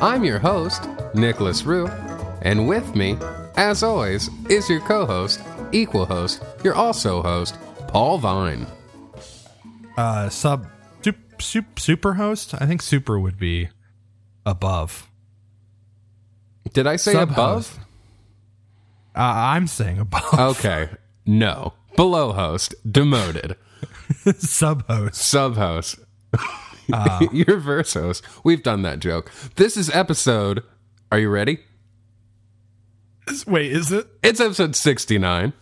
I'm 0.00 0.22
your 0.22 0.38
host, 0.38 0.88
Nicholas 1.14 1.64
Rue, 1.64 1.88
and 2.42 2.68
with 2.68 2.94
me, 2.94 3.18
as 3.56 3.82
always, 3.82 4.30
is 4.48 4.68
your 4.68 4.80
co 4.80 5.04
host, 5.04 5.40
equal 5.72 6.06
host, 6.06 6.40
your 6.62 6.74
also 6.74 7.20
host, 7.20 7.56
Paul 7.88 8.18
Vine. 8.18 8.66
Uh, 9.96 10.28
sub, 10.28 10.68
sup, 11.02 11.16
sup, 11.40 11.80
super 11.80 12.14
host? 12.14 12.54
I 12.54 12.66
think 12.66 12.80
super 12.80 13.18
would 13.18 13.38
be 13.38 13.70
above. 14.46 15.08
Did 16.72 16.86
I 16.86 16.94
say 16.94 17.12
Sub 17.14 17.30
above? 17.30 17.78
Uh, 19.16 19.20
I'm 19.20 19.66
saying 19.66 19.98
above. 19.98 20.38
Okay. 20.38 20.90
No. 21.26 21.72
Below 21.96 22.32
host, 22.32 22.72
demoted. 22.88 23.56
sub 24.38 24.86
host. 24.86 25.16
Sub 25.16 25.56
host. 25.56 25.98
You're 27.32 27.58
verse 27.58 27.94
host. 27.94 28.24
We've 28.44 28.62
done 28.62 28.82
that 28.82 29.00
joke. 29.00 29.30
This 29.56 29.76
is 29.76 29.90
episode. 29.90 30.62
Are 31.12 31.18
you 31.18 31.28
ready? 31.28 31.60
Wait, 33.46 33.72
is 33.72 33.92
it? 33.92 34.06
It's 34.22 34.40
episode 34.40 34.74
69. 34.74 35.52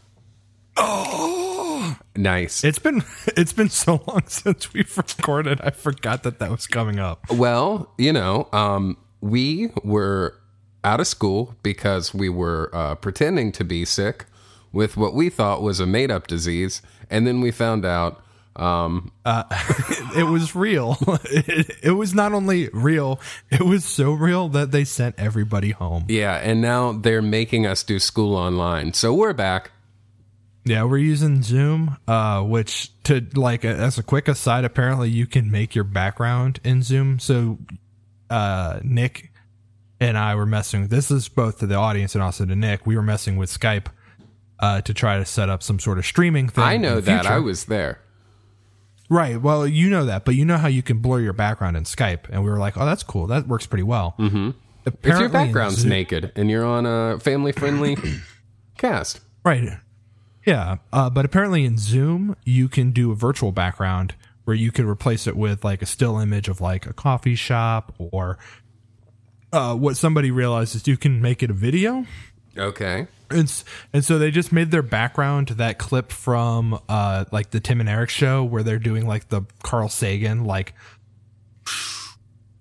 Oh. 0.77 1.97
Nice. 2.15 2.65
It's 2.65 2.79
been 2.79 3.03
it's 3.37 3.53
been 3.53 3.69
so 3.69 4.03
long 4.07 4.23
since 4.27 4.73
we've 4.73 4.97
recorded. 4.97 5.61
I 5.63 5.71
forgot 5.71 6.23
that 6.23 6.39
that 6.39 6.51
was 6.51 6.67
coming 6.67 6.99
up. 6.99 7.31
Well, 7.31 7.93
you 7.99 8.13
know, 8.13 8.49
um, 8.53 8.97
we 9.21 9.71
were 9.83 10.39
out 10.85 11.01
of 11.01 11.07
school 11.07 11.57
because 11.63 12.15
we 12.15 12.29
were 12.29 12.71
uh, 12.73 12.95
pretending 12.95 13.53
to 13.53 13.65
be 13.65 13.85
sick 13.85 14.27
with 14.73 14.97
what 14.97 15.15
we 15.15 15.29
thought 15.31 15.63
was 15.63 15.81
a 15.81 15.87
made 15.87 16.11
up 16.11 16.27
disease. 16.27 16.83
And 17.11 17.27
then 17.27 17.41
we 17.41 17.51
found 17.51 17.85
out 17.85 18.23
um, 18.57 19.13
It 20.17 20.27
was 20.31 20.55
real. 20.55 20.97
It, 21.25 21.71
it 21.83 21.91
was 21.91 22.15
not 22.15 22.33
only 22.33 22.69
real, 22.73 23.21
it 23.51 23.63
was 23.63 23.85
so 23.85 24.13
real 24.13 24.49
that 24.51 24.71
they 24.71 24.85
sent 24.85 25.15
everybody 25.19 25.71
home. 25.71 26.05
yeah, 26.09 26.37
and 26.37 26.61
now 26.61 26.93
they're 26.93 27.23
making 27.23 27.67
us 27.67 27.83
do 27.83 27.99
school 27.99 28.35
online. 28.35 28.93
So 28.95 29.13
we're 29.15 29.33
back. 29.33 29.71
Yeah, 30.65 30.83
we're 30.85 30.99
using 30.99 31.43
Zoom, 31.43 31.97
uh, 32.09 32.43
which 32.43 32.91
to 33.05 33.25
like 33.35 33.65
as 33.65 33.99
a 33.99 34.03
quick 34.03 34.27
aside, 34.27 34.65
apparently 34.65 35.09
you 35.09 35.27
can 35.27 35.51
make 35.51 35.75
your 35.77 35.85
background 35.85 36.59
in 36.65 36.83
Zoom. 36.83 37.21
So, 37.21 37.59
uh, 38.31 38.81
Nick 38.83 39.31
and 40.01 40.19
I 40.19 40.35
were 40.35 40.47
messing 40.47 40.89
this 40.89 41.11
is 41.11 41.29
both 41.29 41.61
to 41.61 41.67
the 41.67 41.77
audience 41.77 42.15
and 42.17 42.25
also 42.25 42.45
to 42.45 42.57
Nick. 42.57 42.85
We 42.85 42.97
were 42.97 43.03
messing 43.03 43.37
with 43.37 43.49
Skype 43.49 43.87
uh, 44.59 44.81
to 44.81 44.93
try 44.93 45.19
to 45.19 45.25
set 45.25 45.49
up 45.49 45.63
some 45.63 45.79
sort 45.79 45.99
of 45.99 46.07
streaming 46.07 46.49
thing. 46.49 46.65
I 46.65 46.77
know 46.79 47.01
that. 47.01 47.27
I 47.27 47.39
was 47.39 47.67
there. 47.67 48.01
Right. 49.09 49.41
Well, 49.41 49.67
you 49.67 49.91
know 49.91 50.05
that, 50.07 50.25
but 50.25 50.35
you 50.35 50.45
know 50.45 50.57
how 50.57 50.69
you 50.69 50.83
can 50.83 50.99
blur 50.99 51.21
your 51.21 51.33
background 51.33 51.77
in 51.77 51.85
Skype, 51.85 52.29
and 52.31 52.45
we 52.45 52.51
were 52.51 52.59
like, 52.59 52.77
oh, 52.77 52.87
that's 52.87 53.03
cool. 53.03 53.27
That 53.27 53.47
works 53.47 53.67
pretty 53.67 53.85
well. 53.85 54.15
Mm-hmm. 54.19 54.51
If 54.87 54.95
your 55.05 55.29
background's 55.29 55.85
naked 55.85 56.33
and 56.37 56.49
you're 56.49 56.65
on 56.65 56.87
a 56.87 57.19
family 57.19 57.53
friendly 57.53 57.97
cast. 58.79 59.21
Right. 59.45 59.79
Yeah. 60.45 60.77
Uh, 60.93 61.11
but 61.11 61.25
apparently 61.25 61.65
in 61.65 61.77
Zoom, 61.77 62.37
you 62.45 62.69
can 62.69 62.93
do 62.93 63.11
a 63.11 63.17
virtual 63.17 63.51
background 63.51 64.15
where 64.45 64.55
you 64.55 64.71
can 64.71 64.87
replace 64.87 65.27
it 65.27 65.37
with 65.37 65.65
like 65.65 65.83
a 65.83 65.87
still 65.87 66.19
image 66.19 66.49
of 66.49 66.61
like 66.61 66.87
a 66.87 66.93
coffee 66.93 67.35
shop 67.35 67.93
or 67.99 68.39
uh, 69.53 69.75
what 69.75 69.97
somebody 69.97 70.31
realized 70.31 70.77
is 70.77 70.87
you 70.87 70.97
can 70.97 71.21
make 71.21 71.43
it 71.43 71.51
a 71.51 71.55
video. 71.55 72.07
Okay. 72.59 73.07
And, 73.31 73.65
and 73.93 74.05
so 74.05 74.19
they 74.19 74.31
just 74.31 74.53
made 74.53 74.71
their 74.71 74.83
background 74.83 75.49
to 75.49 75.55
that 75.55 75.79
clip 75.79 76.13
from 76.13 76.81
uh, 76.89 77.25
like 77.33 77.51
the 77.51 77.61
Tim 77.61 77.81
and 77.81 77.89
Eric 77.89 78.11
show 78.11 78.45
where 78.45 78.63
they're 78.63 78.79
doing 78.79 79.07
like 79.07 79.29
the 79.29 79.43
Carl 79.63 79.89
Sagan 79.89 80.45
like 80.45 80.75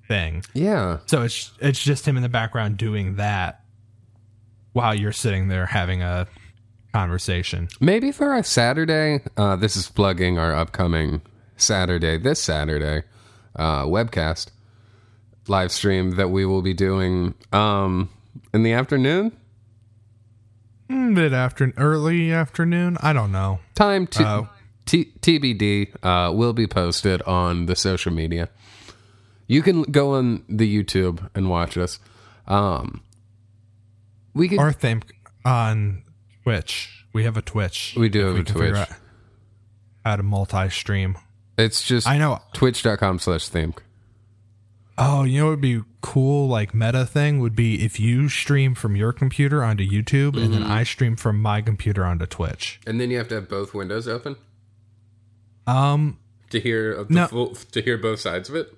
thing. 0.07 0.43
Yeah. 0.53 0.99
So 1.05 1.23
it's 1.23 1.51
it's 1.59 1.81
just 1.81 2.07
him 2.07 2.17
in 2.17 2.23
the 2.23 2.29
background 2.29 2.77
doing 2.77 3.15
that 3.15 3.63
while 4.73 4.95
you're 4.95 5.11
sitting 5.11 5.47
there 5.47 5.67
having 5.67 6.01
a 6.01 6.27
conversation. 6.93 7.67
Maybe 7.79 8.11
for 8.11 8.35
a 8.35 8.43
Saturday, 8.43 9.21
uh, 9.37 9.55
this 9.55 9.75
is 9.75 9.89
plugging 9.89 10.37
our 10.37 10.53
upcoming 10.53 11.21
Saturday, 11.57 12.17
this 12.17 12.41
Saturday, 12.41 13.03
uh, 13.55 13.85
webcast 13.85 14.47
live 15.47 15.71
stream 15.71 16.11
that 16.11 16.29
we 16.29 16.45
will 16.45 16.61
be 16.61 16.73
doing 16.73 17.35
um, 17.51 18.09
in 18.53 18.63
the 18.63 18.73
afternoon. 18.73 19.31
Mid 20.87 21.33
afternoon, 21.33 21.73
early 21.77 22.31
afternoon. 22.31 22.97
I 23.01 23.11
don't 23.13 23.31
know. 23.31 23.59
Time 23.73 24.05
to 24.07 24.23
Oh. 24.27 24.49
T- 24.85 25.11
TBD 25.21 25.95
uh, 26.03 26.31
will 26.31 26.53
be 26.53 26.67
posted 26.67 27.21
on 27.23 27.65
the 27.65 27.75
social 27.75 28.11
media. 28.13 28.49
You 29.47 29.63
can 29.63 29.81
go 29.83 30.13
on 30.13 30.43
the 30.47 30.71
YouTube 30.83 31.27
and 31.33 31.49
watch 31.49 31.75
us. 31.77 31.99
Um, 32.47 33.01
we 34.35 34.47
can. 34.47 34.59
Our 34.59 34.71
theme 34.71 35.01
on 35.43 36.03
Twitch. 36.43 37.05
We 37.13 37.23
have 37.23 37.35
a 37.37 37.41
Twitch. 37.41 37.95
We 37.97 38.09
do 38.09 38.25
have 38.27 38.37
a 38.37 38.43
Twitch. 38.43 38.77
How 40.05 40.15
to 40.17 40.23
multi-stream? 40.23 41.17
It's 41.57 41.81
just 41.83 42.05
I 42.07 42.17
know. 42.19 42.39
twitch.com 42.53 43.17
slash 43.19 43.47
theme. 43.47 43.73
Oh, 44.99 45.23
you 45.23 45.39
know 45.39 45.45
what 45.45 45.51
would 45.51 45.61
be 45.61 45.81
cool? 46.05 46.47
Like 46.47 46.73
meta 46.73 47.05
thing 47.05 47.39
would 47.39 47.55
be 47.55 47.83
if 47.83 47.99
you 47.99 48.29
stream 48.29 48.75
from 48.75 48.95
your 48.95 49.11
computer 49.13 49.63
onto 49.63 49.83
YouTube, 49.87 50.35
and 50.41 50.53
then 50.53 50.61
Mm-hmm. 50.61 50.71
I 50.71 50.83
stream 50.83 51.15
from 51.15 51.41
my 51.41 51.61
computer 51.61 52.05
onto 52.05 52.25
Twitch. 52.25 52.79
And 52.87 52.99
then 53.01 53.09
you 53.11 53.17
have 53.17 53.27
to 53.29 53.35
have 53.35 53.49
both 53.49 53.73
windows 53.73 54.07
open 54.07 54.35
Um, 55.67 56.19
to 56.51 56.59
hear 56.59 57.03
the 57.03 57.13
No. 57.13 57.27
full, 57.27 57.55
to 57.55 57.81
hear 57.81 57.97
both 57.97 58.19
sides 58.19 58.49
of 58.49 58.55
it. 58.55 58.73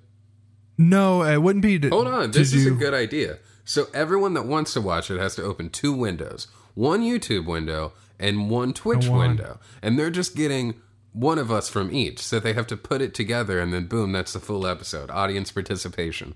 no, 0.77 1.23
it 1.23 1.37
wouldn't 1.41 1.63
be. 1.63 1.77
To, 1.79 1.89
Hold 1.89 2.07
on, 2.07 2.31
this 2.31 2.53
is 2.53 2.65
a 2.65 2.71
good 2.71 2.93
idea. 2.93 3.39
So 3.65 3.87
everyone 3.93 4.33
that 4.35 4.45
wants 4.45 4.73
to 4.73 4.81
watch 4.81 5.11
it 5.11 5.19
has 5.19 5.35
to 5.35 5.43
open 5.43 5.69
two 5.69 5.91
windows, 5.91 6.47
one 6.75 7.01
YouTube 7.01 7.45
window 7.45 7.91
and 8.19 8.49
one 8.49 8.73
Twitch 8.73 9.07
one. 9.07 9.19
window, 9.19 9.59
and 9.81 9.99
they're 9.99 10.09
just 10.09 10.35
getting 10.35 10.75
one 11.11 11.37
of 11.39 11.51
us 11.51 11.67
from 11.67 11.91
each. 11.91 12.19
So 12.19 12.39
they 12.39 12.53
have 12.53 12.67
to 12.67 12.77
put 12.77 13.01
it 13.01 13.13
together, 13.13 13.59
and 13.59 13.73
then 13.73 13.87
boom, 13.87 14.11
that's 14.13 14.33
the 14.33 14.39
full 14.39 14.65
episode. 14.65 15.09
Audience 15.11 15.51
participation. 15.51 16.35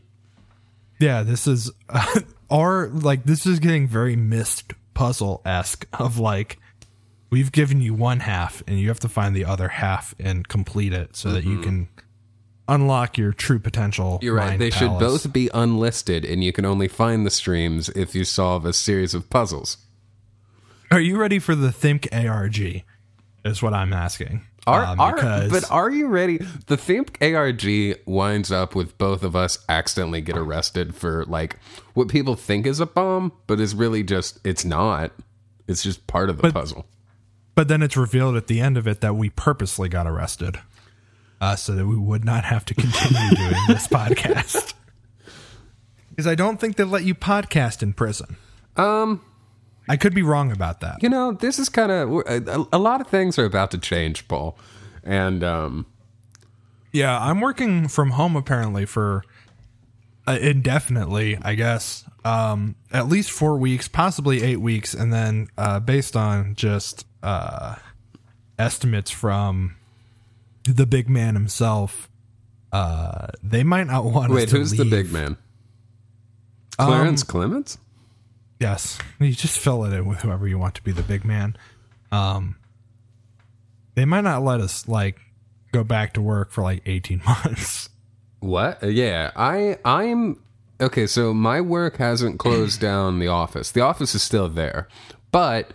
Yeah, 1.02 1.24
this 1.24 1.48
is 1.48 1.72
our 2.52 2.88
like 2.90 3.24
this 3.24 3.46
is 3.46 3.60
getting 3.60 3.88
very 3.88 4.16
Myst 4.16 4.74
puzzle 4.94 5.42
esque 5.46 5.88
of 6.00 6.20
like 6.20 6.60
we've 7.30 7.52
given 7.52 7.82
you 7.82 7.94
one 7.94 8.20
half 8.20 8.62
and 8.68 8.80
you 8.80 8.90
have 8.90 9.00
to 9.00 9.10
find 9.10 9.36
the 9.36 9.46
other 9.46 9.70
half 9.70 10.14
and 10.20 10.48
complete 10.48 10.94
it 10.94 11.16
so 11.16 11.32
that 11.32 11.44
you 11.44 11.60
can 11.62 11.88
unlock 12.68 13.18
your 13.18 13.34
true 13.34 13.60
potential. 13.60 14.16
Mm-hmm. 14.16 14.26
You're 14.26 14.36
right. 14.36 14.60
They 14.60 14.70
should 14.70 15.00
both 15.00 15.32
be 15.34 15.50
unlisted, 15.54 16.26
and 16.26 16.44
you 16.44 16.54
can 16.54 16.66
only 16.66 16.88
find 16.88 17.26
the 17.26 17.32
streams 17.32 17.90
if 17.90 18.16
you 18.16 18.24
solve 18.24 18.66
a 18.66 18.74
series 18.74 19.14
of 19.14 19.30
puzzles. 19.30 19.78
Are 20.92 21.00
you 21.00 21.18
ready 21.18 21.40
for 21.40 21.56
the 21.56 21.72
Think 21.72 22.08
ARG? 22.12 22.84
Is 23.44 23.64
what 23.64 23.74
I'm 23.74 23.92
asking. 23.92 24.46
Are, 24.68 24.84
Um, 24.86 25.00
are 25.00 25.16
because- 25.16 25.52
but 25.52 25.72
are 25.72 25.90
you 25.90 26.08
ready? 26.08 26.38
The 26.68 26.78
Thimp 26.78 27.18
ARG 27.22 27.96
winds 28.06 28.52
up 28.52 28.76
with 28.76 28.96
both 29.00 29.24
of 29.24 29.36
us 29.36 29.58
accidentally 29.68 30.22
get 30.22 30.38
arrested 30.38 30.94
for 30.96 31.26
like 31.26 31.58
what 31.96 32.08
people 32.10 32.36
think 32.36 32.68
is 32.68 32.80
a 32.80 32.86
bomb, 32.86 33.32
but 33.48 33.60
is 33.60 33.74
really 33.74 34.04
just 34.04 34.40
it's 34.44 34.64
not. 34.64 35.12
It's 35.68 35.82
just 35.84 36.06
part 36.08 36.30
of 36.30 36.40
the 36.42 36.52
puzzle. 36.52 36.86
But 37.56 37.68
then 37.70 37.82
it's 37.82 37.98
revealed 37.98 38.36
at 38.36 38.48
the 38.48 38.60
end 38.62 38.78
of 38.78 38.88
it 38.88 39.02
that 39.02 39.16
we 39.16 39.30
purposely 39.30 39.90
got 39.90 40.06
arrested, 40.08 40.60
uh, 41.42 41.56
so 41.56 41.74
that 41.76 41.86
we 41.88 41.96
would 41.98 42.24
not 42.24 42.44
have 42.46 42.64
to 42.66 42.74
continue 42.76 43.30
doing 43.36 43.62
this 43.68 43.88
podcast. 43.88 44.74
Because 46.10 46.28
I 46.28 46.36
don't 46.36 46.60
think 46.60 46.76
they 46.76 46.84
let 46.84 47.04
you 47.06 47.16
podcast 47.16 47.82
in 47.82 47.94
prison. 47.94 48.36
Um, 48.76 49.22
I 49.92 49.98
could 49.98 50.14
be 50.14 50.22
wrong 50.22 50.54
about 50.54 50.80
that. 50.80 51.04
you 51.04 51.10
know, 51.10 51.34
this 51.34 51.60
is 51.60 51.68
kind 51.68 51.92
of 51.92 52.24
a, 52.72 52.78
lot 52.78 53.02
of 53.02 53.08
things 53.08 53.38
are 53.38 53.44
about 53.44 53.72
to 53.72 53.78
change, 53.78 54.26
Paul, 54.30 54.58
and 55.04 55.44
um, 55.44 55.86
Yeah, 56.94 57.20
I'm 57.20 57.42
working 57.42 57.90
from 57.90 58.12
home 58.12 58.38
apparently 58.38 58.86
for 58.86 59.26
uh, 60.26 60.38
indefinitely, 60.40 61.38
I 61.42 61.56
guess. 61.56 62.06
Um, 62.24 62.76
at 62.94 63.10
least 63.10 63.32
four 63.32 63.58
weeks, 63.58 63.90
possibly 63.90 64.42
eight 64.42 64.62
weeks, 64.62 64.94
and 64.94 65.12
then 65.12 65.50
uh, 65.58 65.82
based 65.82 66.16
on 66.16 66.56
just 66.56 67.06
uh, 67.22 67.76
estimates 68.58 69.12
from 69.12 69.76
the 70.64 70.86
big 70.86 71.10
man 71.10 71.34
himself, 71.34 72.10
uh, 72.72 73.28
they 73.44 73.64
might 73.64 73.88
not 73.88 74.06
want 74.06 74.30
to. 74.30 74.36
wait, 74.36 74.52
who's 74.52 74.72
the 74.72 74.86
big 74.86 75.12
man? 75.12 75.36
Clarence 76.78 77.26
Clemons? 77.26 77.78
Yes, 78.62 79.00
you 79.20 79.32
just 79.34 79.58
fill 79.58 79.84
it 79.86 79.92
in 79.92 80.06
with 80.06 80.20
whoever 80.20 80.48
you 80.48 80.60
want 80.60 80.76
to 80.76 80.84
be 80.84 80.92
the 80.92 81.02
big 81.02 81.26
man. 81.26 81.58
Um, 82.12 82.58
they 83.96 84.06
might 84.06 84.22
not 84.22 84.44
let 84.44 84.62
us 84.62 84.88
like 84.88 85.20
go 85.72 85.84
back 85.84 86.14
to 86.14 86.22
work 86.22 86.52
for 86.52 86.62
like 86.62 86.84
18 86.86 87.24
months. 87.26 87.90
What? 88.40 88.84
Uh, 88.84 88.88
Yeah, 88.88 89.32
I 89.36 89.80
I'm 89.84 90.44
okay. 90.80 91.08
So 91.08 91.34
my 91.34 91.60
work 91.60 91.98
hasn't 91.98 92.38
closed 92.38 92.80
down 92.90 93.18
the 93.18 93.28
office. 93.30 93.72
The 93.72 93.82
office 93.82 94.14
is 94.14 94.22
still 94.22 94.48
there, 94.48 94.88
but 95.32 95.72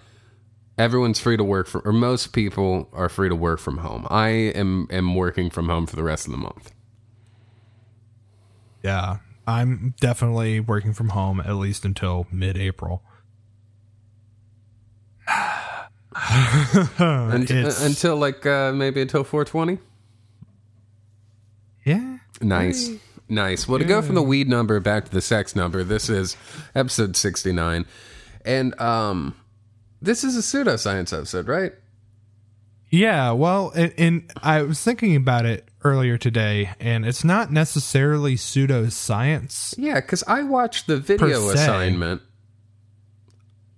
everyone's 0.79 1.19
free 1.19 1.37
to 1.37 1.43
work 1.45 1.67
from, 1.67 1.83
or 1.85 1.93
most 1.93 2.33
people 2.33 2.89
are 2.93 3.09
free 3.09 3.29
to 3.29 3.35
work 3.35 3.59
from 3.59 3.79
home. 3.79 4.07
I 4.11 4.29
am 4.29 4.87
am 4.91 5.17
working 5.17 5.51
from 5.51 5.69
home 5.69 5.87
for 5.87 5.97
the 5.97 6.05
rest 6.05 6.27
of 6.27 6.31
the 6.31 6.39
month. 6.39 6.73
Yeah. 8.85 9.17
I'm 9.47 9.95
definitely 10.01 10.59
working 10.61 10.93
from 10.93 11.11
home 11.11 11.41
at 11.41 11.55
least 11.55 11.85
until 11.85 12.27
mid-April. 12.33 13.03
Un- 16.99 17.43
It's- 17.43 17.85
until 17.85 18.17
like 18.17 18.45
uh, 18.47 18.73
maybe 18.73 19.01
until 19.01 19.25
420. 19.25 19.79
Yeah. 21.85 22.19
Nice. 22.41 22.91
Nice. 23.29 23.67
Well, 23.69 23.79
to 23.79 23.85
go 23.85 24.03
from 24.03 24.15
the 24.15 24.23
weed 24.23 24.49
number 24.49 24.79
back 24.81 25.05
to 25.07 25.11
the 25.11 25.21
sex 25.21 25.55
number, 25.57 25.83
this 25.85 26.09
is 26.09 26.37
episode 26.75 27.17
69. 27.17 27.85
And 28.45 28.81
um 28.81 29.35
this 30.01 30.23
is 30.25 30.37
a 30.37 30.41
pseudoscience 30.41 31.13
episode, 31.17 31.49
right? 31.49 31.73
Yeah, 32.89 33.33
well, 33.33 33.73
and, 33.75 33.93
and 33.99 34.33
I 34.43 34.63
was 34.63 34.81
thinking 34.83 35.17
about 35.17 35.45
it 35.45 35.69
earlier 35.83 36.17
today, 36.19 36.71
and 36.81 37.05
it's 37.05 37.25
not 37.25 37.51
necessarily 37.53 38.37
pseudoscience. 38.37 39.75
Yeah, 39.77 40.01
cuz 40.01 40.23
I 40.29 40.43
watched 40.43 40.87
the 40.87 40.97
video 40.97 41.49
assignment. 41.51 42.23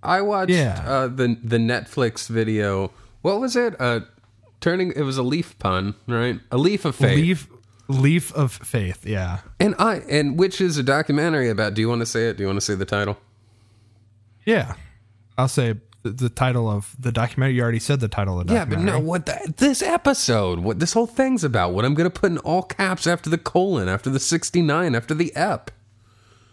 I 0.03 0.21
watched 0.21 0.51
Yeah. 0.53 0.83
uh 0.87 1.09
the 1.09 1.37
the 1.43 1.57
Netflix 1.59 2.29
video. 2.29 2.93
What 3.23 3.41
was 3.41 3.57
it? 3.57 3.75
Uh 3.81 4.01
turning 4.61 4.93
it 4.95 5.03
was 5.03 5.19
a 5.19 5.23
leaf 5.23 5.59
pun, 5.59 5.95
right? 6.07 6.39
A 6.51 6.59
leaf 6.59 6.85
of 6.85 6.95
faith. 6.95 7.17
Leaf, 7.19 7.49
leaf 7.89 8.33
of 8.35 8.53
faith. 8.53 9.07
Yeah, 9.07 9.39
And 9.59 9.75
I 9.79 10.03
and 10.09 10.39
which 10.39 10.61
is 10.61 10.77
a 10.79 10.83
documentary 10.83 11.49
about 11.49 11.75
do 11.75 11.81
you 11.81 11.89
want 11.89 12.01
to 12.03 12.07
say 12.07 12.29
it? 12.29 12.37
Do 12.37 12.43
you 12.43 12.47
want 12.47 12.59
to 12.59 12.65
say 12.65 12.75
the 12.75 12.85
title? 12.85 13.19
yeah. 14.45 14.75
I'll 15.37 15.47
say 15.49 15.75
the, 16.17 16.25
the 16.25 16.29
title 16.29 16.69
of 16.71 16.95
the 16.99 17.13
documentary. 17.13 17.57
You 17.57 17.63
already 17.63 17.79
said 17.79 18.01
the 18.01 18.09
title 18.09 18.41
of 18.41 18.47
the 18.47 18.55
Yeah, 18.55 18.65
but 18.65 18.77
documentary. 18.77 19.01
no, 19.01 19.07
what 19.07 19.27
the, 19.27 19.55
this 19.57 19.83
episode, 19.83 20.61
what 20.61 20.79
this 20.81 20.93
whole 20.93 21.07
thing's 21.07 21.45
about, 21.45 21.73
what 21.73 21.85
I'm 21.85 21.95
going 21.95 22.11
to 22.11 22.21
put 22.21 22.31
in 22.31 22.39
all 22.39 22.63
caps 22.63 23.07
after 23.07 23.29
the 23.31 23.39
colon, 23.39 23.89
after 23.89 24.11
the 24.11 24.21
69, 24.21 24.95
after 24.95 25.15
the 25.15 25.35
ep. 25.37 25.71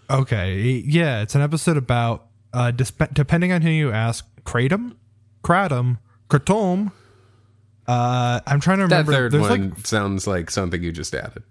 Okay, 0.09 0.83
yeah, 0.85 1.21
it's 1.21 1.33
an 1.35 1.41
episode 1.41 1.77
about 1.77 2.27
uh, 2.53 2.71
disp- 2.71 3.11
depending 3.13 3.51
on 3.51 3.61
who 3.63 3.69
you 3.69 3.91
ask, 3.91 4.25
kratom, 4.43 4.95
kratom, 5.43 5.97
kratom. 6.29 6.91
Uh, 7.87 8.39
I'm 8.47 8.59
trying 8.59 8.77
to 8.77 8.83
remember. 8.83 9.11
That 9.11 9.17
third 9.17 9.31
There's 9.31 9.41
one 9.49 9.69
like 9.71 9.85
sounds 9.87 10.27
like 10.27 10.51
something 10.51 10.81
you 10.83 10.91
just 10.91 11.13
added. 11.13 11.43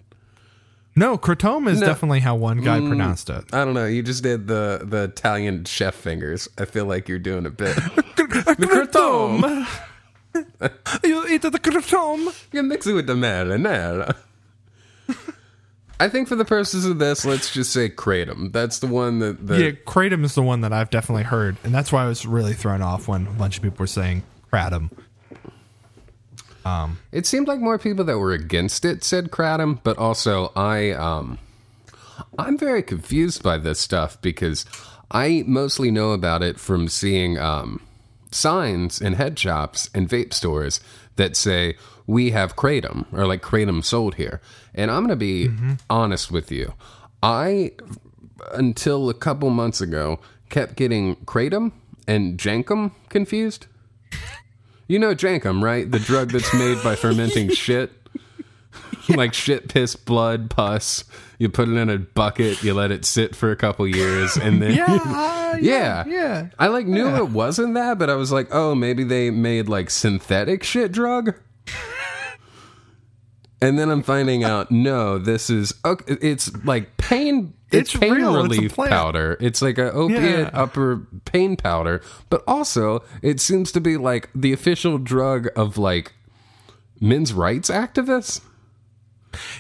No 0.97 1.19
kratom 1.19 1.69
is 1.69 1.81
No. 1.81 1.87
Mm. 1.87 1.91
definitely 1.91 2.21
how 2.21 2.35
one 2.37 2.61
guy 2.63 2.79
pronounced 2.81 3.31
it. 3.31 3.45
I 3.53 3.65
don't 3.65 3.75
know. 3.75 3.87
You 3.87 4.03
just 4.03 4.23
did 4.23 4.47
the 4.47 4.81
the 4.85 5.05
Italian 5.05 5.65
chef 5.65 5.95
fingers. 5.95 6.49
I 6.59 6.65
feel 6.65 6.87
like 6.87 7.09
you're 7.09 7.19
doing 7.19 7.47
a 7.47 7.51
bit. 7.51 7.75
the 8.17 8.57
kratom. 8.61 9.67
you 11.05 11.27
eat 11.29 11.43
the 11.43 11.51
kratom. 11.51 12.47
You 12.53 12.63
mix 12.63 12.87
it 12.87 12.93
with 12.93 13.07
the 13.07 13.15
marinara. 13.15 14.17
I 16.01 16.09
think 16.09 16.27
for 16.27 16.35
the 16.35 16.45
purposes 16.45 16.85
of 16.87 16.99
this, 16.99 17.25
let's 17.25 17.53
just 17.53 17.73
say 17.73 17.89
kratom. 17.89 18.51
That's 18.53 18.81
the 18.81 18.89
one 18.89 19.21
that 19.21 19.47
the 19.47 19.63
Yeah, 19.63 19.71
kratom 19.87 20.25
is 20.25 20.35
the 20.35 20.43
one 20.43 20.61
that 20.63 20.73
I've 20.73 20.91
definitely 20.91 21.23
heard, 21.23 21.57
and 21.63 21.73
that's 21.73 21.93
why 21.93 22.03
I 22.05 22.09
was 22.09 22.27
really 22.27 22.53
thrown 22.53 22.83
off 22.83 23.07
when 23.07 23.29
a 23.29 23.31
bunch 23.31 23.57
of 23.59 23.63
people 23.63 23.79
were 23.79 23.87
saying 23.87 24.25
kratom. 24.53 24.91
It 27.13 27.27
seemed 27.27 27.49
like 27.49 27.61
more 27.61 27.79
people 27.79 28.05
that 28.05 28.19
were 28.19 28.33
against 28.33 28.85
it 28.85 29.05
said 29.05 29.31
kratom, 29.31 29.81
but 29.83 29.99
also 29.99 30.53
I 30.57 30.91
um 30.93 31.39
I'm 32.39 32.57
very 32.59 32.83
confused 32.83 33.43
by 33.43 33.59
this 33.59 33.81
stuff 33.81 34.21
because 34.23 34.65
I 35.11 35.45
mostly 35.47 35.91
know 35.91 36.13
about 36.13 36.43
it 36.43 36.59
from 36.59 36.89
seeing 36.89 37.39
um 37.39 37.81
signs 38.31 39.01
in 39.01 39.15
head 39.15 39.39
shops 39.39 39.89
and 39.95 40.09
vape 40.09 40.33
stores 40.33 40.81
that 41.17 41.37
say 41.37 41.77
we 42.07 42.31
have 42.33 42.57
kratom 42.57 43.07
or 43.13 43.27
like 43.27 43.43
kratom 43.43 43.85
sold 43.85 44.17
here. 44.17 44.41
And 44.75 44.91
I'm 44.91 45.07
going 45.07 45.11
to 45.11 45.17
be 45.17 45.51
honest 45.89 46.31
with 46.31 46.51
you. 46.51 46.75
I 47.23 47.73
until 48.53 49.09
a 49.09 49.15
couple 49.15 49.49
months 49.51 49.81
ago 49.81 50.19
kept 50.51 50.77
getting 50.77 51.17
kratom 51.25 51.73
and 52.07 52.39
jenkem 52.39 52.93
confused. 53.09 53.67
You 54.95 55.01
know 55.01 55.13
jenkem, 55.13 55.61
right? 55.61 55.91
The 55.91 55.99
drug 55.99 56.31
that's 56.31 56.55
made 56.55 56.81
by 56.85 56.95
fermenting 56.95 57.49
shit. 57.53 57.91
like 59.09 59.35
shit, 59.35 59.69
piss, 59.69 59.97
blood, 59.97 60.51
pus. 60.51 61.03
You 61.37 61.49
put 61.49 61.69
it 61.69 61.73
in 61.73 61.91
a 61.91 61.99
bucket, 61.99 62.63
you 62.63 62.75
let 62.75 62.93
it 62.93 63.05
sit 63.05 63.35
for 63.35 63.51
a 63.51 63.57
couple 63.57 63.89
years, 63.89 64.37
and 64.37 64.63
then 64.63 64.75
Yeah, 64.75 65.57
yeah, 65.61 66.05
yeah. 66.07 66.47
I 66.61 66.69
like 66.69 66.87
knew 66.87 67.09
it 67.09 67.31
wasn't 67.31 67.75
that, 67.75 67.99
but 67.99 68.09
I 68.09 68.15
was 68.15 68.31
like, 68.31 68.47
oh, 68.53 68.77
maybe 68.77 69.03
they 69.03 69.31
made 69.31 69.69
like 69.69 69.91
synthetic 69.91 70.63
shit 70.63 70.93
drug. 70.93 71.35
And 73.61 73.79
then 73.79 73.89
I'm 73.89 74.03
finding 74.03 74.45
out, 74.45 74.71
no, 74.71 75.17
this 75.17 75.49
is 75.49 75.73
okay, 75.87 76.19
it's 76.21 76.55
like 76.67 76.99
pain. 76.99 77.55
It's, 77.75 77.91
It's 77.95 78.01
pain 78.01 78.13
real, 78.15 78.35
relief 78.37 78.75
plant. 78.75 78.91
powder. 78.93 79.37
It's 79.41 79.61
like 79.63 79.79
an 79.79 79.91
opiate 79.93 80.23
Yeah. 80.23 80.51
upper 80.53 81.07
pain 81.25 81.57
powder, 81.57 82.01
but 82.31 82.43
also 82.47 83.03
it 83.23 83.41
seems 83.41 83.73
to 83.73 83.81
be 83.81 83.97
like 83.97 84.31
the 84.35 84.53
official 84.53 84.99
drug 84.99 85.49
of 85.57 85.77
like 85.79 86.13
men's 87.01 87.33
rights 87.33 87.71
activists. 87.71 88.41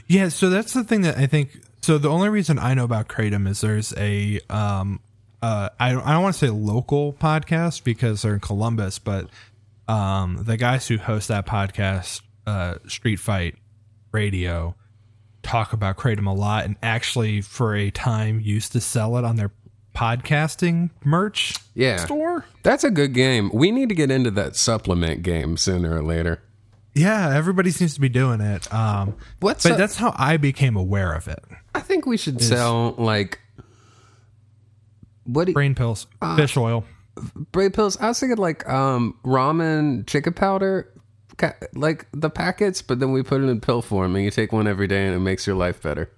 Yeah, 0.06 0.28
so 0.28 0.50
that's 0.50 0.72
the 0.72 0.84
thing 0.84 1.02
that 1.02 1.18
I 1.18 1.26
think. 1.26 1.50
So 1.82 1.98
the 1.98 2.08
only 2.08 2.28
reason 2.28 2.58
I 2.58 2.74
know 2.74 2.84
about 2.84 3.08
kratom 3.08 3.48
is 3.48 3.60
there's 3.60 3.92
a 3.96 4.40
um 4.48 5.00
uh 5.42 5.68
I 5.78 5.92
don't, 5.92 6.06
I 6.06 6.12
don't 6.12 6.22
want 6.22 6.34
to 6.34 6.38
say 6.46 6.50
local 6.50 7.12
podcast 7.12 7.84
because 7.84 8.22
they're 8.22 8.34
in 8.34 8.40
Columbus, 8.40 8.98
but 8.98 9.28
um 9.88 10.38
the 10.44 10.56
guys 10.56 10.86
who 10.88 10.96
host 10.98 11.28
that 11.28 11.46
podcast, 11.46 12.22
uh 12.46 12.76
Street 12.86 13.16
Fight 13.16 13.56
Radio, 14.12 14.76
talk 15.44 15.72
about 15.72 15.96
kratom 15.96 16.26
a 16.26 16.32
lot, 16.32 16.64
and 16.64 16.74
actually 16.82 17.40
for 17.40 17.76
a 17.76 17.90
time 17.90 18.40
used 18.40 18.72
to 18.72 18.80
sell 18.80 19.16
it 19.16 19.24
on 19.24 19.36
their 19.36 19.52
podcasting 19.94 20.90
merch 21.04 21.54
Yeah. 21.74 21.98
store. 22.04 22.44
That's 22.64 22.82
a 22.82 22.90
good 22.90 23.12
game. 23.14 23.50
We 23.54 23.70
need 23.70 23.88
to 23.90 23.94
get 23.94 24.10
into 24.10 24.30
that 24.32 24.56
supplement 24.56 25.22
game 25.22 25.56
sooner 25.56 25.94
or 25.96 26.02
later. 26.02 26.40
Yeah, 26.96 27.34
everybody 27.34 27.70
seems 27.70 27.94
to 27.94 28.00
be 28.00 28.08
doing 28.08 28.40
it. 28.40 28.72
Um, 28.72 29.14
What's 29.40 29.62
but 29.64 29.72
up- 29.72 29.78
that's 29.78 29.96
how 29.96 30.12
I 30.16 30.36
became 30.36 30.76
aware 30.76 31.12
of 31.12 31.28
it. 31.28 31.42
I 31.74 31.80
think 31.80 32.06
we 32.06 32.16
should 32.16 32.40
sell 32.42 32.92
like 32.98 33.40
what 35.24 35.44
do 35.46 35.50
you, 35.50 35.54
Brain 35.54 35.74
pills, 35.74 36.06
fish 36.36 36.56
oil. 36.56 36.84
brain 37.52 37.70
pills. 37.70 37.96
I 38.00 38.08
was 38.08 38.20
thinking 38.20 38.38
like 38.38 38.68
um 38.68 39.16
ramen 39.24 40.06
chicken 40.06 40.32
powder, 40.34 40.88
like 41.74 42.06
the 42.12 42.30
packets, 42.30 42.82
but 42.82 43.00
then 43.00 43.12
we 43.12 43.22
put 43.22 43.42
it 43.42 43.46
in 43.46 43.60
pill 43.60 43.82
form, 43.82 44.14
and 44.16 44.24
you 44.24 44.30
take 44.30 44.52
one 44.52 44.66
every 44.66 44.86
day, 44.86 45.06
and 45.06 45.14
it 45.14 45.20
makes 45.20 45.46
your 45.46 45.56
life 45.56 45.82
better. 45.82 46.10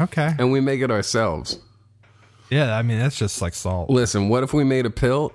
Okay. 0.00 0.34
And 0.38 0.50
we 0.50 0.60
make 0.60 0.80
it 0.80 0.90
ourselves. 0.90 1.58
Yeah, 2.50 2.76
I 2.76 2.82
mean 2.82 2.98
that's 2.98 3.16
just 3.16 3.40
like 3.40 3.54
salt. 3.54 3.88
Listen, 3.88 4.28
what 4.28 4.42
if 4.42 4.52
we 4.52 4.64
made 4.64 4.84
a 4.84 4.90
pill? 4.90 5.32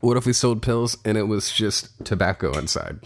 What 0.00 0.16
if 0.16 0.26
we 0.26 0.32
sold 0.32 0.62
pills 0.62 0.96
and 1.04 1.16
it 1.16 1.24
was 1.24 1.50
just 1.50 2.04
tobacco 2.04 2.52
inside? 2.58 3.00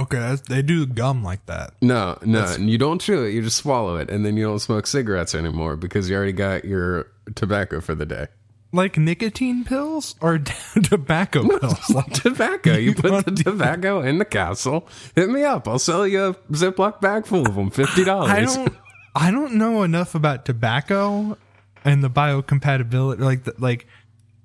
Okay, 0.00 0.18
that's, 0.18 0.42
they 0.42 0.62
do 0.62 0.86
gum 0.86 1.24
like 1.24 1.44
that. 1.46 1.74
No, 1.82 2.18
no, 2.24 2.54
you 2.56 2.78
don't 2.78 3.00
chew 3.00 3.24
it. 3.24 3.30
You 3.30 3.42
just 3.42 3.56
swallow 3.56 3.96
it, 3.96 4.10
and 4.10 4.24
then 4.24 4.36
you 4.36 4.44
don't 4.44 4.60
smoke 4.60 4.86
cigarettes 4.86 5.34
anymore 5.34 5.76
because 5.76 6.08
you 6.08 6.16
already 6.16 6.32
got 6.32 6.64
your 6.64 7.08
tobacco 7.34 7.80
for 7.80 7.96
the 7.96 8.06
day. 8.06 8.28
Like 8.70 8.98
nicotine 8.98 9.64
pills 9.64 10.14
or 10.20 10.38
tobacco 10.84 11.46
pills. 11.58 11.88
Like, 11.90 12.12
tobacco. 12.12 12.74
You 12.74 12.94
put 12.96 13.10
want 13.10 13.24
the 13.24 13.32
tobacco 13.42 14.02
in 14.02 14.18
the 14.18 14.24
capsule. 14.26 14.86
Hit 15.14 15.30
me 15.30 15.42
up. 15.42 15.66
I'll 15.66 15.78
sell 15.78 16.06
you 16.06 16.22
a 16.26 16.34
Ziploc 16.52 17.00
bag 17.00 17.26
full 17.26 17.46
of 17.48 17.54
them. 17.54 17.70
Fifty 17.70 18.02
I 18.02 18.04
dollars. 18.04 18.54
don't 18.56 18.76
I 19.14 19.30
don't 19.30 19.54
know 19.54 19.82
enough 19.84 20.14
about 20.14 20.44
tobacco 20.44 21.38
and 21.84 22.04
the 22.04 22.10
biocompatibility 22.10 23.20
like 23.20 23.44
the, 23.44 23.54
like 23.58 23.86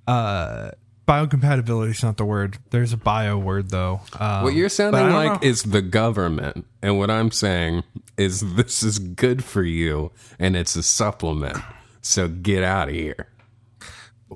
uh 0.07 0.71
biocompatibility 1.07 1.89
is 1.91 2.01
not 2.03 2.15
the 2.17 2.25
word. 2.25 2.57
There's 2.69 2.93
a 2.93 2.97
bio 2.97 3.37
word 3.37 3.69
though. 3.71 4.01
Um, 4.19 4.43
What 4.43 4.53
you're 4.53 4.69
sounding 4.69 5.11
like 5.11 5.41
know. 5.41 5.47
is 5.49 5.63
the 5.63 5.81
government, 5.81 6.65
and 6.81 6.97
what 6.97 7.11
I'm 7.11 7.29
saying 7.31 7.83
is 8.17 8.55
this 8.55 8.83
is 8.83 8.99
good 8.99 9.43
for 9.43 9.63
you, 9.63 10.11
and 10.39 10.55
it's 10.55 10.75
a 10.77 10.83
supplement. 10.83 11.57
So 12.01 12.27
get 12.29 12.63
out 12.63 12.87
of 12.89 12.95
here. 12.95 13.27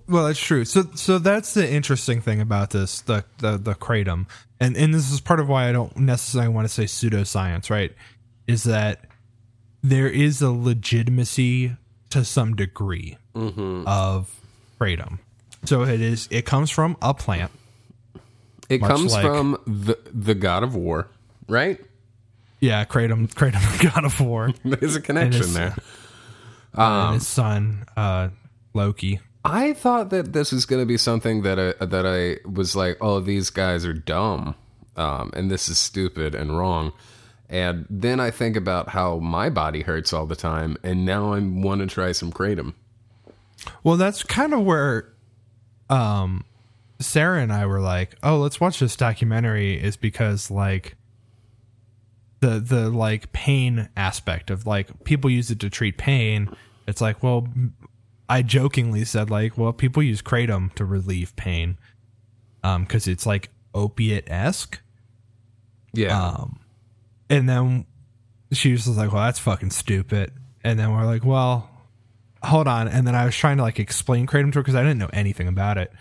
Well, 0.07 0.25
that's 0.27 0.39
true. 0.39 0.65
So, 0.65 0.83
so 0.95 1.17
that's 1.19 1.53
the 1.53 1.69
interesting 1.69 2.21
thing 2.21 2.41
about 2.41 2.71
this, 2.71 3.01
the 3.01 3.23
the 3.39 3.57
the 3.57 3.73
kratom, 3.75 4.27
and 4.59 4.75
and 4.77 4.93
this 4.93 5.11
is 5.11 5.19
part 5.21 5.39
of 5.39 5.47
why 5.49 5.69
I 5.69 5.71
don't 5.71 5.95
necessarily 5.97 6.49
want 6.53 6.67
to 6.67 6.73
say 6.73 6.83
pseudoscience, 6.85 7.69
right? 7.69 7.93
Is 8.47 8.63
that 8.63 9.05
there 9.83 10.07
is 10.09 10.41
a 10.41 10.51
legitimacy 10.51 11.75
to 12.09 12.23
some 12.25 12.55
degree 12.55 13.17
of 13.35 14.33
kratom. 14.79 15.19
So 15.65 15.83
it 15.83 16.01
is. 16.01 16.27
It 16.31 16.45
comes 16.45 16.69
from 16.71 16.97
a 17.01 17.13
plant. 17.13 17.51
It 18.69 18.79
comes 18.79 19.13
like- 19.13 19.23
from 19.25 19.57
the 19.65 19.97
the 20.13 20.35
god 20.35 20.63
of 20.63 20.75
war, 20.75 21.07
right? 21.47 21.79
Yeah, 22.59 22.83
kratom, 22.85 23.27
kratom, 23.33 23.93
God 23.93 24.03
of 24.03 24.19
War, 24.19 24.51
There's 24.65 24.95
a 24.95 25.01
connection 25.01 25.41
it's- 25.43 25.53
there. 25.53 25.75
and 26.73 27.13
his 27.13 27.27
son 27.27 27.85
uh, 27.95 28.29
Loki. 28.73 29.19
I 29.47 29.73
thought 29.73 30.09
that 30.09 30.33
this 30.33 30.51
was 30.51 30.65
going 30.65 30.81
to 30.81 30.85
be 30.85 30.97
something 30.97 31.43
that 31.43 31.57
I 31.57 31.85
that 31.85 32.05
I 32.05 32.45
was 32.47 32.75
like, 32.75 32.97
oh, 32.99 33.21
these 33.21 33.49
guys 33.49 33.85
are 33.85 33.93
dumb, 33.93 34.55
um, 34.97 35.31
and 35.33 35.49
this 35.49 35.69
is 35.69 35.77
stupid 35.77 36.35
and 36.35 36.57
wrong. 36.57 36.91
And 37.49 37.85
then 37.89 38.19
I 38.19 38.29
think 38.29 38.57
about 38.57 38.89
how 38.89 39.19
my 39.19 39.49
body 39.49 39.83
hurts 39.83 40.11
all 40.11 40.25
the 40.25 40.35
time, 40.35 40.75
and 40.83 41.05
now 41.05 41.31
I 41.31 41.39
want 41.39 41.79
to 41.79 41.87
try 41.87 42.11
some 42.11 42.31
kratom. 42.31 42.73
Well, 43.83 43.95
that's 43.95 44.21
kind 44.21 44.53
of 44.53 44.63
where 44.63 45.13
um 45.89 46.43
Sarah 46.99 47.41
and 47.41 47.53
I 47.53 47.65
were 47.67 47.79
like, 47.79 48.15
"Oh, 48.21 48.39
let's 48.39 48.59
watch 48.59 48.79
this 48.79 48.97
documentary." 48.97 49.81
Is 49.81 49.95
because 49.95 50.51
like 50.51 50.95
the 52.41 52.59
the 52.59 52.89
like 52.89 53.31
pain 53.31 53.87
aspect 53.95 54.51
of 54.51 54.65
like 54.65 55.05
people 55.05 55.29
use 55.29 55.49
it 55.51 55.61
to 55.61 55.69
treat 55.69 55.97
pain. 55.97 56.49
It's 56.85 56.99
like, 56.99 57.23
well, 57.23 57.47
I 58.29 58.41
jokingly 58.41 59.05
said 59.05 59.29
like, 59.29 59.57
well, 59.57 59.73
people 59.73 60.03
use 60.03 60.21
kratom 60.21 60.73
to 60.75 60.85
relieve 60.85 61.35
pain, 61.35 61.77
um, 62.63 62.83
because 62.83 63.07
it's 63.07 63.25
like 63.25 63.49
opiate 63.73 64.29
esque. 64.29 64.79
Yeah. 65.93 66.19
Um, 66.19 66.59
and 67.29 67.47
then 67.47 67.85
she 68.51 68.71
was 68.71 68.85
just 68.85 68.97
like, 68.97 69.11
well, 69.11 69.23
that's 69.23 69.39
fucking 69.39 69.71
stupid. 69.71 70.31
And 70.63 70.79
then 70.79 70.91
we're 70.91 71.05
like, 71.05 71.25
well, 71.25 71.69
hold 72.43 72.67
on. 72.67 72.87
And 72.87 73.07
then 73.07 73.15
I 73.15 73.25
was 73.25 73.35
trying 73.35 73.57
to 73.57 73.63
like 73.63 73.79
explain 73.79 74.27
kratom 74.27 74.51
to 74.51 74.59
her 74.59 74.63
because 74.63 74.75
I 74.75 74.83
didn't 74.83 74.99
know 74.99 75.09
anything 75.13 75.47
about 75.47 75.77
it. 75.77 75.91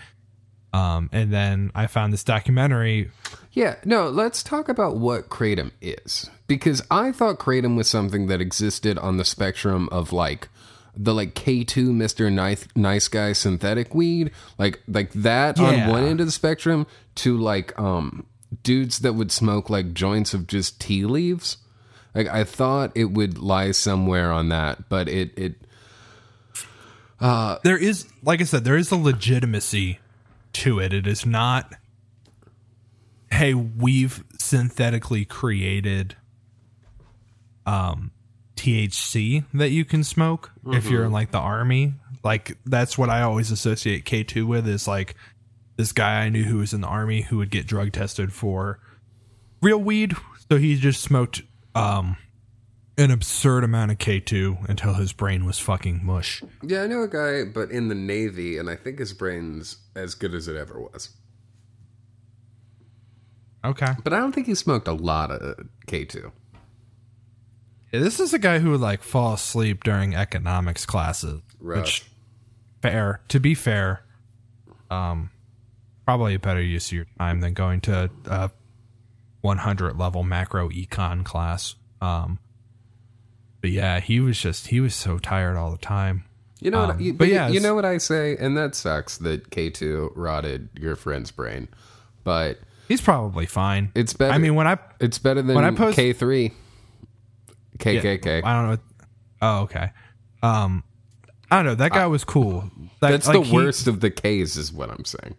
Um, 0.73 1.09
and 1.13 1.33
then 1.33 1.71
I 1.75 1.87
found 1.87 2.13
this 2.13 2.25
documentary. 2.25 3.11
Yeah, 3.53 3.77
no, 3.85 4.09
let's 4.09 4.43
talk 4.43 4.69
about 4.69 4.97
what 4.97 5.31
kratom 5.31 5.71
is. 5.81 6.29
Because 6.47 6.83
I 6.91 7.13
thought 7.13 7.39
kratom 7.39 7.77
was 7.77 7.89
something 7.89 8.27
that 8.27 8.41
existed 8.41 8.99
on 8.99 9.17
the 9.17 9.25
spectrum 9.25 9.89
of 9.91 10.13
like 10.13 10.49
the 10.97 11.13
like 11.15 11.35
K2 11.35 11.89
Mr. 11.91 12.33
Nice, 12.33 12.67
nice 12.75 13.09
Guy 13.09 13.33
synthetic 13.33 13.95
weed, 13.95 14.31
like 14.59 14.83
like 14.89 15.13
that 15.13 15.59
Yeah. 15.59 15.85
on 15.87 15.91
one 15.91 16.05
end 16.05 16.21
of 16.21 16.27
the 16.27 16.33
spectrum 16.33 16.87
to 17.17 17.37
like 17.37 17.79
um 17.79 18.27
dudes 18.63 19.01
that 19.01 19.13
would 19.15 19.31
smoke 19.33 19.69
like 19.69 19.93
joints 19.93 20.33
of 20.35 20.47
just 20.47 20.81
tea 20.81 21.05
leaves. 21.05 21.59
Like 22.15 22.29
I 22.29 22.45
thought 22.45 22.93
it 22.95 23.07
would 23.07 23.39
lie 23.39 23.73
somewhere 23.73 24.33
on 24.33 24.49
that, 24.49 24.89
but 24.89 25.09
it 25.09 25.33
it 25.37 25.55
uh 27.21 27.59
There 27.63 27.77
is, 27.79 28.07
like 28.23 28.41
I 28.41 28.45
said, 28.45 28.65
there 28.65 28.77
is 28.77 28.91
a 28.91 28.97
legitimacy 28.97 29.99
to 30.55 30.79
it. 30.79 30.93
It 30.95 31.07
is 31.07 31.27
not, 31.27 31.73
hey, 33.31 33.53
we've 33.55 34.25
synthetically 34.39 35.25
created 35.25 36.17
um, 37.67 38.13
THC 38.57 39.45
that 39.55 39.71
you 39.71 39.85
can 39.85 40.03
smoke 40.03 40.51
if 40.67 40.91
you're 40.91 41.05
in 41.05 41.13
like 41.13 41.31
the 41.31 41.39
army. 41.39 41.95
Like 42.25 42.57
that's 42.65 42.99
what 42.99 43.11
I 43.11 43.23
always 43.23 43.51
associate 43.51 44.05
K2 44.05 44.47
with 44.47 44.67
is 44.67 44.89
like 44.89 45.15
this 45.77 45.93
guy 45.93 46.23
I 46.23 46.29
knew 46.29 46.45
who 46.45 46.59
was 46.59 46.73
in 46.73 46.81
the 46.81 46.89
army 46.89 47.23
who 47.23 47.37
would 47.39 47.51
get 47.51 47.67
drug 47.67 47.93
tested 47.93 48.33
for 48.33 48.81
real 49.63 49.79
weed. 49.79 50.17
So 50.51 50.59
he 50.59 50.77
just 50.77 51.03
smoked 51.03 51.43
um, 51.75 52.17
an 52.97 53.11
absurd 53.11 53.65
amount 53.65 53.91
of 53.91 53.99
K2 53.99 54.69
until 54.69 54.95
his 54.95 55.13
brain 55.13 55.45
was 55.45 55.59
fucking 55.59 56.05
mush. 56.05 56.43
Yeah, 56.63 56.83
I 56.83 56.87
know 56.87 57.03
a 57.03 57.09
guy, 57.09 57.45
but 57.45 57.71
in 57.71 57.89
the 57.89 57.95
Navy, 57.95 58.59
and 58.59 58.71
I 58.71 58.77
think 58.77 58.99
his 58.99 59.13
brain's 59.13 59.77
as 59.95 60.15
good 60.15 60.35
as 60.35 60.49
it 60.49 60.57
ever 60.57 60.81
was. 60.81 61.11
Okay. 63.65 63.93
But 64.03 64.13
I 64.13 64.19
don't 64.19 64.33
think 64.33 64.47
he 64.47 64.55
smoked 64.55 64.89
a 64.89 64.93
lot 64.93 65.31
of 65.31 65.69
K2. 65.89 66.31
This 67.93 68.21
is 68.21 68.35
a 68.35 68.39
guy 68.39 68.59
who 68.59 68.71
would 68.73 68.81
like 68.81 69.03
fall 69.03 69.35
asleep 69.35 69.85
during 69.85 70.15
economics 70.15 70.85
classes. 70.87 71.41
Rough. 71.61 71.81
Which 71.81 72.05
fair. 72.83 73.21
To 73.29 73.41
be 73.41 73.55
fair, 73.55 74.05
um 74.91 75.31
probably 76.05 76.35
a 76.35 76.39
better 76.39 76.63
use 76.63 76.89
of 76.89 76.93
your 76.93 77.07
time 77.19 77.41
than 77.41 77.53
going 77.53 77.81
to 77.83 78.11
a 78.27 78.51
100 79.41 79.99
level 79.99 80.23
macro 80.23 80.69
econ 80.71 81.25
class. 81.25 81.75
Um 82.01 82.39
but 83.61 83.71
yeah, 83.71 84.01
he 84.01 84.21
was 84.21 84.39
just 84.41 84.69
he 84.69 84.81
was 84.81 84.95
so 84.95 85.19
tired 85.19 85.57
all 85.57 85.71
the 85.71 85.79
time. 85.79 86.25
You 86.61 86.71
know, 86.71 86.87
what, 86.87 86.91
Um, 86.97 87.01
you, 87.01 87.13
but 87.13 87.29
yeah, 87.29 87.49
you, 87.49 87.61
know 87.61 87.75
what 87.75 87.85
I 87.85 87.99
say, 87.99 88.35
and 88.37 88.57
that 88.57 88.75
sucks 88.75 89.19
that 89.19 89.51
K2 89.51 90.13
rotted 90.15 90.71
your 90.75 90.97
friend's 90.97 91.31
brain. 91.31 91.69
But 92.25 92.59
He's 92.89 93.01
probably 93.03 93.45
fine. 93.45 93.93
it's 93.95 94.15
better. 94.15 94.33
I 94.33 94.39
mean, 94.39 94.55
when 94.55 94.67
I 94.67 94.79
it's 94.99 95.19
better 95.19 95.43
than 95.43 95.55
when 95.55 95.65
I 95.65 95.71
post- 95.73 95.99
K3, 95.99 96.45
yeah, 96.45 96.55
KKK. 97.79 98.43
I 98.45 98.53
don't 98.63 98.71
know. 98.71 98.79
Oh, 99.43 99.59
okay. 99.63 99.91
Um 100.43 100.83
I 101.51 101.57
don't 101.57 101.67
know. 101.67 101.75
That 101.77 101.93
guy 101.93 102.07
was 102.07 102.25
cool. 102.25 102.71
Like- 103.01 103.13
That's 103.13 103.29
like 103.29 103.39
the 103.39 103.43
he- 103.45 103.55
worst 103.55 103.87
of 103.87 104.01
the 104.01 104.11
K's, 104.11 104.57
is 104.57 104.73
what 104.73 104.91
I'm 104.91 105.05
saying. 105.05 105.37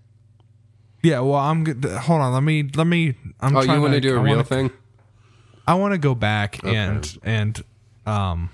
Yeah, 1.03 1.19
well, 1.19 1.35
I'm 1.39 1.63
good. 1.63 1.83
Hold 1.85 2.21
on, 2.21 2.33
let 2.33 2.43
me 2.43 2.69
let 2.75 2.87
me. 2.87 3.15
I'm 3.39 3.55
Oh, 3.55 3.63
trying 3.63 3.75
you 3.77 3.81
want 3.81 3.93
to 3.93 4.01
do 4.01 4.15
a 4.15 4.19
I 4.19 4.23
real 4.23 4.31
wanna- 4.31 4.43
thing? 4.45 4.71
I 5.67 5.73
want 5.75 5.93
to 5.93 5.97
go 5.97 6.15
back 6.15 6.63
and 6.63 7.17
and 7.23 7.61
um 8.05 8.49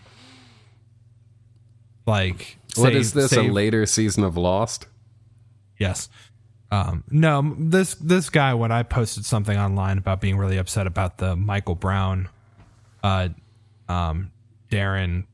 like 2.05 2.57
what 2.75 2.91
say- 2.93 2.97
is 2.99 3.13
this? 3.13 3.29
say- 3.31 3.47
a 3.47 3.51
later 3.51 3.85
season 3.85 4.23
of 4.23 4.35
Lost? 4.37 4.87
Yes. 5.79 6.09
Um, 6.71 7.03
no, 7.09 7.55
this 7.59 7.93
this 7.95 8.29
guy 8.29 8.53
when 8.55 8.71
I 8.71 8.81
posted 8.83 9.25
something 9.25 9.57
online 9.57 9.97
about 9.99 10.19
being 10.21 10.37
really 10.37 10.57
upset 10.57 10.87
about 10.87 11.17
the 11.19 11.35
Michael 11.35 11.75
Brown, 11.75 12.29
uh, 13.03 13.29
um, 13.93 14.31
Darren 14.69 15.25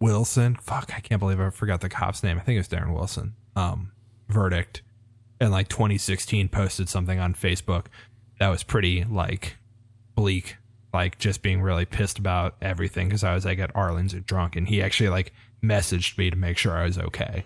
Wilson. 0.00 0.56
Fuck, 0.56 0.92
I 0.96 1.00
can't 1.00 1.20
believe 1.20 1.40
I 1.40 1.50
forgot 1.50 1.80
the 1.80 1.88
cop's 1.88 2.22
name. 2.22 2.38
I 2.38 2.40
think 2.40 2.56
it 2.56 2.60
was 2.60 2.68
Darren 2.68 2.94
Wilson. 2.94 3.34
Um, 3.54 3.92
verdict 4.28 4.82
in 5.40 5.50
like 5.50 5.68
2016 5.68 6.48
posted 6.48 6.88
something 6.88 7.18
on 7.18 7.34
Facebook 7.34 7.86
that 8.38 8.48
was 8.48 8.62
pretty 8.62 9.04
like 9.04 9.56
bleak, 10.14 10.56
like 10.94 11.18
just 11.18 11.42
being 11.42 11.60
really 11.60 11.84
pissed 11.84 12.18
about 12.18 12.56
everything 12.62 13.08
because 13.08 13.24
I 13.24 13.34
was 13.34 13.44
like 13.44 13.58
at 13.58 13.72
Arlen's 13.74 14.14
and 14.14 14.24
drunk, 14.24 14.56
and 14.56 14.66
he 14.68 14.82
actually 14.82 15.10
like 15.10 15.32
messaged 15.62 16.16
me 16.18 16.30
to 16.30 16.36
make 16.36 16.56
sure 16.58 16.72
I 16.72 16.84
was 16.84 16.98
okay. 16.98 17.44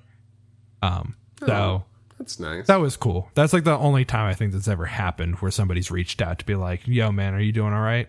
Um, 0.82 1.16
so 1.40 1.84
That's 2.18 2.38
nice. 2.38 2.66
that 2.68 2.76
was 2.76 2.96
cool. 2.96 3.30
That's 3.34 3.52
like 3.52 3.64
the 3.64 3.76
only 3.76 4.04
time 4.04 4.28
I 4.28 4.34
think 4.34 4.52
that's 4.52 4.68
ever 4.68 4.86
happened 4.86 5.36
where 5.36 5.50
somebody's 5.50 5.90
reached 5.90 6.22
out 6.22 6.38
to 6.38 6.44
be 6.46 6.54
like, 6.54 6.86
"Yo, 6.86 7.10
man, 7.10 7.34
are 7.34 7.40
you 7.40 7.52
doing 7.52 7.72
all 7.72 7.80
right?" 7.82 8.08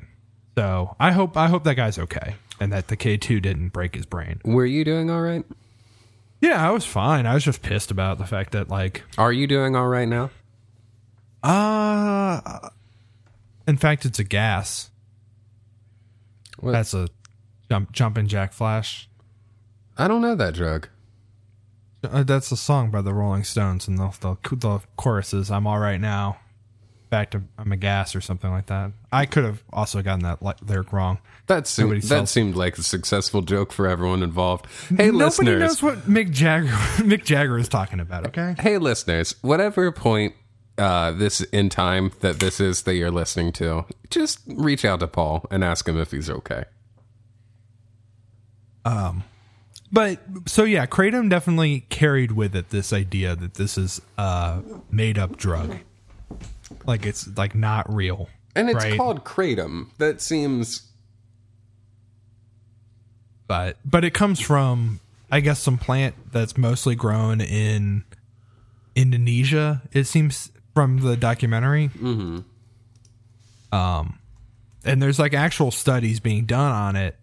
So 0.58 0.96
I 1.00 1.12
hope 1.12 1.38
I 1.38 1.50
hope 1.50 1.64
that 1.66 1.76
guy's 1.76 2.00
okay 2.00 2.34
and 2.60 2.74
that 2.74 2.88
the 2.88 2.96
K 2.96 3.16
two 3.16 3.40
didn't 3.40 3.70
break 3.70 3.94
his 3.94 4.08
brain. 4.08 4.42
Were 4.44 4.66
you 4.66 4.84
doing 4.84 5.12
all 5.12 5.22
right? 5.22 5.46
Yeah, 6.42 6.68
I 6.68 6.72
was 6.72 6.84
fine. 6.84 7.28
I 7.28 7.36
was 7.36 7.44
just 7.44 7.62
pissed 7.62 7.92
about 7.92 8.18
the 8.18 8.26
fact 8.26 8.54
that 8.54 8.68
like, 8.68 9.04
Are 9.20 9.32
you 9.32 9.46
doing 9.46 9.76
all 9.76 9.88
right 9.88 10.08
now? 10.08 10.32
uh, 11.44 12.70
in 13.68 13.78
fact, 13.78 14.04
it's 14.04 14.18
a 14.18 14.24
gas. 14.24 14.90
What? 16.60 16.72
That's 16.72 16.96
a 16.96 17.08
jump 17.70 17.92
jumping 17.92 18.26
jack 18.26 18.52
flash. 18.52 19.08
I 19.96 20.08
don't 20.08 20.22
know 20.22 20.34
that 20.34 20.56
drug. 20.56 20.90
Uh, 22.04 22.24
that's 22.24 22.52
a 22.52 22.58
song 22.58 22.90
by 22.90 23.04
the 23.04 23.14
Rolling 23.14 23.44
Stones, 23.44 23.88
and 23.88 24.00
the 24.00 24.10
the, 24.22 24.56
the 24.56 24.80
chorus 24.96 25.36
is 25.36 25.52
"I'm 25.52 25.68
all 25.68 25.78
right 25.78 26.02
now." 26.02 26.40
Back 27.10 27.32
to 27.32 27.42
a 27.58 27.76
gas 27.78 28.16
or 28.16 28.22
something 28.22 28.52
like 28.52 28.66
that. 28.66 28.92
I 29.12 29.26
could 29.26 29.46
have 29.46 29.64
also 29.72 30.02
gotten 30.02 30.24
that 30.24 30.42
lyric 30.68 30.92
wrong. 30.92 31.20
That 31.48 31.66
seemed, 31.66 32.02
that 32.04 32.28
seemed 32.28 32.56
like 32.56 32.78
a 32.78 32.84
successful 32.84 33.42
joke 33.42 33.72
for 33.72 33.88
everyone 33.88 34.24
involved. 34.24 34.66
Hey, 34.90 35.12
Nobody 35.12 35.12
listeners. 35.18 35.60
knows 35.62 35.84
what 35.84 36.00
Mick 36.00 36.32
Jagger 36.32 36.68
Mick 36.98 37.24
Jagger 37.24 37.58
is 37.58 37.70
talking 37.70 38.02
about. 38.02 38.28
Okay. 38.28 38.56
hey, 38.60 38.78
listeners. 38.78 39.36
Whatever 39.42 39.92
point 39.94 40.34
uh, 40.78 41.12
this 41.12 41.42
in 41.42 41.70
time 41.70 42.12
that 42.20 42.40
this 42.40 42.60
is 42.60 42.84
that 42.84 42.96
you're 42.96 43.12
listening 43.12 43.52
to, 43.54 43.86
just 44.10 44.40
reach 44.46 44.84
out 44.86 45.00
to 45.00 45.08
Paul 45.08 45.46
and 45.50 45.64
ask 45.64 45.88
him 45.88 45.98
if 45.98 46.12
he's 46.12 46.30
okay. 46.30 46.66
Um, 48.86 49.24
but 49.92 50.20
so 50.46 50.64
yeah, 50.64 50.86
kratom 50.86 51.30
definitely 51.30 51.82
carried 51.90 52.32
with 52.34 52.56
it 52.56 52.70
this 52.70 52.94
idea 52.94 53.36
that 53.36 53.56
this 53.56 53.78
is 53.78 54.02
a 54.18 54.62
made 54.92 55.18
up 55.18 55.38
drug. 55.38 55.80
Like 56.86 57.06
it's 57.06 57.28
like 57.38 57.56
not 57.56 57.94
real. 57.94 58.30
And 58.56 58.70
it's 58.70 58.84
Right. 58.84 58.98
called 58.98 59.24
kratom. 59.24 59.90
That 59.98 60.22
seems 60.22 60.84
But 63.48 63.78
but 63.86 64.04
it 64.04 64.14
comes 64.14 64.40
from 64.40 65.00
I 65.32 65.40
guess 65.40 65.60
some 65.60 65.78
plant 65.78 66.16
that's 66.32 66.58
mostly 66.58 66.96
grown 66.96 67.42
in 67.42 68.04
Indonesia, 68.96 69.82
it 69.92 70.06
seems 70.06 70.52
from 70.74 71.00
the 71.02 71.16
documentary. 71.16 71.90
Mm-hmm. 71.90 72.40
Um 73.76 74.20
and 74.84 75.02
there's 75.02 75.20
like 75.20 75.34
actual 75.34 75.72
studies 75.72 76.20
being 76.20 76.46
done 76.46 76.72
on 76.72 76.96
it. 76.96 77.18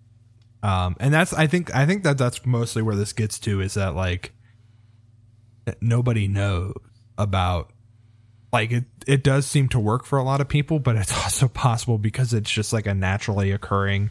Um 0.62 0.96
and 1.00 1.12
that's 1.12 1.32
I 1.34 1.46
think 1.46 1.74
I 1.74 1.84
think 1.84 2.04
that 2.04 2.16
that's 2.16 2.46
mostly 2.46 2.80
where 2.82 2.96
this 2.96 3.12
gets 3.12 3.38
to 3.40 3.60
is 3.60 3.74
that 3.74 3.94
like 3.94 4.32
nobody 5.80 6.26
knows 6.28 6.74
about 7.18 7.70
like 8.54 8.72
it 8.72 8.84
it 9.06 9.22
does 9.22 9.44
seem 9.44 9.68
to 9.68 9.78
work 9.78 10.06
for 10.06 10.18
a 10.18 10.22
lot 10.22 10.40
of 10.40 10.48
people, 10.48 10.78
but 10.78 10.96
it's 10.96 11.12
also 11.24 11.48
possible 11.48 11.98
because 11.98 12.32
it's 12.32 12.50
just 12.50 12.72
like 12.72 12.86
a 12.86 12.94
naturally 12.94 13.50
occurring 13.50 14.10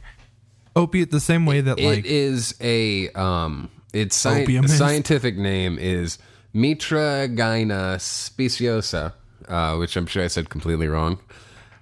opiate 0.75 1.11
the 1.11 1.19
same 1.19 1.45
way 1.45 1.61
that 1.61 1.79
like 1.79 1.99
it 1.99 2.05
is 2.05 2.55
a 2.61 3.09
um 3.09 3.69
its 3.93 4.15
sci- 4.15 4.67
scientific 4.67 5.37
name 5.37 5.77
is 5.77 6.17
Mitragyna 6.53 7.97
speciosa, 7.99 9.13
uh, 9.47 9.75
which 9.77 9.95
I'm 9.95 10.05
sure 10.05 10.23
I 10.23 10.27
said 10.27 10.49
completely 10.49 10.87
wrong. 10.87 11.19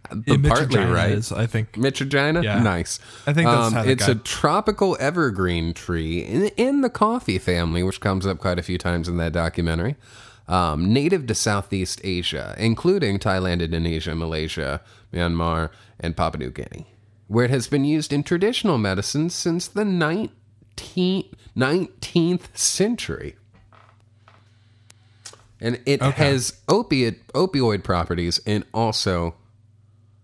But 0.10 0.42
Mitch 0.42 0.52
partly 0.52 0.84
right. 0.84 1.12
is, 1.12 1.32
I 1.32 1.46
think. 1.46 1.74
Mitragyna? 1.74 2.44
Yeah. 2.44 2.62
Nice. 2.62 3.00
I 3.26 3.32
think 3.32 3.48
that's 3.48 3.74
um, 3.74 3.88
it's 3.88 4.06
guy- 4.08 4.12
a 4.12 4.16
tropical 4.16 4.98
evergreen 5.00 5.74
tree 5.74 6.20
in, 6.20 6.48
in 6.58 6.82
the 6.82 6.90
coffee 6.90 7.40
family, 7.40 7.82
which 7.82 8.02
comes 8.02 8.26
up 8.26 8.38
quite 8.38 8.60
a 8.60 8.64
few 8.64 8.78
times 8.78 9.08
in 9.08 9.16
that 9.18 9.32
documentary. 9.32 9.96
Um, 10.48 10.92
native 10.92 11.28
to 11.28 11.36
Southeast 11.36 12.02
Asia, 12.04 12.56
including 12.58 13.20
Thailand, 13.20 13.62
Indonesia, 13.62 14.14
Malaysia, 14.14 14.82
Myanmar, 15.14 15.70
and 16.00 16.18
Papua 16.18 16.44
New 16.44 16.52
Guinea, 16.52 16.88
where 17.28 17.46
it 17.46 17.52
has 17.52 17.68
been 17.68 17.86
used 17.86 18.12
in 18.12 18.24
traditional 18.24 18.78
medicine 18.78 19.30
since 19.30 19.68
the 19.68 19.84
19th, 19.84 21.32
19th 21.56 22.58
century. 22.58 23.36
And 25.62 25.80
it 25.86 26.02
has 26.02 26.60
opiate 26.68 27.26
opioid 27.30 27.84
properties 27.84 28.40
and 28.46 28.66
also 28.74 29.36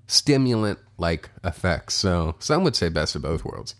stimulant 0.07 0.79
like 0.97 1.29
effects. 1.43 1.93
So 1.93 2.35
some 2.39 2.63
would 2.63 2.75
say 2.75 2.89
best 2.89 3.15
of 3.15 3.21
both 3.21 3.45
worlds. 3.45 3.75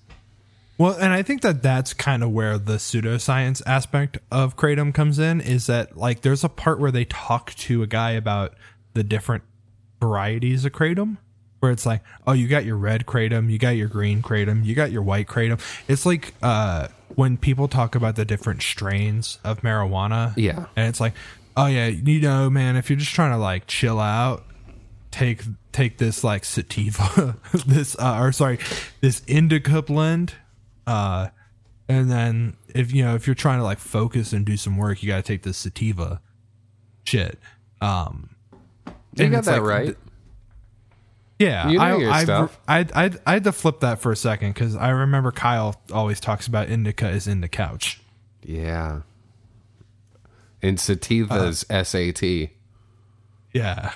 Well, 0.78 0.94
and 0.94 1.12
I 1.12 1.24
think 1.24 1.42
that 1.42 1.64
that's 1.64 1.94
kind 1.94 2.24
of 2.24 2.32
where 2.32 2.58
the 2.58 2.74
pseudoscience 2.74 3.62
aspect 3.66 4.20
of 4.32 4.56
kratom 4.56 4.94
comes 4.94 5.18
in. 5.18 5.42
Is 5.42 5.68
that 5.68 5.98
like 5.98 6.22
there's 6.22 6.44
a 6.44 6.50
part 6.50 6.80
where 6.80 6.92
they 6.92 7.06
talk 7.06 7.54
to 7.56 7.82
a 7.82 7.88
guy 7.88 8.12
about 8.12 8.54
the 8.94 9.04
different 9.04 9.44
varieties 10.00 10.66
of 10.66 10.74
kratom, 10.74 11.18
where 11.60 11.72
it's 11.72 11.86
like, 11.86 12.02
oh, 12.26 12.34
you 12.34 12.48
got 12.48 12.66
your 12.66 12.78
red 12.78 13.06
kratom, 13.06 13.50
you 13.52 13.58
got 13.58 13.72
your 13.72 13.88
green 13.88 14.22
kratom, 14.22 14.64
you 14.64 14.76
got 14.76 14.92
your 14.92 15.02
white 15.02 15.28
kratom. 15.28 15.60
It's 15.88 16.06
like 16.06 16.36
uh, 16.44 16.90
when 17.16 17.38
people 17.38 17.68
talk 17.68 17.96
about 17.96 18.16
the 18.16 18.26
different 18.26 18.62
strains 18.62 19.40
of 19.44 19.62
marijuana. 19.62 20.34
Yeah. 20.36 20.68
and 20.76 20.88
it's 20.88 21.00
like, 21.00 21.14
oh 21.56 21.66
yeah, 21.66 21.88
you 21.88 22.22
know, 22.22 22.50
man, 22.50 22.76
if 22.76 22.90
you're 22.90 23.00
just 23.00 23.14
trying 23.14 23.32
to 23.32 23.38
like 23.38 23.66
chill 23.68 24.00
out, 24.00 24.46
take 25.12 25.42
take 25.72 25.98
this 25.98 26.24
like 26.24 26.46
sativa, 26.46 27.38
this 27.66 27.96
uh, 27.98 28.20
or 28.20 28.32
sorry, 28.32 28.60
this 29.02 29.24
indica 29.28 29.82
blend, 29.82 30.36
uh, 30.88 31.28
and 31.88 32.10
then 32.10 32.58
if 32.74 32.92
you 32.92 33.04
know 33.04 33.14
if 33.16 33.28
you're 33.28 33.36
trying 33.36 33.60
to 33.60 33.64
like 33.64 33.78
focus 33.80 34.34
and 34.34 34.46
do 34.46 34.58
some 34.58 34.76
work, 34.78 35.04
you 35.04 35.08
got 35.10 35.18
to 35.18 35.22
take 35.24 35.44
this 35.44 35.58
sativa 35.58 36.20
shit. 37.04 37.38
Um, 37.82 38.32
You 39.16 39.30
got 39.30 39.44
that 39.46 39.62
like- 39.62 39.70
right. 39.70 39.98
yeah, 41.40 41.70
You 41.70 41.78
know 41.78 41.84
I, 41.84 41.98
your 41.98 42.12
I, 42.12 42.24
stuff. 42.24 42.60
I, 42.68 42.80
I, 42.96 43.12
I 43.26 43.34
had 43.34 43.44
to 43.44 43.52
flip 43.52 43.82
that 43.82 44.00
for 44.00 44.12
a 44.12 44.16
second 44.16 44.54
because 44.56 44.76
I 44.76 44.90
remember 44.90 45.32
Kyle 45.32 45.80
always 45.94 46.20
talks 46.20 46.48
about 46.48 46.70
indica 46.70 47.10
is 47.10 47.28
in 47.28 47.42
the 47.42 47.48
couch. 47.48 48.02
Yeah. 48.44 49.02
And 50.62 50.78
sativa's 50.78 51.66
Uh, 51.70 51.84
SAT. 51.84 52.50
Yeah, 53.54 53.92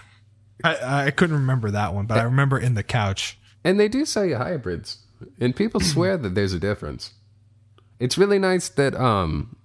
I, 0.63 1.05
I 1.07 1.12
couldn't 1.12 1.36
remember 1.36 1.71
that 1.71 1.93
one, 1.93 2.05
but 2.05 2.17
I 2.17 2.24
remember 2.24 2.57
in 2.60 2.74
the 2.75 2.83
couch. 2.83 3.38
And 3.63 3.79
they 3.79 3.88
do 3.88 4.05
sell 4.05 4.25
you 4.25 4.38
hybrids. 4.38 5.00
And 5.39 5.55
people 5.55 5.79
swear 5.79 6.17
that 6.17 6.35
there's 6.35 6.53
a 6.53 6.59
difference. 6.59 7.11
It's 7.99 8.17
really 8.17 8.39
nice 8.39 8.69
that 8.69 8.95
um 8.95 9.55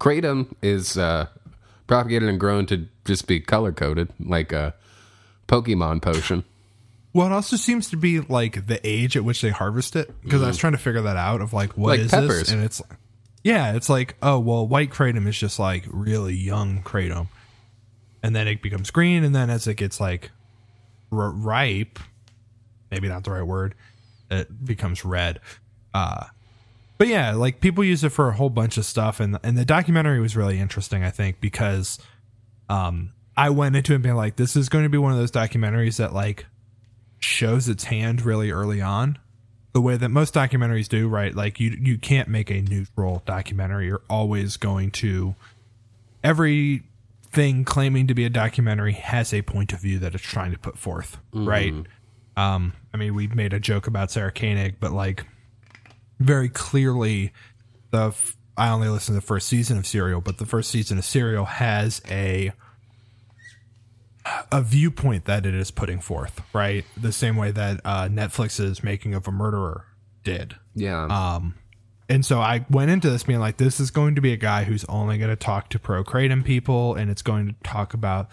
Kratom 0.00 0.54
is 0.62 0.96
uh 0.98 1.26
propagated 1.86 2.28
and 2.28 2.38
grown 2.40 2.66
to 2.66 2.88
just 3.04 3.26
be 3.26 3.40
color 3.40 3.72
coded, 3.72 4.08
like 4.20 4.52
a 4.52 4.74
Pokemon 5.48 6.02
potion. 6.02 6.44
Well, 7.12 7.26
it 7.26 7.32
also 7.32 7.56
seems 7.56 7.90
to 7.90 7.96
be 7.96 8.20
like 8.20 8.66
the 8.68 8.80
age 8.86 9.16
at 9.16 9.24
which 9.24 9.42
they 9.42 9.50
harvest 9.50 9.96
it 9.96 10.10
because 10.22 10.42
I 10.42 10.46
was 10.46 10.56
trying 10.56 10.72
to 10.72 10.78
figure 10.78 11.02
that 11.02 11.16
out 11.16 11.42
of 11.42 11.52
like 11.52 11.76
what 11.76 11.98
Like 11.98 12.00
is 12.00 12.10
peppers. 12.10 12.38
this, 12.40 12.52
and 12.52 12.62
it's 12.64 12.80
yeah, 13.44 13.74
it's 13.74 13.88
like 13.88 14.16
oh 14.22 14.38
well, 14.38 14.66
white 14.66 14.90
kratom 14.90 15.26
is 15.26 15.36
just 15.38 15.58
like 15.58 15.84
really 15.90 16.34
young 16.34 16.82
kratom, 16.82 17.28
and 18.22 18.34
then 18.34 18.48
it 18.48 18.62
becomes 18.62 18.90
green, 18.90 19.24
and 19.24 19.34
then 19.34 19.50
as 19.50 19.66
it 19.66 19.74
gets 19.74 20.00
like 20.00 20.30
r- 21.10 21.30
ripe, 21.30 21.98
maybe 22.90 23.08
not 23.08 23.24
the 23.24 23.30
right 23.32 23.42
word, 23.46 23.74
it 24.32 24.64
becomes 24.64 25.04
red. 25.04 25.40
Uh, 25.94 26.24
but 26.98 27.08
yeah, 27.08 27.34
like 27.34 27.60
people 27.60 27.82
use 27.82 28.04
it 28.04 28.10
for 28.10 28.28
a 28.28 28.32
whole 28.32 28.50
bunch 28.50 28.76
of 28.76 28.84
stuff, 28.84 29.18
and 29.20 29.38
and 29.42 29.58
the 29.58 29.64
documentary 29.64 30.20
was 30.20 30.36
really 30.36 30.60
interesting, 30.60 31.02
I 31.02 31.10
think, 31.10 31.40
because 31.40 31.98
um, 32.68 33.12
I 33.36 33.50
went 33.50 33.76
into 33.76 33.94
it 33.94 34.02
being 34.02 34.14
like, 34.14 34.36
this 34.36 34.56
is 34.56 34.68
going 34.68 34.84
to 34.84 34.88
be 34.88 34.98
one 34.98 35.12
of 35.12 35.18
those 35.18 35.32
documentaries 35.32 35.96
that 35.96 36.12
like 36.12 36.46
shows 37.18 37.68
its 37.68 37.84
hand 37.84 38.22
really 38.22 38.50
early 38.50 38.80
on. 38.80 39.18
The 39.72 39.80
way 39.80 39.96
that 39.96 40.10
most 40.10 40.34
documentaries 40.34 40.88
do 40.88 41.08
right 41.08 41.34
like 41.34 41.58
you 41.58 41.70
you 41.80 41.96
can't 41.98 42.28
make 42.28 42.50
a 42.50 42.60
neutral 42.60 43.22
documentary. 43.24 43.86
You're 43.86 44.02
always 44.10 44.56
going 44.56 44.90
to 44.92 45.34
everything 46.22 47.64
claiming 47.64 48.06
to 48.06 48.14
be 48.14 48.24
a 48.24 48.30
documentary 48.30 48.92
has 48.92 49.32
a 49.32 49.42
point 49.42 49.72
of 49.72 49.80
view 49.80 49.98
that 49.98 50.14
it's 50.14 50.22
trying 50.22 50.52
to 50.52 50.58
put 50.58 50.78
forth 50.78 51.16
right 51.32 51.72
um 52.36 52.72
i 52.92 52.96
mean 52.96 53.14
we 53.14 53.26
made 53.28 53.52
a 53.52 53.60
joke 53.60 53.86
about 53.86 54.10
sarah 54.10 54.32
koenig 54.32 54.76
but 54.80 54.92
like 54.92 55.26
very 56.18 56.48
clearly 56.48 57.32
the 57.90 58.08
f- 58.08 58.36
i 58.56 58.68
only 58.68 58.88
listened 58.88 59.14
to 59.14 59.20
the 59.20 59.26
first 59.26 59.48
season 59.48 59.76
of 59.78 59.86
serial 59.86 60.20
but 60.20 60.38
the 60.38 60.46
first 60.46 60.70
season 60.70 60.98
of 60.98 61.04
serial 61.04 61.44
has 61.44 62.00
a 62.10 62.52
a 64.50 64.62
viewpoint 64.62 65.24
that 65.24 65.46
it 65.46 65.54
is 65.54 65.70
putting 65.70 66.00
forth, 66.00 66.42
right? 66.52 66.84
The 66.96 67.12
same 67.12 67.36
way 67.36 67.50
that 67.50 67.80
uh, 67.84 68.08
Netflix's 68.08 68.82
Making 68.82 69.14
of 69.14 69.26
a 69.26 69.32
Murderer 69.32 69.86
did. 70.22 70.56
Yeah. 70.74 71.04
Um, 71.06 71.54
and 72.08 72.24
so 72.24 72.40
I 72.40 72.64
went 72.70 72.90
into 72.90 73.10
this 73.10 73.24
being 73.24 73.40
like, 73.40 73.56
this 73.56 73.80
is 73.80 73.90
going 73.90 74.14
to 74.14 74.20
be 74.20 74.32
a 74.32 74.36
guy 74.36 74.64
who's 74.64 74.84
only 74.84 75.18
going 75.18 75.30
to 75.30 75.36
talk 75.36 75.70
to 75.70 75.78
pro 75.78 76.04
kratom 76.04 76.44
people, 76.44 76.94
and 76.94 77.10
it's 77.10 77.22
going 77.22 77.48
to 77.48 77.54
talk 77.64 77.94
about 77.94 78.28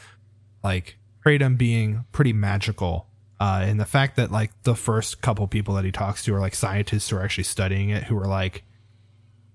like 0.63 0.97
kratom 1.25 1.57
being 1.57 2.05
pretty 2.11 2.33
magical. 2.33 3.07
Uh, 3.39 3.63
and 3.63 3.79
the 3.79 3.85
fact 3.85 4.17
that 4.17 4.31
like 4.31 4.51
the 4.63 4.75
first 4.75 5.21
couple 5.21 5.47
people 5.47 5.75
that 5.75 5.85
he 5.85 5.91
talks 5.91 6.23
to 6.25 6.35
are 6.35 6.39
like 6.39 6.55
scientists 6.55 7.09
who 7.09 7.15
are 7.17 7.23
actually 7.23 7.45
studying 7.45 7.89
it, 7.89 8.03
who 8.03 8.17
are 8.17 8.27
like, 8.27 8.63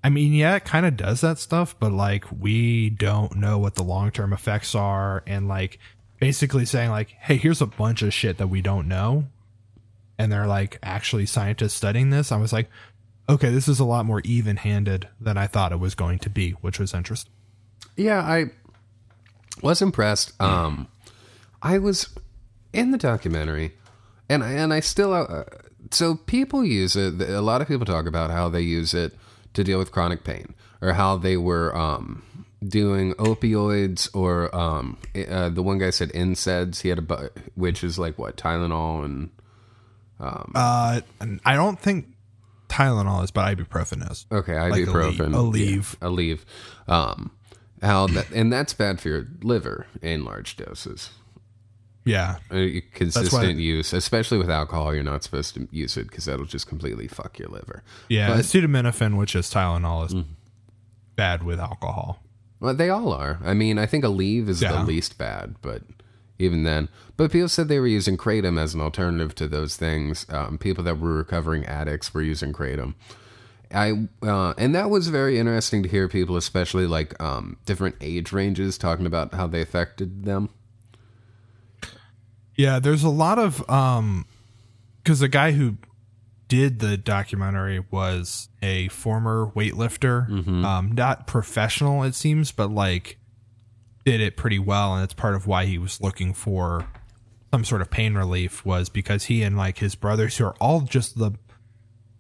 I 0.03 0.11
mean, 0.11 0.33
yeah, 0.33 0.57
it 0.57 0.65
kind 0.65 0.87
of 0.87 0.97
does 0.97 1.21
that 1.21 1.39
stuff, 1.39 1.77
but 1.79 1.93
like 1.93 2.25
we 2.31 2.91
don't 2.91 3.37
know 3.37 3.59
what 3.59 3.75
the 3.75 3.83
long 3.83 4.11
term 4.11 4.33
effects 4.33 4.75
are, 4.75 5.23
and 5.27 5.49
like 5.49 5.79
basically 6.19 6.65
saying 6.65 6.91
like, 6.91 7.11
hey, 7.11 7.37
here's 7.37 7.61
a 7.61 7.67
bunch 7.67 8.03
of 8.03 8.13
shit 8.13 8.39
that 8.39 8.49
we 8.49 8.63
don't 8.63 8.89
know, 8.89 9.25
and 10.19 10.33
they're 10.33 10.47
like 10.47 10.79
actually 10.83 11.27
scientists 11.27 11.75
studying 11.75 12.11
this. 12.11 12.33
I 12.33 12.37
was 12.37 12.53
like, 12.53 12.71
okay, 13.29 13.51
this 13.51 13.69
is 13.69 13.81
a 13.81 13.85
lot 13.85 14.07
more 14.07 14.21
even 14.25 14.57
handed 14.57 15.09
than 15.21 15.37
I 15.37 15.47
thought 15.47 15.73
it 15.73 15.81
was 15.81 15.95
going 15.95 16.19
to 16.21 16.31
be, 16.31 16.53
which 16.53 16.79
was 16.79 16.95
interesting. 16.95 17.33
Yeah, 17.97 18.21
I 18.21 18.47
was 19.63 19.81
impressed. 19.81 20.39
Um, 20.41 20.89
I 21.63 21.79
was 21.79 22.09
in 22.75 22.91
the 22.91 22.99
documentary, 22.99 23.73
and 24.29 24.43
I, 24.45 24.51
and 24.53 24.73
I 24.73 24.81
still 24.81 25.13
uh, 25.15 25.45
so 25.91 26.17
people 26.17 26.65
use 26.65 26.97
it. 26.97 27.21
A 27.21 27.41
lot 27.41 27.63
of 27.63 27.69
people 27.69 27.87
talk 27.87 28.07
about 28.07 28.31
how 28.31 28.49
they 28.49 28.61
use 28.63 28.95
it 28.95 29.15
to 29.55 29.63
deal 29.65 29.79
with 29.79 29.93
chronic 29.93 30.25
pain, 30.25 30.55
or 30.83 30.93
how 30.95 31.17
they 31.17 31.37
were 31.37 31.75
um, 31.77 32.23
doing 32.67 33.15
opioids, 33.15 34.09
or 34.15 34.55
um, 34.55 34.97
uh, 35.29 35.49
the 35.51 35.63
one 35.63 35.79
guy 35.79 35.91
said 35.91 36.11
NSAIDs. 36.13 36.81
He 36.83 36.89
had 36.89 36.99
a 36.99 37.03
bu- 37.03 37.29
which 37.55 37.85
is 37.85 37.99
like 37.99 38.19
what 38.19 38.37
Tylenol 38.37 39.05
and 39.05 39.31
Uh, 40.21 41.01
I 41.45 41.55
don't 41.55 41.79
think 41.79 42.07
Tylenol 42.69 43.23
is, 43.25 43.31
but 43.31 43.57
ibuprofen 43.57 44.11
is. 44.11 44.27
Okay, 44.33 44.59
Like 44.59 44.85
ibuprofen, 44.85 45.33
Aleve. 45.35 45.97
yeah, 46.01 46.09
Aleve. 46.09 46.41
Um, 46.89 47.31
how 47.83 48.07
that 48.09 48.31
and 48.31 48.51
that's 48.53 48.73
bad 48.73 49.01
for 49.01 49.09
your 49.09 49.27
liver 49.43 49.87
in 50.01 50.25
large 50.25 50.57
doses. 50.57 51.11
Yeah, 52.07 52.37
Uh, 52.51 52.67
consistent 52.93 53.59
use, 53.59 53.93
especially 53.95 54.37
with 54.39 54.51
alcohol, 54.51 54.95
you're 54.95 55.03
not 55.03 55.23
supposed 55.25 55.55
to 55.55 55.67
use 55.71 55.97
it 55.97 56.09
because 56.09 56.27
that'll 56.27 56.45
just 56.45 56.67
completely 56.67 57.09
fuck 57.09 57.39
your 57.39 57.49
liver. 57.49 57.83
yeah. 58.09 58.29
But- 58.29 58.41
acetaminophen, 58.41 59.17
which 59.17 59.35
is 59.35 59.51
Tylenol, 59.51 60.07
is 60.07 60.15
bad 61.17 61.43
with 61.43 61.59
alcohol. 61.59 62.23
Well, 62.61 62.75
they 62.75 62.91
all 62.91 63.13
are. 63.13 63.39
I 63.45 63.55
mean, 63.55 63.79
I 63.79 63.87
think 63.87 64.05
Aleve 64.05 64.49
is 64.49 64.61
Yeah. 64.63 64.73
the 64.73 64.85
least 64.85 65.17
bad, 65.19 65.57
but 65.63 65.83
even 66.39 66.65
then. 66.65 66.89
But 67.17 67.31
people 67.33 67.49
said 67.49 67.69
they 67.69 67.79
were 67.81 67.87
using 67.87 68.17
kratom 68.17 68.59
as 68.59 68.75
an 68.75 68.81
alternative 68.81 69.35
to 69.37 69.49
those 69.49 69.77
things. 69.77 70.27
Um, 70.29 70.59
people 70.59 70.85
that 70.85 70.99
were 70.99 71.15
recovering 71.15 71.65
addicts 71.65 72.13
were 72.13 72.23
using 72.23 72.53
kratom. 72.53 72.95
I 73.73 74.09
uh, 74.23 74.55
and 74.59 74.75
that 74.75 74.91
was 74.91 75.09
very 75.09 75.39
interesting 75.39 75.83
to 75.83 75.89
hear 75.89 76.07
people, 76.09 76.37
especially 76.37 76.87
like 76.87 77.21
um, 77.23 77.57
different 77.67 77.97
age 78.01 78.31
ranges, 78.33 78.77
talking 78.79 79.07
about 79.07 79.35
how 79.35 79.47
they 79.47 79.61
affected 79.63 80.25
them. 80.25 80.49
Yeah, 82.57 82.79
there's 82.79 83.03
a 83.05 83.09
lot 83.11 83.39
of 83.39 83.69
um 83.69 84.27
because 85.03 85.21
the 85.21 85.29
guy 85.29 85.53
who 85.53 85.77
did 86.49 86.79
the 86.79 86.97
documentary 86.97 87.83
was 87.91 88.49
a 88.63 88.89
former 88.89 89.51
weightlifter, 89.57 90.29
um, 90.65 90.93
not 90.93 91.27
professional 91.27 92.03
it 92.05 92.15
seems, 92.15 92.53
but 92.53 92.71
like 92.71 93.19
did 94.05 94.21
it 94.21 94.37
pretty 94.37 94.59
well, 94.59 94.95
and 94.95 95.03
it's 95.05 95.15
part 95.15 95.35
of 95.35 95.47
why 95.47 95.65
he 95.65 95.79
was 95.79 96.01
looking 96.01 96.35
for 96.35 96.87
some 97.53 97.65
sort 97.65 97.81
of 97.81 97.91
pain 97.91 98.15
relief 98.15 98.65
was 98.65 98.89
because 98.89 99.25
he 99.25 99.43
and 99.43 99.57
like 99.57 99.79
his 99.79 99.95
brothers 99.95 100.37
who 100.37 100.45
are 100.45 100.57
all 100.61 100.81
just 100.83 101.19
the, 101.19 101.33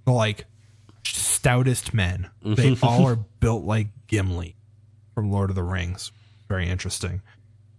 the 0.05 0.13
like 0.13 0.47
stoutest 1.05 1.93
men. 1.93 2.31
They 2.43 2.77
all 2.83 3.07
are 3.07 3.17
built 3.17 3.65
like 3.65 3.89
Gimli 4.07 4.57
from 5.15 5.31
Lord 5.31 5.51
of 5.51 5.57
the 5.57 5.63
Rings. 5.63 6.13
Very 6.49 6.69
interesting. 6.69 7.21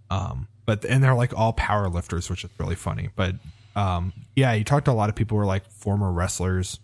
Um, 0.10 0.48
but 0.66 0.86
and 0.86 1.04
they're 1.04 1.16
like 1.16 1.38
all 1.38 1.54
power 1.54 1.88
lifters, 1.90 2.30
which 2.30 2.44
is 2.44 2.50
really 2.60 2.76
funny. 2.76 3.10
But 3.16 3.36
um, 3.76 4.14
yeah, 4.36 4.54
you 4.54 4.64
talked 4.64 4.86
to 4.86 4.92
a 4.92 4.94
lot 4.94 5.10
of 5.10 5.16
people 5.16 5.38
who 5.38 5.44
are 5.44 5.48
like 5.48 5.70
former 5.70 6.12
wrestlers. 6.12 6.80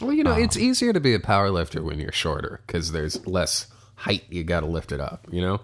Well, 0.00 0.12
you 0.12 0.24
know, 0.24 0.32
it's 0.32 0.56
easier 0.56 0.92
to 0.92 1.00
be 1.00 1.14
a 1.14 1.20
power 1.20 1.50
lifter 1.50 1.82
when 1.82 1.98
you're 1.98 2.12
shorter 2.12 2.62
because 2.66 2.92
there's 2.92 3.26
less 3.26 3.66
height 3.96 4.24
you 4.30 4.44
got 4.44 4.60
to 4.60 4.66
lift 4.66 4.92
it 4.92 5.00
up. 5.00 5.26
You 5.30 5.42
know. 5.42 5.60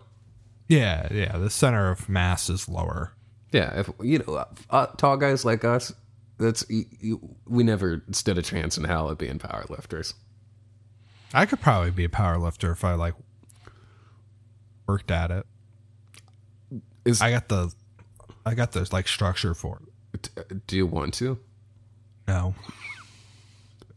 Yeah, 0.69 1.09
yeah. 1.13 1.39
The 1.39 1.51
center 1.51 1.91
of 1.91 2.09
mass 2.09 2.51
is 2.51 2.69
lower. 2.69 3.13
Yeah, 3.53 3.81
if 3.81 3.91
you 4.03 4.19
know, 4.19 4.45
uh, 4.69 4.87
tall 4.87 5.17
guys 5.17 5.45
like 5.45 5.65
us, 5.65 5.93
that's 6.39 6.69
you, 6.69 6.85
you, 7.01 7.37
we 7.47 7.63
never 7.63 8.03
stood 8.11 8.37
a 8.37 8.43
chance 8.43 8.77
in 8.77 8.85
hell 8.85 9.11
at 9.11 9.19
being 9.19 9.39
power 9.39 9.65
lifters. 9.69 10.15
I 11.33 11.47
could 11.47 11.61
probably 11.61 11.91
be 11.91 12.05
a 12.05 12.09
power 12.09 12.39
lifter 12.39 12.73
if 12.73 12.85
I 12.85 12.95
like 12.95 13.15
worked 14.87 15.11
at 15.11 15.31
it. 15.31 15.47
Is 17.07 17.23
I 17.23 17.31
got 17.31 17.49
the, 17.49 17.73
I 18.45 18.55
got 18.55 18.73
the 18.73 18.87
like 18.93 19.09
structure 19.09 19.55
for 19.55 19.81
it. 20.13 20.67
do 20.67 20.77
you 20.77 20.87
want 20.87 21.15
to? 21.15 21.39
No, 22.29 22.55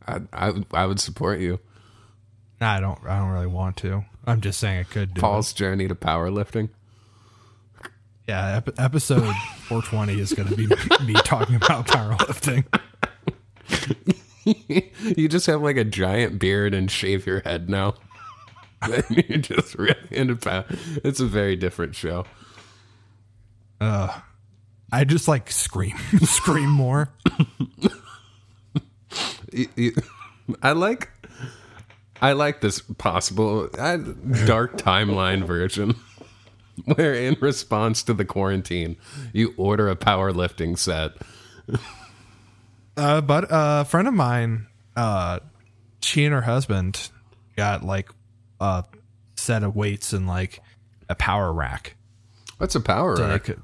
I, 0.08 0.22
I 0.32 0.54
I 0.74 0.86
would 0.86 1.00
support 1.00 1.39
you. 1.39 1.60
Nah, 2.62 2.74
I 2.74 2.80
don't. 2.80 3.00
I 3.06 3.17
don't 3.19 3.30
really 3.30 3.48
want 3.48 3.78
to. 3.78 4.04
I'm 4.26 4.41
just 4.41 4.60
saying 4.60 4.80
I 4.80 4.84
could 4.84 5.13
do. 5.13 5.19
it. 5.19 5.22
Paul's 5.22 5.54
journey 5.54 5.88
to 5.88 5.95
powerlifting. 5.95 6.69
Yeah, 8.28 8.58
ep- 8.58 8.80
episode 8.80 9.34
420 9.67 10.19
is 10.19 10.34
going 10.34 10.50
to 10.50 10.56
be 10.56 10.67
me 11.06 11.13
talking 11.24 11.56
about 11.56 11.88
powerlifting. 11.88 12.63
you 15.17 15.28
just 15.28 15.48
have 15.48 15.63
like 15.63 15.78
a 15.78 15.84
giant 15.84 16.38
beard 16.38 16.76
and 16.76 16.91
shave 16.91 17.26
your 17.26 17.39
head 17.39 17.69
now. 17.69 17.95
You're 19.10 19.39
just 19.39 19.74
really 19.76 19.95
into 20.12 20.36
power. 20.36 20.65
It's 21.04 21.19
a 21.19 21.26
very 21.26 21.56
different 21.56 21.95
show. 21.95 22.26
I 23.81 25.03
just 25.05 25.27
like 25.27 25.51
scream, 25.51 25.95
scream 26.23 26.69
more. 26.69 27.09
I 30.61 30.71
like, 30.71 31.09
I 32.21 32.33
like 32.33 32.61
this 32.61 32.81
possible 32.81 33.69
uh, 33.77 33.97
dark 34.45 34.77
timeline 34.77 35.43
version, 35.45 35.95
where 36.95 37.13
in 37.13 37.37
response 37.39 38.03
to 38.03 38.13
the 38.13 38.25
quarantine, 38.25 38.97
you 39.33 39.53
order 39.57 39.89
a 39.89 39.95
powerlifting 39.95 40.77
set. 40.77 41.11
Uh, 42.97 43.21
but 43.21 43.51
uh, 43.51 43.83
a 43.83 43.85
friend 43.85 44.07
of 44.07 44.13
mine, 44.13 44.67
uh, 44.95 45.39
she 46.01 46.25
and 46.25 46.33
her 46.33 46.41
husband 46.41 47.09
got 47.55 47.83
like 47.83 48.09
a 48.59 48.83
set 49.35 49.63
of 49.63 49.75
weights 49.75 50.13
and 50.13 50.27
like 50.27 50.61
a 51.09 51.15
power 51.15 51.53
rack. 51.53 51.95
What's 52.57 52.75
a 52.75 52.81
power 52.81 53.15
So 53.15 53.27
rack? 53.27 53.43
could- 53.45 53.61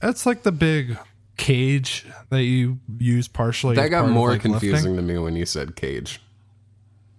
That's 0.00 0.26
like 0.26 0.42
the 0.42 0.52
big 0.52 0.98
cage 1.36 2.06
that 2.30 2.42
you 2.42 2.78
use 2.98 3.28
partially. 3.28 3.76
That 3.76 3.88
got 3.88 4.02
part 4.02 4.12
more 4.12 4.30
like, 4.30 4.44
lifting. 4.44 4.52
confusing 4.52 4.96
to 4.96 5.02
me 5.02 5.18
when 5.18 5.36
you 5.36 5.46
said 5.46 5.76
cage. 5.76 6.20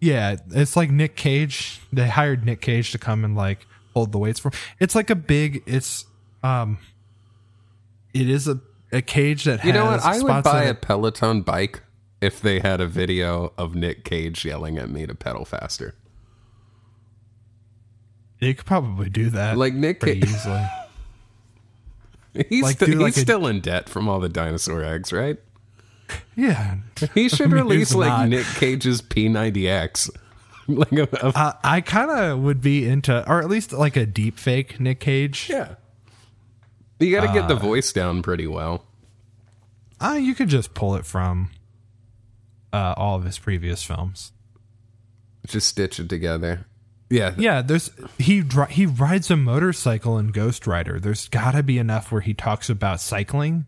Yeah, 0.01 0.37
it's 0.51 0.75
like 0.75 0.91
Nick 0.91 1.15
Cage. 1.17 1.81
They 1.91 2.07
hired 2.07 2.45
Nick 2.45 2.61
Cage 2.61 2.91
to 2.93 2.97
come 2.97 3.25
and 3.25 3.35
like 3.35 3.65
hold 3.93 4.11
the 4.13 4.17
weights 4.17 4.39
for. 4.39 4.51
It's 4.79 4.95
like 4.95 5.09
a 5.09 5.15
big. 5.15 5.63
It's 5.65 6.05
um. 6.43 6.77
It 8.13 8.29
is 8.29 8.47
a 8.47 8.59
a 8.91 9.01
cage 9.01 9.43
that 9.43 9.63
You 9.63 9.73
know 9.73 9.85
what? 9.85 10.01
I 10.01 10.21
would 10.21 10.43
buy 10.43 10.63
a. 10.63 10.73
Peloton 10.73 11.41
bike 11.41 11.83
if 12.21 12.41
they 12.41 12.59
had 12.59 12.81
a 12.81 12.87
video 12.87 13.53
of 13.57 13.75
Nick 13.75 14.03
Cage 14.03 14.45
yelling 14.45 14.77
at 14.77 14.89
me 14.89 15.05
to 15.05 15.15
pedal 15.15 15.45
faster. 15.45 15.95
You 18.39 18.53
could 18.55 18.65
probably 18.65 19.09
do 19.09 19.29
that 19.31 19.57
Like 19.57 19.73
Nick 19.73 19.99
Cage, 19.99 20.23
easily. 20.23 20.65
he's, 22.49 22.63
like, 22.63 22.77
do 22.79 22.85
he's 22.85 22.95
like 22.95 23.17
a- 23.17 23.19
still 23.19 23.47
in 23.47 23.59
debt 23.61 23.89
from 23.89 24.07
all 24.07 24.19
the 24.19 24.29
dinosaur 24.29 24.83
eggs, 24.83 25.11
right? 25.11 25.37
Yeah, 26.35 26.77
He 27.13 27.29
should 27.29 27.47
mean, 27.51 27.55
release 27.63 27.93
like 27.93 28.09
not? 28.09 28.29
Nick 28.29 28.45
Cage's 28.55 29.01
P90X. 29.01 30.09
like 30.67 30.91
a, 30.93 31.03
a- 31.13 31.37
uh, 31.37 31.53
I 31.63 31.81
kind 31.81 32.09
of 32.11 32.39
would 32.39 32.61
be 32.61 32.87
into, 32.87 33.27
or 33.29 33.41
at 33.41 33.49
least 33.49 33.73
like 33.73 33.95
a 33.95 34.05
deep 34.05 34.37
fake 34.39 34.79
Nick 34.79 34.99
Cage. 34.99 35.47
yeah. 35.49 35.75
You 36.99 37.15
got 37.15 37.25
to 37.27 37.33
get 37.33 37.47
the 37.47 37.55
Uh, 37.55 37.59
voice 37.59 37.93
down 37.93 38.21
pretty 38.21 38.45
well. 38.47 38.83
Uh, 40.01 40.17
you 40.21 40.35
could 40.35 40.49
just 40.49 40.73
pull 40.73 40.95
it 40.95 41.05
from 41.05 41.49
uh, 42.73 42.93
all 42.97 43.15
of 43.15 43.23
his 43.23 43.37
previous 43.39 43.83
films. 43.83 44.31
Just 45.47 45.67
stitch 45.69 45.99
it 45.99 46.09
together. 46.09 46.65
Yeah. 47.09 47.33
Yeah, 47.37 47.61
there's 47.61 47.91
he 48.17 48.41
dri- 48.41 48.71
he 48.71 48.85
rides 48.85 49.31
a 49.31 49.35
motorcycle 49.35 50.17
in 50.17 50.27
Ghost 50.31 50.67
Rider. 50.67 50.99
There's 50.99 51.27
got 51.27 51.51
to 51.51 51.63
be 51.63 51.77
enough 51.77 52.11
where 52.11 52.21
he 52.21 52.33
talks 52.33 52.69
about 52.69 53.01
cycling 53.01 53.65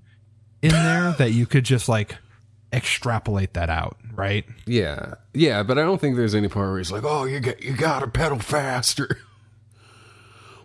in 0.62 0.71
there 0.71 1.12
that 1.17 1.32
you 1.32 1.45
could 1.45 1.63
just 1.65 1.89
like 1.89 2.17
extrapolate 2.71 3.54
that 3.56 3.69
out, 3.69 3.97
right? 4.13 4.45
Yeah. 4.65 5.15
Yeah, 5.34 5.63
but 5.63 5.77
I 5.80 5.82
don't 5.84 5.99
think 5.99 6.15
there's 6.17 6.36
any 6.36 6.47
part 6.49 6.69
where 6.69 6.77
he's 6.77 6.91
like, 6.91 7.04
"Oh, 7.04 7.25
you 7.25 7.39
got 7.39 7.63
you 7.63 7.75
got 7.75 7.99
to 7.99 8.08
pedal 8.08 8.39
faster. 8.39 9.17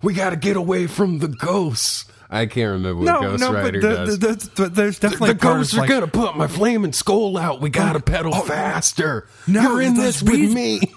We 0.02 0.12
got 0.12 0.30
to 0.30 0.36
get 0.36 0.56
away 0.56 0.86
from 0.86 1.18
the 1.20 1.26
ghosts." 1.26 2.04
I 2.28 2.46
can't 2.46 2.72
remember 2.72 3.04
what 3.04 3.20
Ghost 3.20 3.42
Rider 3.44 3.80
the- 3.80 3.88
does. 3.88 4.18
the- 4.18 4.26
the- 4.26 4.50
the- 4.64 4.68
there's 4.68 4.98
definitely 4.98 5.28
the 5.28 5.34
ghosts 5.34 5.74
are 5.74 5.78
like, 5.78 5.88
gonna 5.88 6.06
put 6.06 6.36
my 6.36 6.48
flaming 6.48 6.92
skull 6.92 7.38
out. 7.38 7.60
We 7.60 7.70
gotta 7.70 7.98
oh, 7.98 8.02
pedal 8.02 8.34
oh, 8.34 8.42
faster. 8.42 9.26
no, 9.46 9.62
You're 9.62 9.82
in 9.82 9.94
this 9.94 10.22
with 10.22 10.52
me. 10.52 10.80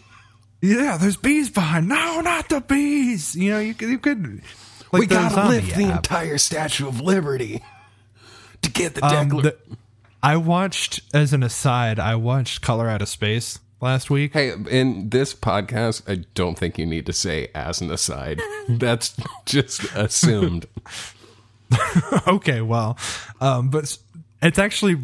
yeah, 0.61 0.97
there's 0.97 1.17
bees 1.17 1.49
behind. 1.49 1.87
No, 1.87 2.21
not 2.21 2.49
the 2.49 2.61
bees. 2.61 3.35
You 3.35 3.51
know, 3.51 3.59
you 3.59 3.73
could, 3.73 3.89
you 3.89 3.99
could 3.99 4.41
like 4.91 4.99
we 5.01 5.05
the 5.07 5.15
gotta 5.15 5.35
zombie 5.35 5.55
lift 5.55 5.75
the 5.75 5.89
entire 5.91 6.37
Statue 6.37 6.87
of 6.87 6.99
Liberty 7.01 7.61
to 8.61 8.71
get 8.71 8.95
the 8.95 9.05
Um, 9.05 9.29
Declaration. 9.29 9.77
I 10.21 10.35
watched 10.37 10.99
as 11.13 11.31
an 11.33 11.43
aside. 11.43 11.97
I 11.99 12.15
watched 12.15 12.61
Color 12.61 12.89
Out 12.89 13.01
of 13.01 13.07
Space 13.07 13.59
last 13.79 14.09
week. 14.09 14.33
Hey, 14.33 14.51
in 14.69 15.09
this 15.09 15.33
podcast, 15.33 16.09
I 16.11 16.25
don't 16.33 16.57
think 16.57 16.77
you 16.77 16.85
need 16.85 17.05
to 17.05 17.13
say 17.13 17.47
as 17.55 17.79
an 17.79 17.89
aside. 17.89 18.41
That's 18.69 19.15
just 19.45 19.83
assumed. 19.95 20.65
okay, 22.27 22.61
well, 22.61 22.97
um, 23.39 23.69
but 23.69 23.79
it's- 23.79 23.99
it's 24.41 24.57
actually 24.59 24.97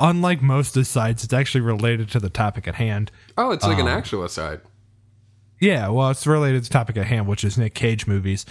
unlike 0.00 0.42
most 0.42 0.76
asides. 0.76 1.24
It's 1.24 1.32
actually 1.32 1.62
related 1.62 2.10
to 2.10 2.20
the 2.20 2.28
topic 2.30 2.68
at 2.68 2.74
hand. 2.74 3.10
Oh, 3.38 3.50
it's 3.52 3.64
like 3.64 3.78
an 3.78 3.88
actual 3.88 4.22
aside. 4.24 4.60
Yeah, 5.62 5.88
well, 5.88 6.10
it's 6.10 6.26
related 6.26 6.64
to 6.64 6.68
the 6.68 6.72
topic 6.72 6.96
at 6.96 7.06
hand, 7.06 7.26
which 7.28 7.44
is 7.44 7.56
Nick 7.56 7.74
Cage 7.74 8.06
movies. 8.06 8.44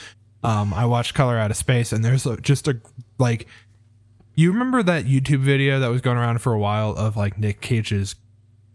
Um, 0.44 0.74
I 0.74 0.86
watched 0.86 1.14
Color 1.14 1.38
Out 1.38 1.52
of 1.52 1.58
Space, 1.58 1.92
and 1.92 2.04
there's 2.06 2.26
a, 2.26 2.38
just 2.38 2.68
a 2.68 2.80
like. 3.20 3.48
You 4.34 4.52
remember 4.54 4.82
that 4.82 5.06
YouTube 5.06 5.42
video 5.42 5.80
that 5.82 5.90
was 5.90 6.00
going 6.02 6.18
around 6.18 6.42
for 6.42 6.54
a 6.54 6.58
while 6.60 6.92
of 6.92 7.18
like 7.18 7.38
Nick 7.38 7.60
Cage's 7.62 8.16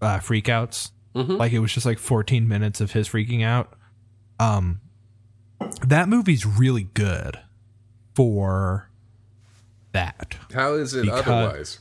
uh, 0.02 0.18
freakouts? 0.18 0.90
Like 1.14 1.52
it 1.52 1.60
was 1.60 1.72
just 1.72 1.86
like 1.86 1.98
14 1.98 2.46
minutes 2.46 2.82
of 2.82 2.92
his 2.92 3.08
freaking 3.08 3.42
out. 3.42 3.72
Um, 4.38 4.82
that 5.86 6.10
movie's 6.10 6.44
really 6.44 6.88
good 6.92 7.38
for 8.14 8.90
that. 9.92 10.36
How 10.52 10.74
is 10.74 10.92
it 10.94 11.06
Because- 11.06 11.26
otherwise? 11.26 11.78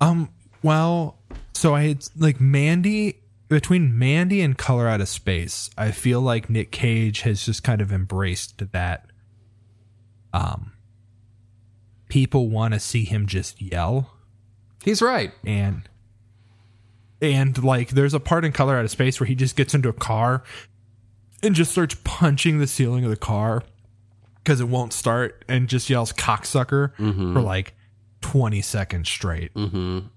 Um, 0.00 0.28
well, 0.62 1.18
so 1.52 1.74
I 1.74 1.88
had 1.88 2.04
like 2.16 2.40
Mandy 2.40 3.16
between 3.50 3.98
Mandy 3.98 4.40
and 4.40 4.56
Color 4.56 4.88
Out 4.88 5.02
of 5.02 5.08
Space. 5.08 5.68
I 5.76 5.90
feel 5.90 6.22
like 6.22 6.48
Nick 6.48 6.72
Cage 6.72 7.20
has 7.22 7.44
just 7.44 7.62
kind 7.62 7.82
of 7.82 7.92
embraced 7.92 8.72
that. 8.72 9.06
Um, 10.32 10.72
people 12.08 12.48
want 12.48 12.72
to 12.72 12.80
see 12.80 13.04
him 13.04 13.26
just 13.26 13.60
yell 13.60 14.14
He's 14.84 15.02
right. 15.02 15.32
and 15.44 15.88
and 17.20 17.62
like 17.62 17.90
there's 17.90 18.14
a 18.14 18.20
part 18.20 18.44
in 18.44 18.52
Color 18.52 18.76
Out 18.78 18.84
of 18.84 18.90
Space 18.90 19.20
where 19.20 19.26
he 19.26 19.34
just 19.34 19.56
gets 19.56 19.74
into 19.74 19.88
a 19.88 19.92
car 19.92 20.42
and 21.42 21.54
just 21.54 21.72
starts 21.72 21.96
punching 22.04 22.58
the 22.58 22.66
ceiling 22.66 23.04
of 23.04 23.10
the 23.10 23.16
car 23.16 23.62
because 24.36 24.60
it 24.60 24.68
won't 24.68 24.92
start 24.92 25.44
and 25.48 25.68
just 25.68 25.90
yells 25.90 26.12
cocksucker 26.12 26.96
for 27.34 27.40
like 27.40 27.74
20 28.22 28.62
seconds 28.62 29.08
straight. 29.08 29.50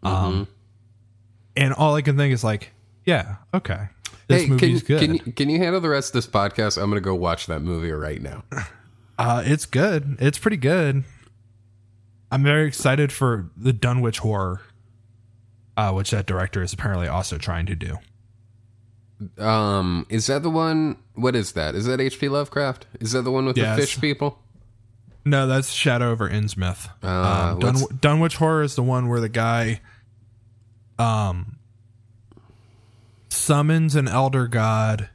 Um, 0.04 0.48
and 1.58 1.74
all 1.74 1.96
I 1.96 2.02
can 2.02 2.16
think 2.18 2.34
is 2.34 2.44
like, 2.44 2.72
yeah, 3.06 3.38
okay, 3.54 3.88
this 4.28 4.42
hey, 4.42 4.48
can, 4.48 4.56
movie's 4.56 4.84
good. 4.84 5.00
can 5.00 5.14
you 5.16 5.20
can 5.34 5.50
you 5.50 5.58
handle 5.60 5.82
the 5.82 5.90
rest 5.90 6.10
of 6.10 6.14
this 6.14 6.28
podcast? 6.28 6.82
I'm 6.82 6.90
gonna 6.90 7.02
go 7.02 7.16
watch 7.16 7.48
that 7.48 7.62
movie 7.62 7.92
right 7.92 8.22
now. 8.22 8.44
uh, 9.18 9.44
it's 9.46 9.66
good. 9.66 10.18
It's 10.20 10.38
pretty 10.38 10.58
good. 10.58 11.04
I'm 12.32 12.44
very 12.44 12.68
excited 12.68 13.12
for 13.12 13.52
the 13.56 13.74
Dunwich 13.74 14.20
horror, 14.20 14.62
uh, 15.78 15.92
which 15.92 16.12
that 16.12 16.26
director 16.26 16.64
is 16.64 16.74
apparently 16.74 17.08
also 17.08 17.38
trying 17.38 17.66
to 17.68 17.76
do. 17.76 17.98
Um, 19.38 20.06
is 20.10 20.28
that 20.28 20.42
the 20.44 20.50
one? 20.50 20.98
What 21.14 21.36
is 21.36 21.52
that? 21.54 21.76
Is 21.76 21.86
that 21.86 22.02
H.P. 22.02 22.28
Lovecraft? 22.30 22.88
Is 23.00 23.12
that 23.12 23.22
the 23.22 23.32
one 23.32 23.46
with 23.46 23.56
Yes. 23.58 23.76
the 23.76 23.82
fish 23.84 24.02
people? 24.02 24.40
No, 25.26 25.48
that's 25.48 25.72
Shadow 25.72 26.12
over 26.12 26.30
Innsmouth. 26.30 26.90
Uh, 27.02 27.54
um, 27.54 27.60
Dun- 27.60 27.98
Dunwich 28.02 28.36
Horror 28.38 28.64
is 28.64 28.76
the 28.76 28.84
one 28.84 29.08
where 29.08 29.22
the 29.22 29.30
guy 29.30 29.80
um 31.00 31.58
summons 33.44 33.96
an 33.96 34.08
elder 34.08 34.48
god 34.48 35.10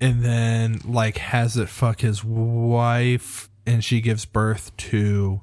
and 0.00 0.22
then 0.22 0.80
like 0.84 1.18
has 1.18 1.56
it 1.56 1.68
fuck 1.68 2.00
his 2.00 2.22
wife 2.24 3.48
and 3.66 3.82
she 3.82 4.00
gives 4.00 4.24
birth 4.24 4.76
to 4.76 5.40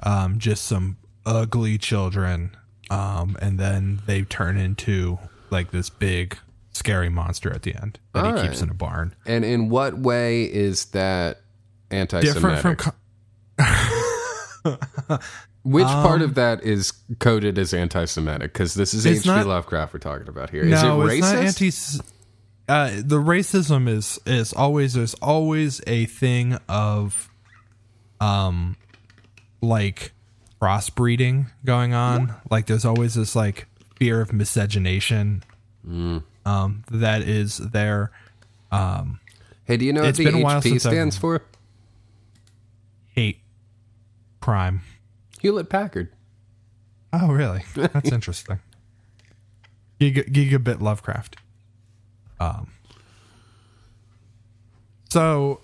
um, 0.00 0.38
just 0.38 0.64
some 0.64 0.96
ugly 1.24 1.78
children, 1.78 2.56
um, 2.90 3.36
and 3.40 3.58
then 3.58 4.00
they 4.06 4.22
turn 4.22 4.56
into 4.56 5.18
like 5.50 5.70
this 5.70 5.90
big 5.90 6.38
scary 6.72 7.08
monster 7.08 7.52
at 7.52 7.62
the 7.62 7.74
end 7.74 7.98
that 8.12 8.24
he 8.24 8.32
All 8.32 8.42
keeps 8.42 8.62
in 8.62 8.70
a 8.70 8.74
barn. 8.74 9.14
And 9.26 9.44
in 9.44 9.68
what 9.68 9.98
way 9.98 10.44
is 10.44 10.86
that 10.86 11.40
anti-Semitic? 11.90 12.60
from. 12.60 12.76
Co- 12.76 12.92
Which 15.66 15.84
part 15.86 16.22
of 16.22 16.34
that 16.36 16.62
is 16.62 16.92
coded 17.18 17.58
as 17.58 17.74
anti-Semitic? 17.74 18.52
Because 18.52 18.74
this 18.74 18.94
is 18.94 19.04
Um, 19.04 19.12
H.P. 19.12 19.28
Lovecraft 19.48 19.92
we're 19.94 19.98
talking 19.98 20.28
about 20.28 20.50
here. 20.50 20.62
Is 20.62 20.80
no, 20.82 21.02
it 21.02 21.06
racist? 21.06 21.42
it's 21.42 21.98
not 21.98 22.06
anti. 22.06 22.12
Uh, 22.98 23.02
the 23.04 23.16
racism 23.18 23.88
is 23.88 24.18
is 24.26 24.52
always 24.52 24.94
there's 24.94 25.14
always 25.14 25.80
a 25.86 26.06
thing 26.06 26.58
of, 26.68 27.28
um, 28.20 28.76
like 29.60 30.12
crossbreeding 30.62 31.46
going 31.64 31.94
on. 31.94 32.34
Like 32.50 32.66
there's 32.66 32.84
always 32.84 33.14
this 33.14 33.34
like 33.36 33.66
fear 33.96 34.20
of 34.20 34.32
miscegenation, 34.32 35.42
Mm. 35.86 36.22
um, 36.44 36.84
that 36.90 37.22
is 37.22 37.58
there. 37.58 38.10
hey, 38.72 39.76
do 39.76 39.84
you 39.84 39.92
know 39.92 40.02
what 40.02 40.14
the 40.16 40.24
been 40.24 40.34
a 40.34 40.40
while 40.44 40.60
HP 40.60 40.70
since 40.70 40.86
I've- 40.86 40.94
stands 40.96 41.16
for? 41.18 41.42
Hate 43.14 43.40
crime. 44.40 44.82
Hewlett 45.46 45.68
Packard. 45.68 46.08
Oh, 47.12 47.28
really? 47.28 47.62
That's 47.76 48.10
interesting. 48.12 48.58
Giga, 50.00 50.28
gigabit 50.28 50.80
Lovecraft. 50.80 51.36
Um. 52.40 52.72
So, 55.08 55.60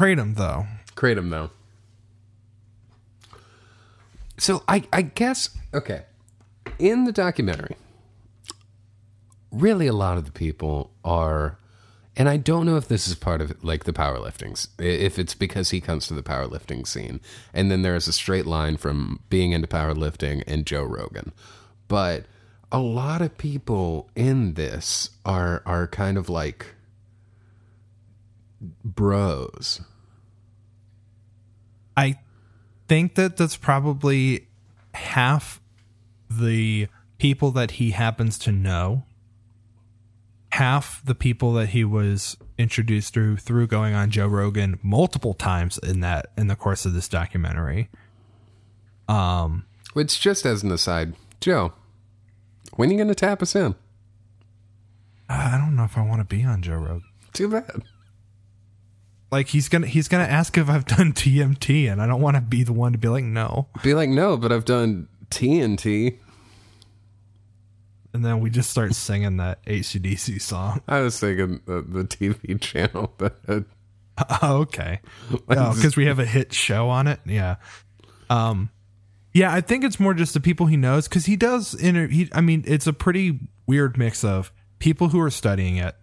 Kratom 0.00 0.34
though. 0.36 0.64
Kratom, 0.96 1.28
though. 1.28 1.50
So 4.38 4.62
I, 4.66 4.84
I 4.94 5.02
guess 5.02 5.50
okay. 5.74 6.04
In 6.78 7.04
the 7.04 7.12
documentary, 7.12 7.76
really 9.50 9.86
a 9.86 9.92
lot 9.92 10.16
of 10.16 10.24
the 10.24 10.32
people 10.32 10.90
are, 11.04 11.58
and 12.16 12.28
I 12.28 12.36
don't 12.36 12.66
know 12.66 12.76
if 12.76 12.88
this 12.88 13.08
is 13.08 13.14
part 13.14 13.40
of 13.40 13.62
like 13.64 13.84
the 13.84 13.92
powerliftings. 13.92 14.68
If 14.78 15.18
it's 15.18 15.34
because 15.34 15.70
he 15.70 15.80
comes 15.80 16.06
to 16.06 16.14
the 16.14 16.22
powerlifting 16.22 16.86
scene, 16.86 17.20
and 17.54 17.70
then 17.70 17.82
there 17.82 17.94
is 17.94 18.08
a 18.08 18.12
straight 18.12 18.46
line 18.46 18.76
from 18.76 19.20
being 19.30 19.52
into 19.52 19.68
powerlifting 19.68 20.42
and 20.46 20.66
Joe 20.66 20.84
Rogan, 20.84 21.32
but 21.88 22.26
a 22.70 22.78
lot 22.78 23.22
of 23.22 23.36
people 23.38 24.10
in 24.14 24.54
this 24.54 25.10
are 25.24 25.62
are 25.66 25.86
kind 25.86 26.16
of 26.16 26.28
like 26.28 26.74
bros. 28.84 29.80
I 31.96 32.18
think 32.88 33.14
that 33.16 33.36
that's 33.36 33.56
probably 33.56 34.48
half 34.94 35.60
the 36.30 36.88
people 37.18 37.50
that 37.52 37.72
he 37.72 37.90
happens 37.90 38.38
to 38.38 38.52
know, 38.52 39.04
half 40.52 41.02
the 41.02 41.14
people 41.14 41.54
that 41.54 41.70
he 41.70 41.82
was 41.82 42.36
introduced 42.58 43.14
through 43.14 43.38
through 43.38 43.66
going 43.66 43.94
on 43.94 44.10
Joe 44.10 44.26
Rogan 44.26 44.78
multiple 44.82 45.32
times 45.32 45.78
in 45.78 46.00
that 46.00 46.26
in 46.36 46.48
the 46.48 46.56
course 46.56 46.84
of 46.84 46.92
this 46.92 47.08
documentary. 47.08 47.88
Um, 49.08 49.64
Which, 49.94 50.20
just 50.20 50.44
as 50.44 50.62
an 50.62 50.70
aside, 50.70 51.14
Joe, 51.40 51.72
when 52.74 52.88
are 52.88 52.92
you 52.92 52.98
going 52.98 53.08
to 53.08 53.14
tap 53.14 53.42
us 53.42 53.56
in? 53.56 53.74
I 55.28 55.56
don't 55.56 55.74
know 55.74 55.84
if 55.84 55.96
I 55.96 56.02
want 56.02 56.20
to 56.20 56.36
be 56.36 56.44
on 56.44 56.60
Joe 56.60 56.76
Rogan. 56.76 57.04
Too 57.32 57.48
bad. 57.48 57.82
Like 59.30 59.48
he's 59.48 59.70
gonna 59.70 59.86
he's 59.86 60.08
gonna 60.08 60.24
ask 60.24 60.58
if 60.58 60.68
I've 60.68 60.84
done 60.84 61.14
DMT, 61.14 61.90
and 61.90 62.02
I 62.02 62.06
don't 62.06 62.20
want 62.20 62.36
to 62.36 62.42
be 62.42 62.62
the 62.62 62.74
one 62.74 62.92
to 62.92 62.98
be 62.98 63.08
like 63.08 63.24
no. 63.24 63.68
Be 63.82 63.94
like, 63.94 64.10
no, 64.10 64.36
but 64.36 64.52
I've 64.52 64.66
done 64.66 65.08
TNT. 65.30 66.18
And 68.14 68.24
then 68.24 68.40
we 68.40 68.50
just 68.50 68.70
start 68.70 68.94
singing 68.94 69.38
that 69.38 69.60
AC/DC 69.66 70.40
song. 70.42 70.82
I 70.86 71.00
was 71.00 71.18
thinking 71.18 71.60
the, 71.64 71.80
the 71.80 72.04
TV 72.04 72.60
channel, 72.60 73.14
but 73.18 73.38
uh, 73.48 73.60
Oh, 74.42 74.58
okay. 74.62 75.00
Oh, 75.48 75.74
because 75.74 75.96
we 75.96 76.06
have 76.06 76.18
a 76.18 76.26
hit 76.26 76.52
show 76.52 76.88
on 76.88 77.06
it. 77.06 77.20
Yeah. 77.24 77.56
Um, 78.28 78.70
yeah, 79.32 79.52
I 79.52 79.60
think 79.62 79.84
it's 79.84 79.98
more 79.98 80.14
just 80.14 80.34
the 80.34 80.40
people 80.40 80.66
he 80.66 80.76
knows 80.76 81.08
because 81.08 81.24
he 81.26 81.36
does. 81.36 81.74
Inter- 81.74 82.08
he, 82.08 82.28
I 82.32 82.40
mean, 82.42 82.64
it's 82.66 82.86
a 82.86 82.92
pretty 82.92 83.40
weird 83.66 83.96
mix 83.96 84.24
of 84.24 84.52
people 84.78 85.08
who 85.08 85.20
are 85.20 85.30
studying 85.30 85.76
it. 85.76 85.96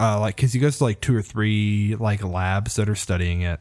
Uh, 0.00 0.18
like 0.20 0.36
because 0.36 0.52
he 0.52 0.60
goes 0.60 0.78
to 0.78 0.84
like 0.84 1.00
two 1.00 1.14
or 1.14 1.22
three 1.22 1.96
like 1.98 2.22
labs 2.24 2.76
that 2.76 2.88
are 2.88 2.94
studying 2.94 3.42
it. 3.42 3.60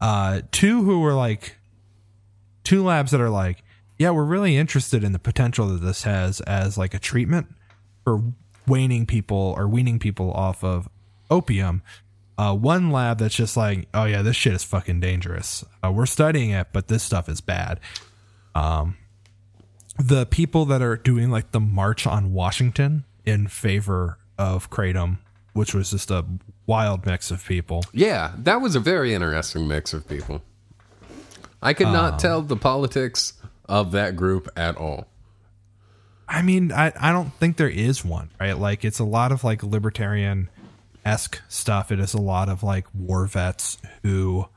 Uh, 0.00 0.40
two 0.50 0.82
who 0.82 1.04
are 1.04 1.14
like 1.14 1.56
two 2.64 2.82
labs 2.82 3.12
that 3.12 3.20
are 3.20 3.30
like, 3.30 3.62
yeah, 3.98 4.10
we're 4.10 4.24
really 4.24 4.56
interested 4.56 5.02
in 5.02 5.12
the 5.12 5.18
potential 5.18 5.68
that 5.68 5.84
this 5.84 6.02
has 6.02 6.40
as 6.42 6.76
like 6.76 6.94
a 6.94 6.98
treatment 6.98 7.46
for 8.04 8.22
waning 8.66 9.06
people 9.06 9.54
or 9.56 9.68
weaning 9.68 9.98
people 9.98 10.32
off 10.32 10.62
of 10.62 10.88
opium. 11.30 11.82
Uh, 12.38 12.54
one 12.54 12.90
lab 12.90 13.18
that's 13.18 13.34
just 13.34 13.56
like, 13.56 13.88
oh 13.94 14.04
yeah, 14.04 14.20
this 14.22 14.36
shit 14.36 14.52
is 14.52 14.62
fucking 14.62 15.00
dangerous. 15.00 15.64
Uh, 15.82 15.90
we're 15.90 16.06
studying 16.06 16.50
it, 16.50 16.68
but 16.72 16.88
this 16.88 17.02
stuff 17.02 17.28
is 17.28 17.40
bad. 17.40 17.80
Um, 18.54 18.96
the 19.98 20.26
people 20.26 20.66
that 20.66 20.82
are 20.82 20.96
doing 20.96 21.30
like 21.30 21.52
the 21.52 21.60
march 21.60 22.06
on 22.06 22.34
Washington 22.34 23.04
in 23.24 23.48
favor 23.48 24.18
of 24.38 24.68
kratom, 24.68 25.18
which 25.54 25.74
was 25.74 25.90
just 25.90 26.10
a 26.10 26.26
wild 26.66 27.06
mix 27.06 27.30
of 27.30 27.44
people. 27.46 27.84
yeah, 27.92 28.32
that 28.36 28.60
was 28.60 28.76
a 28.76 28.80
very 28.80 29.14
interesting 29.14 29.66
mix 29.66 29.94
of 29.94 30.06
people. 30.06 30.42
I 31.62 31.72
could 31.72 31.86
not 31.88 32.18
tell 32.18 32.42
the 32.42 32.56
politics 32.56 33.32
of 33.68 33.92
that 33.92 34.16
group 34.16 34.48
at 34.56 34.76
all. 34.76 35.06
I 36.28 36.42
mean, 36.42 36.72
I, 36.72 36.92
I 36.98 37.12
don't 37.12 37.32
think 37.34 37.56
there 37.56 37.68
is 37.68 38.04
one, 38.04 38.30
right? 38.40 38.58
Like 38.58 38.84
it's 38.84 38.98
a 38.98 39.04
lot 39.04 39.30
of 39.30 39.44
like 39.44 39.62
libertarian 39.62 40.48
esque 41.04 41.40
stuff. 41.48 41.92
It 41.92 42.00
is 42.00 42.14
a 42.14 42.20
lot 42.20 42.48
of 42.48 42.62
like 42.62 42.86
war 42.92 43.26
vets 43.26 43.78
who 44.02 44.48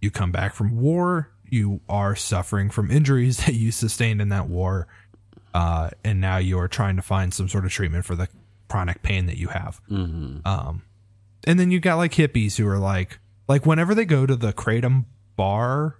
you 0.00 0.10
come 0.10 0.32
back 0.32 0.54
from 0.54 0.78
war, 0.78 1.30
you 1.50 1.80
are 1.88 2.14
suffering 2.16 2.70
from 2.70 2.90
injuries 2.90 3.36
that 3.46 3.54
you 3.54 3.70
sustained 3.70 4.20
in 4.20 4.28
that 4.30 4.48
war, 4.48 4.86
uh, 5.54 5.90
and 6.04 6.20
now 6.20 6.38
you 6.38 6.58
are 6.58 6.68
trying 6.68 6.96
to 6.96 7.02
find 7.02 7.34
some 7.34 7.48
sort 7.48 7.64
of 7.64 7.70
treatment 7.70 8.04
for 8.04 8.14
the 8.14 8.28
chronic 8.68 9.02
pain 9.02 9.26
that 9.26 9.36
you 9.36 9.48
have. 9.48 9.80
Um, 10.44 10.82
and 11.44 11.58
then 11.58 11.70
you 11.70 11.80
got 11.80 11.96
like 11.96 12.12
hippies 12.12 12.56
who 12.56 12.66
are 12.66 12.78
like, 12.78 13.18
like 13.48 13.66
whenever 13.66 13.94
they 13.94 14.04
go 14.04 14.26
to 14.26 14.36
the 14.36 14.52
kratom 14.52 15.06
bar, 15.36 15.96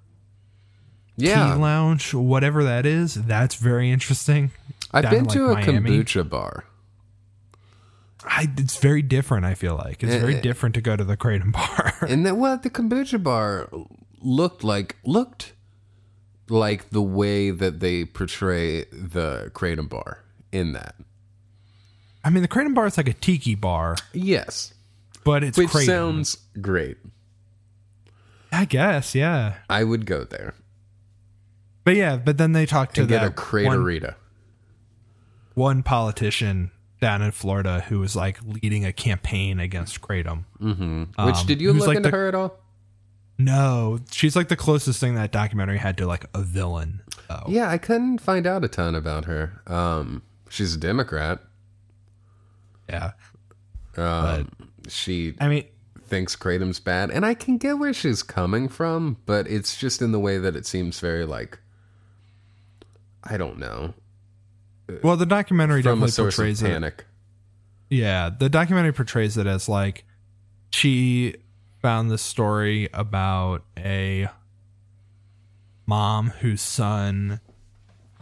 Yeah, 1.18 1.54
tea 1.54 1.61
lounge, 1.61 2.14
whatever 2.14 2.64
that 2.64 2.87
is, 2.87 3.14
that's 3.14 3.57
very 3.57 3.90
interesting. 3.90 4.50
I've 4.92 5.02
down 5.02 5.11
been 5.12 5.18
in, 5.20 5.24
like, 5.26 5.35
to 5.37 5.44
a 5.46 5.72
Miami. 5.72 5.90
kombucha 6.04 6.28
bar. 6.28 6.64
I, 8.24 8.48
it's 8.57 8.78
very 8.78 9.02
different. 9.02 9.44
I 9.44 9.54
feel 9.54 9.76
like 9.76 10.02
it's 10.02 10.14
very 10.14 10.35
Eh, 10.35 10.38
eh. 10.38 10.40
different 10.40 10.74
to 10.74 10.81
go 10.81 10.96
to 10.96 11.04
the 11.04 11.16
Kratom 11.16 11.52
bar. 11.59 11.94
And 12.09 12.24
then 12.26 12.38
well, 12.38 12.57
the 12.59 12.70
kombucha 12.70 13.22
bar 13.22 13.68
looked 14.20 14.64
like 14.64 14.96
looked 15.04 15.52
like 16.48 16.90
the 16.90 17.02
way 17.02 17.50
that 17.50 17.81
they 17.81 18.04
portray 18.04 18.85
the 18.85 19.50
kratom 19.54 19.88
bar 19.88 20.24
in 20.50 20.72
that. 20.72 20.94
I 22.24 22.31
mean, 22.31 22.42
the 22.42 22.48
Kratom 22.48 22.74
bar 22.74 22.87
is 22.87 22.96
like 22.96 23.09
a 23.09 23.12
tiki 23.12 23.54
bar, 23.54 23.96
Yes, 24.12 24.72
but 25.24 25.44
it's 25.44 25.57
which 25.59 25.68
Kratom. 25.68 25.87
sounds 25.87 26.38
great. 26.61 26.96
I 28.50 28.64
guess, 28.64 29.14
yeah. 29.14 29.57
I 29.68 29.85
would 29.85 30.04
go 30.07 30.24
there 30.24 30.54
But 31.88 31.96
yeah, 31.96 32.16
but 32.16 32.37
then 32.38 32.53
they 32.53 32.66
talk 32.66 32.92
to 32.94 33.07
get 33.07 33.22
a 33.24 33.31
that 33.31 33.64
one, 33.64 34.14
one 35.55 35.83
politician 35.83 36.70
down 37.01 37.22
in 37.22 37.31
Florida 37.31 37.81
who 37.88 37.98
was 38.01 38.14
like 38.14 38.38
leading 38.42 38.85
a 38.85 38.92
campaign 38.92 39.59
against 39.59 40.01
Kratom. 40.01 40.44
Which 41.24 41.46
did 41.46 41.61
you 41.61 41.72
look 41.72 41.88
like 41.88 41.96
into 41.96 42.11
the- 42.11 42.16
her 42.16 42.29
at 42.29 42.35
all? 42.35 42.59
No, 43.38 44.01
she's 44.11 44.35
like 44.35 44.48
the 44.48 44.57
closest 44.57 44.98
thing 45.01 45.14
that 45.14 45.31
documentary 45.31 45.79
had 45.79 45.96
to 45.98 46.07
like 46.07 46.27
a 46.35 46.42
villain. 46.42 47.03
Oh, 47.31 47.44
Yeah, 47.46 47.70
I 47.70 47.79
couldn't 47.79 48.18
find 48.18 48.46
out 48.48 48.64
a 48.64 48.68
ton 48.68 48.94
about 48.96 49.27
her. 49.27 49.62
Um, 49.66 50.22
she's 50.48 50.74
a 50.74 50.79
Democrat. 50.79 51.38
yeah. 52.88 53.12
Um, 53.96 54.51
she 54.88 55.35
I 55.40 55.48
mean, 55.48 55.64
thinks 56.07 56.37
kratom's 56.37 56.81
bad, 56.81 57.11
and 57.11 57.24
I 57.24 57.35
can 57.35 57.59
get 57.59 57.79
where 57.79 57.92
she's 57.94 58.22
coming 58.22 58.68
from, 58.68 59.16
but 59.27 59.46
it's 59.48 59.77
just 59.77 60.03
in 60.03 60.12
the 60.12 60.18
way 60.20 60.38
that 60.38 60.55
it 60.57 60.66
seems 60.66 60.98
very 61.01 61.24
like 61.24 61.59
I 63.24 63.37
don't 63.37 63.59
know 63.59 63.94
well, 65.02 65.16
the 65.16 65.26
documentary 65.26 65.83
from 65.83 66.00
definitely 66.00 66.24
portrays 66.24 66.62
it. 66.62 66.66
panic. 66.66 67.04
Yeah, 67.90 68.31
the 68.31 68.48
documentary 68.48 68.92
portrays 68.92 69.37
it 69.37 69.46
as 69.46 69.68
like 69.68 70.04
she 70.70 71.37
found 71.81 72.11
this 72.11 72.22
story 72.22 72.88
about 72.92 73.64
a 73.76 74.28
mom 75.87 76.31
whose 76.40 76.61
son 76.61 77.40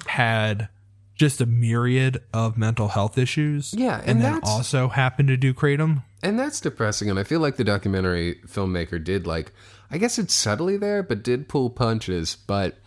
had 0.07 0.69
just 1.15 1.41
a 1.41 1.47
myriad 1.47 2.23
of 2.33 2.59
mental 2.59 2.89
health 2.89 3.17
issues. 3.17 3.75
Yeah, 3.75 4.01
and, 4.01 4.11
and 4.11 4.23
then 4.23 4.41
also 4.43 4.89
happened 4.89 5.29
to 5.29 5.37
do 5.37 5.55
kratom. 5.55 6.03
and 6.23 6.39
that's 6.39 6.61
depressing. 6.61 7.11
And 7.11 7.19
I 7.19 7.25
feel 7.25 7.41
like 7.41 7.57
the 7.57 7.65
documentary 7.65 8.37
filmmaker 8.47 9.03
did 9.03 9.27
like, 9.27 9.53
I 9.91 9.99
guess 9.99 10.19
it's 10.19 10.35
subtly 10.35 10.77
there, 10.77 11.03
but 11.03 11.23
did 11.23 11.49
pull 11.49 11.71
punches. 11.71 12.37
But 12.37 12.79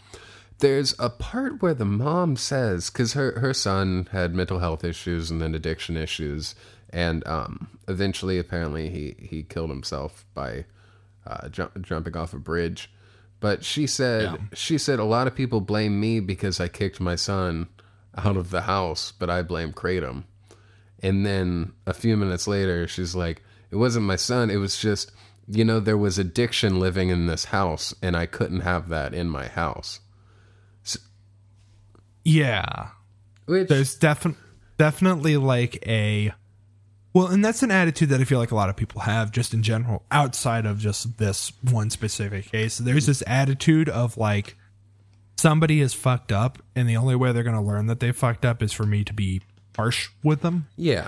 there's 0.59 0.93
a 0.99 1.09
part 1.09 1.61
where 1.61 1.73
the 1.73 1.85
mom 1.85 2.35
says, 2.35 2.89
because 2.89 3.13
her 3.13 3.39
her 3.39 3.53
son 3.53 4.07
had 4.11 4.33
mental 4.35 4.59
health 4.59 4.83
issues 4.83 5.31
and 5.31 5.41
then 5.41 5.55
addiction 5.55 5.97
issues, 5.97 6.55
and 6.91 7.25
um, 7.27 7.69
eventually, 7.87 8.37
apparently, 8.39 8.89
he 8.89 9.15
he 9.19 9.43
killed 9.43 9.69
himself 9.69 10.25
by 10.33 10.65
uh, 11.25 11.49
jump, 11.49 11.81
jumping 11.81 12.15
off 12.17 12.33
a 12.33 12.39
bridge. 12.39 12.91
But 13.39 13.63
she 13.63 13.87
said 13.87 14.23
Yeah. 14.23 14.37
she 14.53 14.77
said 14.77 14.99
a 14.99 15.03
lot 15.05 15.27
of 15.27 15.35
people 15.35 15.61
blame 15.61 15.99
me 15.99 16.19
because 16.19 16.59
I 16.59 16.67
kicked 16.67 16.99
my 16.99 17.15
son 17.15 17.67
out 18.17 18.35
of 18.37 18.49
the 18.49 18.61
house, 18.61 19.13
but 19.17 19.29
I 19.29 19.41
blame 19.43 19.71
Kratom. 19.71 20.23
And 21.01 21.25
then 21.25 21.71
a 21.85 21.93
few 21.93 22.17
minutes 22.17 22.47
later, 22.47 22.85
she's 22.87 23.15
like, 23.15 23.41
"It 23.71 23.77
wasn't 23.77 24.05
my 24.05 24.17
son. 24.17 24.49
It 24.49 24.57
was 24.57 24.77
just, 24.77 25.11
you 25.47 25.63
know, 25.63 25.79
there 25.79 25.97
was 25.97 26.17
addiction 26.19 26.79
living 26.81 27.07
in 27.09 27.27
this 27.27 27.45
house, 27.45 27.95
and 28.01 28.17
I 28.17 28.25
couldn't 28.25 28.61
have 28.61 28.89
that 28.89 29.13
in 29.13 29.29
my 29.29 29.47
house." 29.47 30.01
Yeah. 32.23 32.89
Which 33.45 33.67
There's 33.67 33.95
defi- 33.95 34.35
definitely 34.77 35.37
like 35.37 35.83
a 35.87 36.33
well, 37.13 37.25
and 37.27 37.43
that's 37.43 37.63
an 37.63 37.71
attitude 37.71 38.09
that 38.09 38.21
I 38.21 38.23
feel 38.23 38.37
like 38.37 38.51
a 38.51 38.55
lot 38.55 38.69
of 38.69 38.75
people 38.75 39.01
have 39.01 39.31
just 39.31 39.53
in 39.53 39.63
general, 39.63 40.03
outside 40.11 40.67
of 40.67 40.77
just 40.77 41.17
this 41.17 41.51
one 41.69 41.89
specific 41.89 42.51
case. 42.51 42.77
There's 42.77 43.07
this 43.07 43.23
attitude 43.25 43.89
of 43.89 44.15
like 44.17 44.55
somebody 45.37 45.81
is 45.81 45.95
fucked 45.95 46.31
up, 46.31 46.59
and 46.75 46.87
the 46.87 46.95
only 46.97 47.15
way 47.15 47.31
they're 47.31 47.41
going 47.43 47.55
to 47.55 47.61
learn 47.61 47.87
that 47.87 47.99
they 47.99 48.11
fucked 48.11 48.45
up 48.45 48.61
is 48.61 48.71
for 48.71 48.85
me 48.85 49.03
to 49.03 49.13
be 49.13 49.41
harsh 49.75 50.09
with 50.23 50.41
them. 50.41 50.67
yeah, 50.77 51.07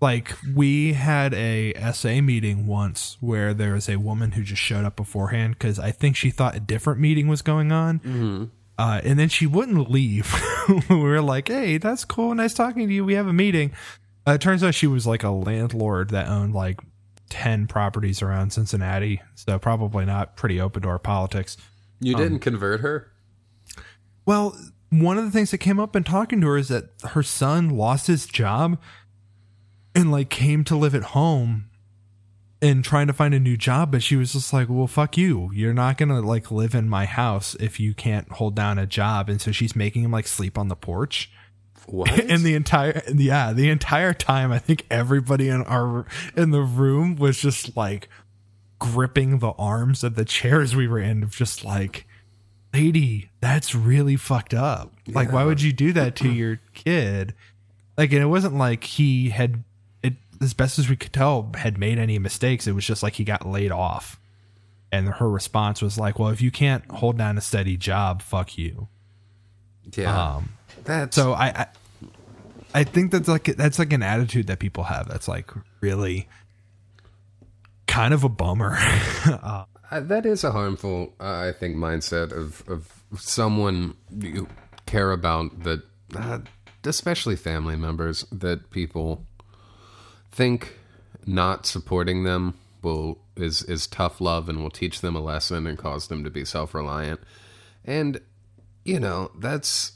Like 0.00 0.36
we 0.54 0.92
had 0.92 1.34
a 1.34 1.72
SA 1.92 2.20
meeting 2.20 2.66
once 2.68 3.16
where 3.20 3.52
there 3.52 3.72
was 3.72 3.88
a 3.88 3.96
woman 3.96 4.32
who 4.32 4.42
just 4.44 4.62
showed 4.62 4.84
up 4.84 4.94
beforehand 4.94 5.54
because 5.58 5.78
I 5.80 5.90
think 5.90 6.14
she 6.14 6.30
thought 6.30 6.54
a 6.54 6.60
different 6.60 7.00
meeting 7.00 7.26
was 7.26 7.42
going 7.42 7.72
on. 7.72 7.98
Mm-hmm. 7.98 8.44
Uh, 8.80 8.98
and 9.04 9.18
then 9.18 9.28
she 9.28 9.46
wouldn't 9.46 9.90
leave. 9.90 10.34
we 10.88 10.96
were 10.96 11.20
like, 11.20 11.48
"Hey, 11.48 11.76
that's 11.76 12.06
cool. 12.06 12.34
Nice 12.34 12.54
talking 12.54 12.88
to 12.88 12.94
you. 12.94 13.04
We 13.04 13.12
have 13.12 13.26
a 13.26 13.32
meeting." 13.32 13.72
Uh, 14.26 14.32
it 14.32 14.40
turns 14.40 14.64
out 14.64 14.74
she 14.74 14.86
was 14.86 15.06
like 15.06 15.22
a 15.22 15.28
landlord 15.28 16.08
that 16.10 16.28
owned 16.28 16.54
like 16.54 16.80
ten 17.28 17.66
properties 17.66 18.22
around 18.22 18.54
Cincinnati, 18.54 19.20
so 19.34 19.58
probably 19.58 20.06
not 20.06 20.34
pretty 20.34 20.58
open 20.58 20.80
door 20.80 20.98
politics. 20.98 21.58
you 22.00 22.16
didn't 22.16 22.38
convert 22.38 22.80
her. 22.80 23.12
Well, 24.24 24.56
one 24.88 25.18
of 25.18 25.26
the 25.26 25.30
things 25.30 25.50
that 25.50 25.58
came 25.58 25.78
up 25.78 25.94
in 25.94 26.02
talking 26.02 26.40
to 26.40 26.46
her 26.46 26.56
is 26.56 26.68
that 26.68 26.88
her 27.10 27.22
son 27.22 27.68
lost 27.68 28.06
his 28.06 28.24
job 28.24 28.78
and 29.94 30.10
like 30.10 30.30
came 30.30 30.64
to 30.64 30.74
live 30.74 30.94
at 30.94 31.02
home 31.02 31.68
and 32.62 32.84
trying 32.84 33.06
to 33.06 33.12
find 33.12 33.32
a 33.32 33.40
new 33.40 33.56
job, 33.56 33.90
but 33.90 34.02
she 34.02 34.16
was 34.16 34.32
just 34.32 34.52
like, 34.52 34.68
"Well, 34.68 34.86
fuck 34.86 35.16
you. 35.16 35.50
You're 35.52 35.74
not 35.74 35.96
going 35.98 36.10
to 36.10 36.20
like 36.20 36.50
live 36.50 36.74
in 36.74 36.88
my 36.88 37.06
house 37.06 37.54
if 37.58 37.80
you 37.80 37.94
can't 37.94 38.30
hold 38.32 38.54
down 38.54 38.78
a 38.78 38.86
job." 38.86 39.28
And 39.28 39.40
so 39.40 39.52
she's 39.52 39.74
making 39.74 40.04
him 40.04 40.10
like 40.10 40.26
sleep 40.26 40.58
on 40.58 40.68
the 40.68 40.76
porch. 40.76 41.30
What? 41.86 42.10
And 42.30 42.42
the 42.42 42.54
entire 42.54 43.02
yeah, 43.12 43.52
the 43.52 43.70
entire 43.70 44.14
time 44.14 44.52
I 44.52 44.58
think 44.58 44.86
everybody 44.90 45.48
in 45.48 45.62
our 45.62 46.06
in 46.36 46.50
the 46.50 46.62
room 46.62 47.16
was 47.16 47.40
just 47.40 47.76
like 47.76 48.08
gripping 48.78 49.38
the 49.38 49.52
arms 49.52 50.04
of 50.04 50.14
the 50.14 50.24
chairs 50.24 50.74
we 50.74 50.88
were 50.88 51.00
in 51.00 51.22
of 51.22 51.30
just 51.30 51.64
like 51.64 52.06
lady, 52.72 53.30
that's 53.40 53.74
really 53.74 54.16
fucked 54.16 54.54
up. 54.54 54.92
Like 55.08 55.32
why 55.32 55.44
would 55.44 55.62
you 55.62 55.72
do 55.72 55.92
that 55.94 56.14
to 56.16 56.30
your 56.30 56.60
kid? 56.74 57.34
Like 57.96 58.12
and 58.12 58.22
it 58.22 58.26
wasn't 58.26 58.54
like 58.54 58.84
he 58.84 59.30
had 59.30 59.64
as 60.40 60.54
best 60.54 60.78
as 60.78 60.88
we 60.88 60.96
could 60.96 61.12
tell 61.12 61.50
had 61.54 61.78
made 61.78 61.98
any 61.98 62.18
mistakes. 62.18 62.66
It 62.66 62.72
was 62.72 62.86
just 62.86 63.02
like 63.02 63.14
he 63.14 63.24
got 63.24 63.46
laid 63.46 63.72
off. 63.72 64.18
And 64.92 65.08
her 65.08 65.30
response 65.30 65.80
was 65.82 65.98
like, 65.98 66.18
"Well, 66.18 66.30
if 66.30 66.40
you 66.42 66.50
can't 66.50 66.84
hold 66.90 67.16
down 67.16 67.38
a 67.38 67.40
steady 67.40 67.76
job, 67.76 68.22
fuck 68.22 68.58
you." 68.58 68.88
yeah, 69.96 70.34
Um 70.36 70.50
that's 70.84 71.14
so 71.16 71.32
I, 71.32 71.46
I 71.46 71.66
I 72.74 72.84
think 72.84 73.12
that's 73.12 73.28
like 73.28 73.44
that's 73.44 73.78
like 73.78 73.92
an 73.92 74.02
attitude 74.02 74.46
that 74.48 74.58
people 74.58 74.84
have 74.84 75.08
that's 75.08 75.28
like 75.28 75.50
really 75.80 76.28
kind 77.86 78.14
of 78.14 78.24
a 78.24 78.28
bummer. 78.28 78.76
uh, 79.26 79.64
that 79.90 80.24
is 80.24 80.44
a 80.44 80.52
harmful, 80.52 81.12
uh, 81.20 81.48
I 81.48 81.52
think, 81.52 81.76
mindset 81.76 82.32
of 82.32 82.62
of 82.68 83.02
someone 83.18 83.94
you 84.16 84.48
care 84.86 85.12
about 85.12 85.64
that, 85.64 85.82
uh, 86.16 86.38
especially 86.84 87.36
family 87.36 87.76
members 87.76 88.24
that 88.30 88.70
people 88.70 89.26
think 90.32 90.78
not 91.26 91.66
supporting 91.66 92.24
them 92.24 92.54
will 92.82 93.18
is 93.36 93.62
is 93.64 93.86
tough 93.86 94.20
love 94.20 94.48
and 94.48 94.62
will 94.62 94.70
teach 94.70 95.00
them 95.00 95.16
a 95.16 95.20
lesson 95.20 95.66
and 95.66 95.78
cause 95.78 96.08
them 96.08 96.24
to 96.24 96.30
be 96.30 96.44
self 96.44 96.74
reliant, 96.74 97.20
and 97.84 98.20
you 98.84 99.00
know 99.00 99.30
that's 99.38 99.92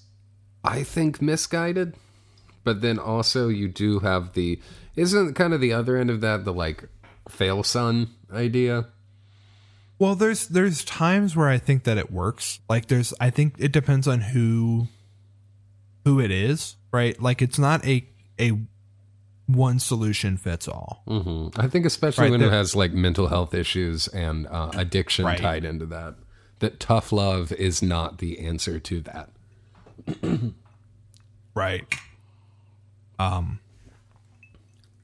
I 0.62 0.82
think 0.82 1.20
misguided. 1.20 1.94
But 2.62 2.80
then 2.80 2.98
also 2.98 3.48
you 3.48 3.68
do 3.68 4.00
have 4.00 4.32
the 4.32 4.60
isn't 4.96 5.34
kind 5.34 5.52
of 5.52 5.60
the 5.60 5.72
other 5.72 5.96
end 5.96 6.10
of 6.10 6.20
that 6.22 6.44
the 6.44 6.52
like 6.52 6.84
fail 7.28 7.62
son 7.62 8.10
idea. 8.32 8.86
well, 9.98 10.14
there's 10.14 10.48
there's 10.48 10.84
times 10.84 11.36
where 11.36 11.48
I 11.48 11.58
think 11.58 11.84
that 11.84 11.98
it 11.98 12.10
works. 12.10 12.60
Like 12.68 12.86
there's 12.86 13.12
I 13.20 13.30
think 13.30 13.54
it 13.58 13.72
depends 13.72 14.08
on 14.08 14.20
who 14.20 14.88
who 16.04 16.20
it 16.20 16.30
is, 16.30 16.76
right? 16.92 17.20
Like 17.20 17.42
it's 17.42 17.58
not 17.58 17.84
a 17.86 18.06
a 18.38 18.52
one 19.46 19.78
solution 19.78 20.36
fits 20.36 20.66
all. 20.68 21.02
hmm 21.06 21.48
I 21.56 21.68
think 21.68 21.84
especially 21.86 22.24
Right, 22.24 22.30
when 22.32 22.42
it 22.42 22.50
has 22.52 22.74
like 22.74 22.92
mental 22.92 23.28
health 23.28 23.52
issues 23.54 24.08
and 24.08 24.46
uh, 24.46 24.70
addiction 24.74 25.24
Right. 25.26 25.38
tied 25.38 25.64
into 25.64 25.86
that, 25.86 26.14
that 26.60 26.80
tough 26.80 27.12
love 27.12 27.52
is 27.52 27.82
not 27.82 28.18
the 28.18 28.38
answer 28.40 28.78
to 28.80 29.00
that. 29.02 29.30
Right. 31.54 31.84
Um 33.18 33.60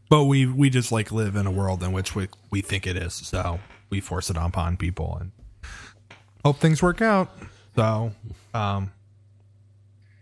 but 0.09 0.25
we 0.25 0.47
we 0.47 0.69
just 0.71 0.91
like 0.91 1.13
live 1.13 1.37
in 1.37 1.47
a 1.47 1.51
world 1.53 1.83
in 1.83 1.93
which 1.93 2.17
we 2.17 2.29
we 2.51 2.61
think 2.61 2.87
it 2.87 2.97
is. 2.97 3.15
So 3.15 3.61
we 3.89 4.01
force 4.01 4.31
it 4.31 4.37
upon 4.37 4.77
people 4.77 5.17
and 5.21 5.31
hope 6.45 6.59
things 6.59 6.83
work 6.83 7.01
out. 7.01 7.31
So 7.77 8.13
um 8.53 8.91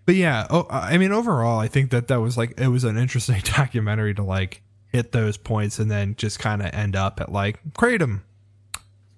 but 0.09 0.15
yeah, 0.15 0.47
oh, 0.49 0.67
I 0.71 0.97
mean 0.97 1.13
overall 1.13 1.61
I 1.61 1.69
think 1.69 1.91
that 1.91 2.09
that 2.09 2.19
was 2.19 2.39
like 2.39 2.59
it 2.59 2.69
was 2.69 2.85
an 2.85 2.97
interesting 2.97 3.43
documentary 3.45 4.15
to 4.15 4.23
like 4.23 4.63
hit 4.87 5.13
those 5.13 5.37
points 5.37 5.79
and 5.79 5.91
then 5.91 6.17
just 6.17 6.39
kind 6.39 6.63
of 6.63 6.73
end 6.73 6.97
up 6.97 7.21
at 7.21 7.31
like 7.31 7.61
kratom. 7.75 8.23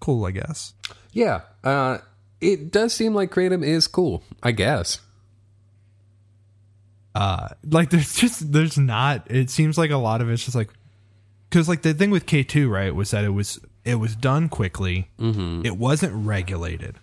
Cool, 0.00 0.24
I 0.26 0.32
guess. 0.32 0.74
Yeah, 1.12 1.42
uh, 1.62 1.98
it 2.40 2.72
does 2.72 2.92
seem 2.92 3.14
like 3.14 3.30
kratom 3.30 3.64
is 3.64 3.86
cool. 3.86 4.24
I 4.42 4.50
guess. 4.50 4.98
uh 7.14 7.50
like 7.64 7.90
there's 7.90 8.16
just 8.16 8.50
there's 8.50 8.76
not 8.76 9.30
it 9.30 9.48
seems 9.48 9.78
like 9.78 9.92
a 9.92 9.96
lot 9.96 10.20
of 10.20 10.28
it's 10.28 10.44
just 10.44 10.56
like 10.56 10.70
because 11.48 11.68
like 11.68 11.82
the 11.82 11.94
thing 11.94 12.10
with 12.10 12.26
k2 12.26 12.68
right 12.68 12.96
was 12.96 13.12
that 13.12 13.22
it 13.22 13.30
was 13.30 13.60
it 13.84 13.94
was 13.94 14.16
done 14.16 14.48
quickly 14.48 15.08
mm-hmm. 15.20 15.64
it 15.64 15.76
wasn't 15.76 16.12
regulated 16.26 16.96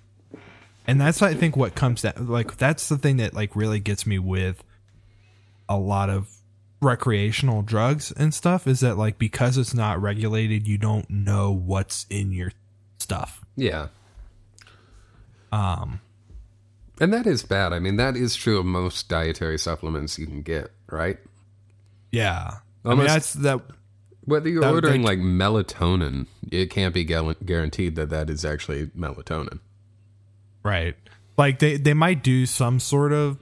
and 0.88 1.00
that's 1.02 1.21
i 1.21 1.34
think 1.34 1.56
what 1.58 1.76
comes 1.76 2.02
down 2.02 2.13
like 2.28 2.58
that's 2.58 2.89
the 2.89 2.97
thing 2.97 3.17
that 3.17 3.34
like 3.34 3.56
really 3.56 3.80
gets 3.80 4.06
me 4.06 4.17
with 4.17 4.63
a 5.69 5.78
lot 5.78 6.10
of 6.10 6.30
recreational 6.82 7.62
drugs 7.62 8.12
and 8.12 8.34
stuff 8.34 8.67
is 8.67 8.80
that 8.80 8.97
like 8.97 9.17
because 9.17 9.58
it's 9.58 9.73
not 9.73 10.02
regulated 10.02 10.67
you 10.67 10.78
don't 10.78 11.10
know 11.10 11.52
what's 11.52 12.06
in 12.10 12.32
your 12.32 12.52
stuff 13.00 13.41
Yeah. 13.56 13.88
Um, 15.52 16.02
and 17.00 17.13
that 17.13 17.26
is 17.26 17.41
bad. 17.43 17.71
I 17.73 17.80
mean, 17.80 17.95
that 17.97 18.15
is 18.17 18.36
true 18.36 18.60
of 18.60 18.65
most 18.65 19.08
dietary 19.08 19.58
supplements 19.58 20.19
you 20.19 20.26
can 20.28 20.41
get, 20.41 20.71
right? 20.91 21.17
yeah 22.12 22.52
i 22.86 22.95
mean 22.95 23.06
that's 23.06 23.34
that 23.34 23.60
Whether 24.23 24.47
you're 24.50 24.62
That- 24.62 24.73
ordering 24.73 25.02
that- 25.02 25.08
like 25.08 25.19
melatonin, 25.19 26.28
it 26.52 26.69
can't 26.69 26.93
be 26.93 27.04
guaranteed 27.04 27.95
that 27.95 28.10
that 28.10 28.30
is 28.30 28.45
actually 28.45 28.88
melatonin. 28.88 29.60
Right. 30.68 30.96
Like 31.38 31.60
they 31.60 31.78
they 31.78 31.94
might 31.94 32.24
do 32.24 32.46
some 32.46 32.80
sort 32.80 33.13
of 33.13 33.40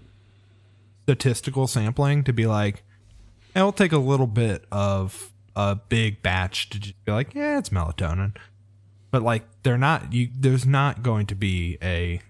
statistical 1.03 1.65
sampling 1.65 2.23
to 2.25 2.33
be 2.33 2.45
like, 2.45 2.83
"Eh, 3.55 3.59
it'll 3.59 3.71
take 3.71 3.93
a 3.93 3.97
little 3.97 4.27
bit 4.27 4.65
of 4.71 5.31
a 5.55 5.75
big 5.75 6.21
batch 6.21 6.69
to 6.69 6.79
just 6.79 7.03
be 7.05 7.11
like, 7.11 7.33
yeah, 7.33 7.57
it's 7.57 7.69
melatonin. 7.69 8.35
But 9.09 9.23
like 9.23 9.43
they're 9.63 9.77
not 9.77 10.13
you 10.13 10.29
there's 10.37 10.65
not 10.67 11.01
going 11.01 11.25
to 11.27 11.35
be 11.35 11.79
a 11.81 12.21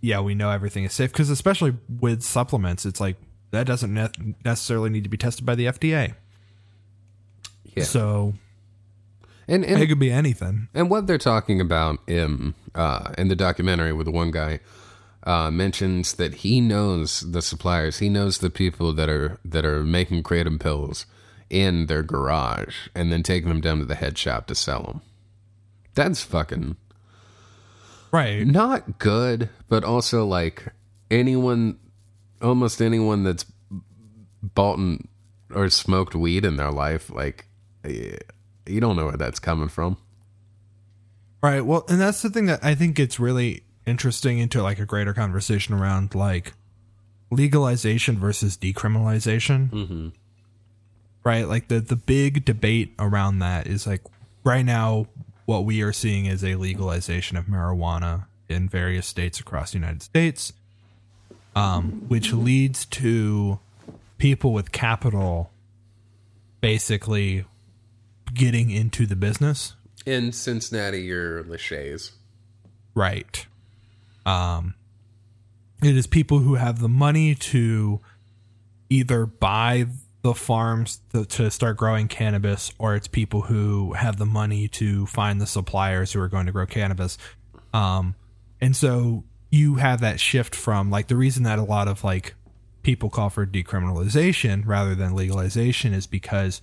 yeah, 0.00 0.20
we 0.20 0.34
know 0.34 0.50
everything 0.50 0.84
is 0.84 0.94
safe 0.94 1.12
because 1.12 1.28
especially 1.28 1.76
with 2.00 2.22
supplements, 2.22 2.86
it's 2.86 3.00
like 3.00 3.16
that 3.50 3.66
doesn't 3.66 3.92
ne- 3.92 4.34
necessarily 4.44 4.88
need 4.88 5.04
to 5.04 5.10
be 5.10 5.18
tested 5.18 5.44
by 5.44 5.56
the 5.56 5.66
FDA. 5.66 6.14
Yeah. 7.64 7.84
So 7.84 8.34
And 9.48 9.64
and 9.64 9.82
it 9.82 9.86
could 9.88 9.98
be 9.98 10.10
anything. 10.10 10.68
And 10.72 10.88
what 10.88 11.06
they're 11.06 11.18
talking 11.18 11.60
about 11.60 11.98
in 12.06 12.54
uh, 12.74 13.12
in 13.18 13.28
the 13.28 13.36
documentary, 13.36 13.92
with 13.92 14.06
the 14.06 14.12
one 14.12 14.30
guy 14.30 14.60
uh, 15.24 15.50
mentions 15.50 16.14
that 16.14 16.36
he 16.36 16.60
knows 16.60 17.20
the 17.20 17.42
suppliers, 17.42 17.98
he 17.98 18.08
knows 18.08 18.38
the 18.38 18.50
people 18.50 18.92
that 18.92 19.08
are 19.08 19.38
that 19.44 19.64
are 19.64 19.82
making 19.82 20.22
kratom 20.22 20.60
pills 20.60 21.06
in 21.50 21.86
their 21.86 22.02
garage 22.02 22.88
and 22.94 23.12
then 23.12 23.22
taking 23.22 23.48
them 23.48 23.60
down 23.60 23.78
to 23.78 23.84
the 23.84 23.94
head 23.94 24.16
shop 24.16 24.46
to 24.46 24.54
sell 24.54 24.82
them. 24.84 25.00
That's 25.94 26.22
fucking 26.22 26.76
Right. 28.10 28.46
not 28.46 28.98
good, 28.98 29.48
but 29.68 29.84
also 29.84 30.24
like 30.24 30.72
anyone, 31.10 31.78
almost 32.40 32.80
anyone 32.80 33.22
that's 33.24 33.44
bought 34.42 34.78
and, 34.78 35.08
or 35.50 35.68
smoked 35.68 36.14
weed 36.14 36.44
in 36.44 36.56
their 36.56 36.70
life, 36.70 37.10
like 37.10 37.46
eh, 37.84 38.16
you 38.66 38.80
don't 38.80 38.96
know 38.96 39.06
where 39.06 39.16
that's 39.16 39.38
coming 39.38 39.68
from. 39.68 39.96
Right. 41.42 41.60
Well, 41.60 41.84
and 41.88 42.00
that's 42.00 42.22
the 42.22 42.30
thing 42.30 42.46
that 42.46 42.64
I 42.64 42.74
think 42.74 42.94
gets 42.94 43.18
really 43.18 43.64
interesting 43.84 44.38
into 44.38 44.62
like 44.62 44.78
a 44.78 44.86
greater 44.86 45.12
conversation 45.12 45.74
around 45.74 46.14
like 46.14 46.54
legalization 47.30 48.18
versus 48.18 48.56
decriminalization. 48.56 49.70
Mm-hmm. 49.70 50.08
Right. 51.24 51.48
Like 51.48 51.68
the 51.68 51.80
the 51.80 51.96
big 51.96 52.44
debate 52.44 52.94
around 52.98 53.40
that 53.40 53.66
is 53.66 53.86
like 53.86 54.02
right 54.44 54.64
now 54.64 55.06
what 55.46 55.64
we 55.64 55.82
are 55.82 55.92
seeing 55.92 56.26
is 56.26 56.44
a 56.44 56.54
legalization 56.54 57.36
of 57.36 57.46
marijuana 57.46 58.26
in 58.48 58.68
various 58.68 59.06
states 59.06 59.40
across 59.40 59.72
the 59.72 59.78
United 59.78 60.02
States, 60.02 60.52
um, 61.56 62.04
which 62.08 62.32
leads 62.32 62.86
to 62.86 63.58
people 64.18 64.52
with 64.52 64.70
capital 64.70 65.50
basically 66.60 67.44
getting 68.34 68.70
into 68.70 69.06
the 69.06 69.16
business 69.16 69.74
In 70.06 70.32
Cincinnati, 70.32 71.02
you're 71.02 71.44
Lachey's. 71.44 72.12
Right. 72.94 73.46
Um, 74.26 74.74
it 75.82 75.96
is 75.96 76.06
people 76.06 76.40
who 76.40 76.54
have 76.54 76.80
the 76.80 76.88
money 76.88 77.34
to 77.34 78.00
either 78.88 79.26
buy 79.26 79.86
the 80.22 80.34
farms 80.34 81.00
to, 81.12 81.24
to 81.24 81.50
start 81.50 81.76
growing 81.76 82.08
cannabis, 82.08 82.72
or 82.78 82.94
it's 82.94 83.08
people 83.08 83.42
who 83.42 83.94
have 83.94 84.18
the 84.18 84.26
money 84.26 84.68
to 84.68 85.06
find 85.06 85.40
the 85.40 85.46
suppliers 85.46 86.12
who 86.12 86.20
are 86.20 86.28
going 86.28 86.46
to 86.46 86.52
grow 86.52 86.66
cannabis. 86.66 87.18
Um, 87.74 88.14
and 88.60 88.76
so 88.76 89.24
you 89.50 89.76
have 89.76 90.00
that 90.00 90.20
shift 90.20 90.54
from 90.54 90.90
like 90.90 91.08
the 91.08 91.16
reason 91.16 91.42
that 91.42 91.58
a 91.58 91.62
lot 91.62 91.88
of 91.88 92.04
like 92.04 92.34
people 92.82 93.10
call 93.10 93.30
for 93.30 93.46
decriminalization 93.46 94.62
rather 94.66 94.94
than 94.94 95.14
legalization 95.14 95.92
is 95.92 96.06
because 96.06 96.62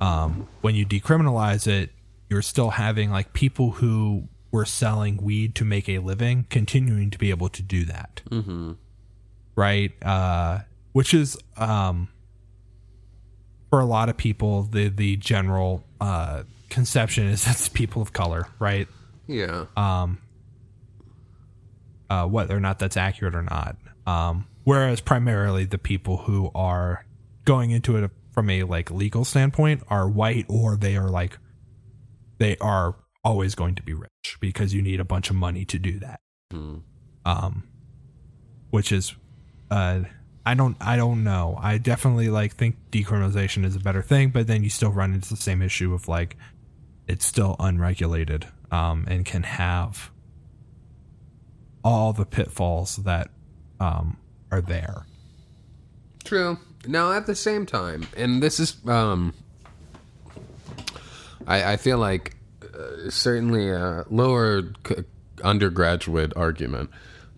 um, 0.00 0.48
when 0.60 0.74
you 0.74 0.86
decriminalize 0.86 1.66
it, 1.66 1.90
you're 2.28 2.42
still 2.42 2.70
having 2.70 3.10
like 3.10 3.32
people 3.32 3.72
who 3.72 4.28
were 4.50 4.64
selling 4.64 5.16
weed 5.18 5.54
to 5.56 5.64
make 5.64 5.88
a 5.88 5.98
living 5.98 6.46
continuing 6.50 7.10
to 7.10 7.18
be 7.18 7.30
able 7.30 7.48
to 7.48 7.62
do 7.62 7.84
that. 7.84 8.22
Mm-hmm. 8.30 8.72
Right. 9.56 9.92
Uh, 10.02 10.60
which 10.92 11.12
is, 11.14 11.36
um, 11.56 12.08
for 13.70 13.80
a 13.80 13.84
lot 13.84 14.08
of 14.08 14.16
people, 14.16 14.62
the, 14.62 14.88
the 14.88 15.16
general, 15.16 15.84
uh, 16.00 16.44
conception 16.70 17.26
is 17.26 17.44
that's 17.46 17.68
people 17.68 18.02
of 18.02 18.12
color, 18.12 18.46
right? 18.58 18.88
Yeah. 19.26 19.66
uh, 22.10 22.26
whether 22.26 22.56
or 22.56 22.60
not 22.60 22.78
that's 22.78 22.96
accurate 22.96 23.34
or 23.34 23.42
not. 23.42 23.76
Um, 24.06 24.46
whereas 24.64 25.00
primarily 25.00 25.64
the 25.64 25.78
people 25.78 26.18
who 26.18 26.50
are 26.54 27.04
going 27.44 27.70
into 27.70 27.96
it 27.96 28.10
from 28.38 28.50
a 28.50 28.62
like 28.62 28.88
legal 28.92 29.24
standpoint 29.24 29.82
are 29.88 30.08
white 30.08 30.46
or 30.48 30.76
they 30.76 30.96
are 30.96 31.08
like 31.08 31.38
they 32.38 32.56
are 32.58 32.94
always 33.24 33.56
going 33.56 33.74
to 33.74 33.82
be 33.82 33.92
rich 33.92 34.36
because 34.38 34.72
you 34.72 34.80
need 34.80 35.00
a 35.00 35.04
bunch 35.04 35.28
of 35.28 35.34
money 35.34 35.64
to 35.64 35.76
do 35.76 35.98
that. 35.98 36.20
Um, 37.24 37.64
which 38.70 38.92
is, 38.92 39.12
uh, 39.72 40.02
I 40.46 40.54
don't, 40.54 40.76
I 40.80 40.94
don't 40.94 41.24
know. 41.24 41.58
I 41.60 41.78
definitely 41.78 42.28
like 42.28 42.54
think 42.54 42.76
decriminalization 42.92 43.64
is 43.64 43.74
a 43.74 43.80
better 43.80 44.02
thing, 44.02 44.30
but 44.30 44.46
then 44.46 44.62
you 44.62 44.70
still 44.70 44.92
run 44.92 45.14
into 45.14 45.30
the 45.30 45.36
same 45.36 45.60
issue 45.60 45.92
of 45.92 46.06
like 46.06 46.36
it's 47.08 47.26
still 47.26 47.56
unregulated, 47.58 48.46
um, 48.70 49.04
and 49.08 49.24
can 49.24 49.42
have 49.42 50.12
all 51.82 52.12
the 52.12 52.24
pitfalls 52.24 52.98
that 52.98 53.30
um, 53.80 54.16
are 54.52 54.60
there. 54.60 55.06
True. 56.22 56.56
Now, 56.86 57.12
at 57.12 57.26
the 57.26 57.34
same 57.34 57.66
time, 57.66 58.06
and 58.16 58.42
this 58.42 58.60
is, 58.60 58.76
um, 58.86 59.34
I, 61.46 61.72
I 61.72 61.76
feel 61.76 61.98
like 61.98 62.36
uh, 62.62 63.10
certainly 63.10 63.70
a 63.70 64.04
lower 64.08 64.62
c- 64.86 65.04
undergraduate 65.42 66.32
argument, 66.36 66.90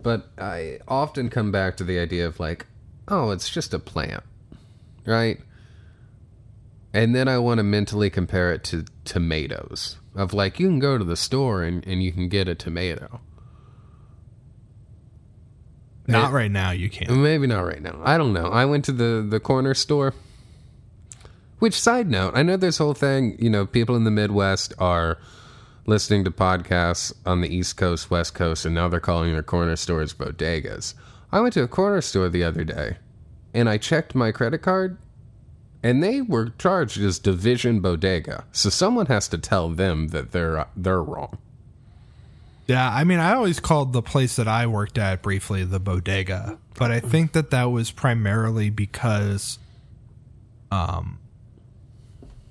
but 0.03 0.29
I 0.39 0.79
often 0.87 1.31
come 1.31 1.51
back 1.51 1.77
to 1.79 1.85
the 1.85 1.99
idea 1.99 2.27
of 2.27 2.39
like, 2.39 2.67
oh, 3.09 3.31
it's 3.31 3.49
just 3.51 3.75
a 3.75 3.79
plant, 3.79 4.23
right? 5.07 5.41
And 6.93 7.15
then 7.15 7.29
I 7.29 7.39
want 7.39 7.59
to 7.59 7.65
mentally 7.65 8.11
compare 8.11 8.53
it 8.53 8.65
to 8.65 8.85
tomatoes. 9.05 9.97
Of 10.15 10.35
like, 10.35 10.59
you 10.59 10.67
can 10.67 10.81
go 10.81 10.99
to 10.99 11.05
the 11.05 11.17
store 11.17 11.63
and, 11.63 11.87
and 11.87 12.03
you 12.03 12.13
can 12.13 12.29
get 12.29 12.49
a 12.49 12.55
tomato. 12.55 13.21
Not 16.11 16.33
right 16.33 16.51
now, 16.51 16.71
you 16.71 16.91
can't. 16.91 17.11
Maybe 17.11 17.47
not 17.47 17.61
right 17.61 17.83
now. 17.83 18.01
I 18.03 18.19
don't 18.19 18.33
know. 18.33 18.47
I 18.47 18.65
went 18.65 18.85
to 18.87 18.93
the 18.93 19.27
the 19.29 19.41
corner 19.41 19.75
store. 19.75 20.15
Which 21.59 21.79
side 21.79 22.11
note, 22.11 22.33
I 22.35 22.43
know 22.43 22.57
this 22.57 22.79
whole 22.79 22.95
thing, 22.95 23.37
you 23.39 23.51
know, 23.51 23.67
people 23.67 23.95
in 23.95 24.05
the 24.05 24.11
Midwest 24.11 24.73
are 24.79 25.19
listening 25.87 26.25
to 26.25 26.31
podcasts 26.31 27.13
on 27.27 27.43
the 27.43 27.55
East 27.55 27.77
Coast, 27.77 28.11
West 28.11 28.35
Coast, 28.35 28.65
and 28.65 28.75
now 28.75 28.89
they're 28.89 28.99
calling 28.99 29.33
their 29.33 29.43
corner 29.43 29.77
stores 29.77 30.15
bodegas. 30.15 30.95
I 31.31 31.41
went 31.41 31.53
to 31.55 31.63
a 31.63 31.69
corner 31.69 32.01
store 32.01 32.31
the 32.31 32.45
other 32.45 32.65
day 32.65 32.97
and 33.53 33.69
I 33.69 33.77
checked 33.77 34.15
my 34.15 34.33
credit 34.33 34.63
card 34.63 34.97
and 35.83 36.03
they 36.03 36.21
were 36.21 36.53
charged 36.59 37.01
as 37.01 37.19
division 37.19 37.81
bodega. 37.81 38.45
So 38.53 38.71
someone 38.71 39.07
has 39.07 39.29
to 39.29 39.39
tell 39.39 39.69
them 39.69 40.09
that 40.09 40.33
they're 40.33 40.67
they're 40.77 41.03
wrong. 41.03 41.39
Yeah, 42.71 42.89
I 42.89 43.03
mean, 43.03 43.19
I 43.19 43.35
always 43.35 43.59
called 43.59 43.93
the 43.93 44.01
place 44.01 44.37
that 44.37 44.47
I 44.47 44.69
worked 44.69 44.97
at 44.97 45.23
briefly 45.23 45.65
the 45.65 45.81
bodega, 45.81 46.57
but 46.79 46.93
I 46.93 47.01
think 47.01 47.33
that 47.33 47.51
that 47.51 47.65
was 47.65 47.91
primarily 47.91 48.71
because, 48.71 49.59
um, 50.71 51.19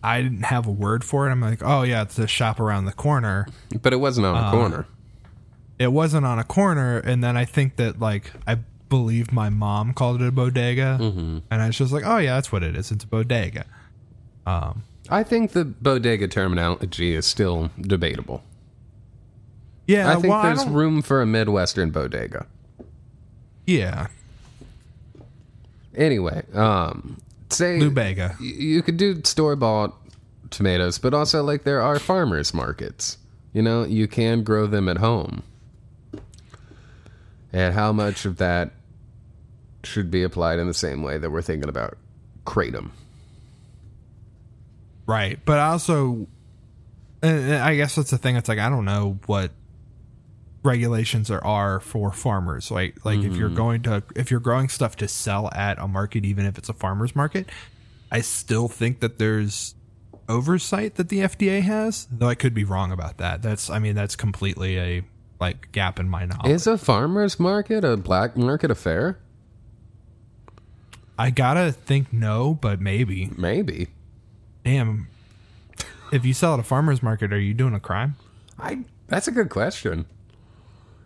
I 0.03 0.21
didn't 0.21 0.43
have 0.43 0.67
a 0.67 0.71
word 0.71 1.05
for 1.05 1.25
it. 1.25 1.31
I'm 1.31 1.39
like, 1.39 1.61
oh 1.63 1.83
yeah, 1.83 2.01
it's 2.01 2.19
a 2.19 2.27
shop 2.27 2.59
around 2.59 2.83
the 2.83 2.91
corner. 2.91 3.47
But 3.81 3.93
it 3.93 4.01
wasn't 4.01 4.27
on 4.27 4.35
a 4.35 4.47
uh, 4.47 4.51
corner. 4.51 4.87
It 5.77 5.93
wasn't 5.93 6.25
on 6.25 6.37
a 6.37 6.43
corner, 6.43 6.97
and 6.97 7.23
then 7.23 7.37
I 7.37 7.45
think 7.45 7.77
that 7.77 8.01
like 8.01 8.33
I 8.45 8.55
believe 8.89 9.31
my 9.31 9.47
mom 9.47 9.93
called 9.93 10.21
it 10.21 10.27
a 10.27 10.33
bodega, 10.33 10.97
mm-hmm. 10.99 11.37
and 11.49 11.61
I 11.61 11.67
was 11.67 11.77
just 11.77 11.93
like, 11.93 12.03
oh 12.05 12.17
yeah, 12.17 12.35
that's 12.35 12.51
what 12.51 12.61
it 12.61 12.75
is. 12.75 12.91
It's 12.91 13.05
a 13.05 13.07
bodega. 13.07 13.63
Um, 14.45 14.83
I 15.09 15.23
think 15.23 15.53
the 15.53 15.63
bodega 15.63 16.27
terminology 16.27 17.15
is 17.15 17.25
still 17.25 17.71
debatable. 17.79 18.43
Yeah, 19.89 20.09
I 20.11 20.15
think 20.15 20.27
well, 20.27 20.43
there's 20.43 20.63
don't- 20.63 20.73
room 20.73 21.01
for 21.01 21.21
a 21.21 21.25
Midwestern 21.25 21.89
bodega. 21.89 22.45
yeah, 23.65 24.07
Anyway, 25.95 26.43
um, 26.53 27.19
say 27.49 27.79
Lubega. 27.79 28.39
y- 28.39 28.45
you 28.45 28.81
could 28.83 28.97
do 28.97 29.21
store 29.23 29.55
bought 29.55 29.95
tomatoes, 30.51 30.97
but 30.99 31.13
also 31.13 31.43
like 31.43 31.63
there 31.63 31.81
are 31.81 31.97
farmers 31.99 32.53
markets. 32.53 33.17
You 33.51 33.63
know, 33.63 33.83
you 33.83 34.07
can 34.07 34.43
grow 34.43 34.67
them 34.67 34.87
at 34.87 34.97
home. 34.99 35.41
And 37.51 37.73
how 37.73 37.91
much 37.91 38.25
of 38.25 38.37
that 38.37 38.71
should 39.83 40.11
be 40.11 40.21
applied 40.21 40.59
in 40.59 40.67
the 40.67 40.73
same 40.73 41.01
way 41.01 41.17
that 41.17 41.31
we're 41.31 41.41
thinking 41.41 41.67
about 41.67 41.97
kratom? 42.45 42.91
Right, 45.07 45.39
but 45.43 45.57
also, 45.57 46.27
I 47.23 47.75
guess 47.75 47.95
that's 47.95 48.11
the 48.11 48.19
thing. 48.19 48.35
It's 48.35 48.47
like 48.47 48.59
I 48.59 48.69
don't 48.69 48.85
know 48.85 49.17
what 49.25 49.51
regulations 50.63 51.27
there 51.27 51.45
are 51.45 51.79
for 51.79 52.11
farmers. 52.11 52.71
Like, 52.71 53.05
like 53.05 53.19
if 53.19 53.35
you're 53.35 53.47
mm-hmm. 53.47 53.57
going 53.57 53.81
to 53.83 54.03
if 54.15 54.31
you're 54.31 54.39
growing 54.39 54.69
stuff 54.69 54.95
to 54.97 55.07
sell 55.07 55.49
at 55.53 55.79
a 55.79 55.87
market, 55.87 56.25
even 56.25 56.45
if 56.45 56.57
it's 56.57 56.69
a 56.69 56.73
farmer's 56.73 57.15
market, 57.15 57.49
I 58.11 58.21
still 58.21 58.67
think 58.67 58.99
that 58.99 59.17
there's 59.17 59.75
oversight 60.27 60.95
that 60.95 61.09
the 61.09 61.19
FDA 61.19 61.61
has. 61.61 62.07
Though 62.11 62.29
I 62.29 62.35
could 62.35 62.53
be 62.53 62.63
wrong 62.63 62.91
about 62.91 63.17
that. 63.17 63.41
That's 63.41 63.69
I 63.69 63.79
mean 63.79 63.95
that's 63.95 64.15
completely 64.15 64.79
a 64.79 65.03
like 65.39 65.71
gap 65.71 65.99
in 65.99 66.09
my 66.09 66.25
knowledge. 66.25 66.51
Is 66.51 66.67
a 66.67 66.77
farmers 66.77 67.39
market 67.39 67.83
a 67.83 67.97
black 67.97 68.35
market 68.35 68.71
affair? 68.71 69.19
I 71.17 71.31
gotta 71.31 71.71
think 71.71 72.13
no, 72.13 72.53
but 72.53 72.79
maybe. 72.79 73.29
Maybe. 73.37 73.89
Damn. 74.63 75.07
If 76.11 76.25
you 76.25 76.33
sell 76.33 76.53
at 76.53 76.59
a 76.59 76.63
farmer's 76.63 77.03
market, 77.03 77.33
are 77.33 77.39
you 77.39 77.53
doing 77.53 77.73
a 77.73 77.79
crime? 77.79 78.15
I. 78.57 78.85
That's 79.07 79.27
a 79.27 79.31
good 79.31 79.49
question. 79.49 80.05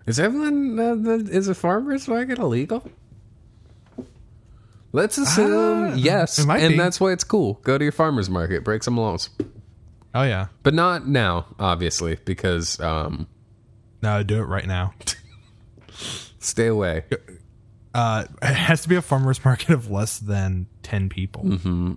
Is 0.06 0.20
everyone 0.20 0.80
uh, 0.80 0.96
the, 0.96 1.14
is 1.32 1.48
a 1.48 1.56
farmers 1.56 2.08
market 2.08 2.40
illegal? 2.40 2.90
Let's 4.92 5.18
assume 5.18 5.92
Ah, 5.92 5.94
yes, 5.96 6.38
and 6.38 6.70
be. 6.74 6.78
that's 6.78 7.00
why 7.00 7.14
it's 7.14 7.24
cool. 7.24 7.56
Go 7.64 7.78
to 7.78 7.84
your 7.84 7.92
farmers 7.92 8.30
market, 8.30 8.64
break 8.64 8.84
some 8.84 8.96
laws, 8.98 9.30
Oh 10.14 10.22
yeah. 10.24 10.48
but 10.62 10.74
not 10.76 11.08
now, 11.08 11.48
obviously, 11.58 12.20
because 12.26 12.80
um, 12.80 13.28
No, 14.04 14.22
do 14.22 14.38
it 14.40 14.46
right 14.46 14.68
now. 14.68 14.94
stay 16.40 16.68
away. 16.68 17.06
Uh, 17.96 18.26
it 18.42 18.54
has 18.54 18.82
to 18.84 18.90
be 18.90 18.96
a 18.96 19.02
farmer's 19.02 19.44
market 19.46 19.70
of 19.72 19.90
less 19.90 20.20
than 20.20 20.68
10 20.84 21.10
people. 21.10 21.44
Mm-hmm. 21.44 21.94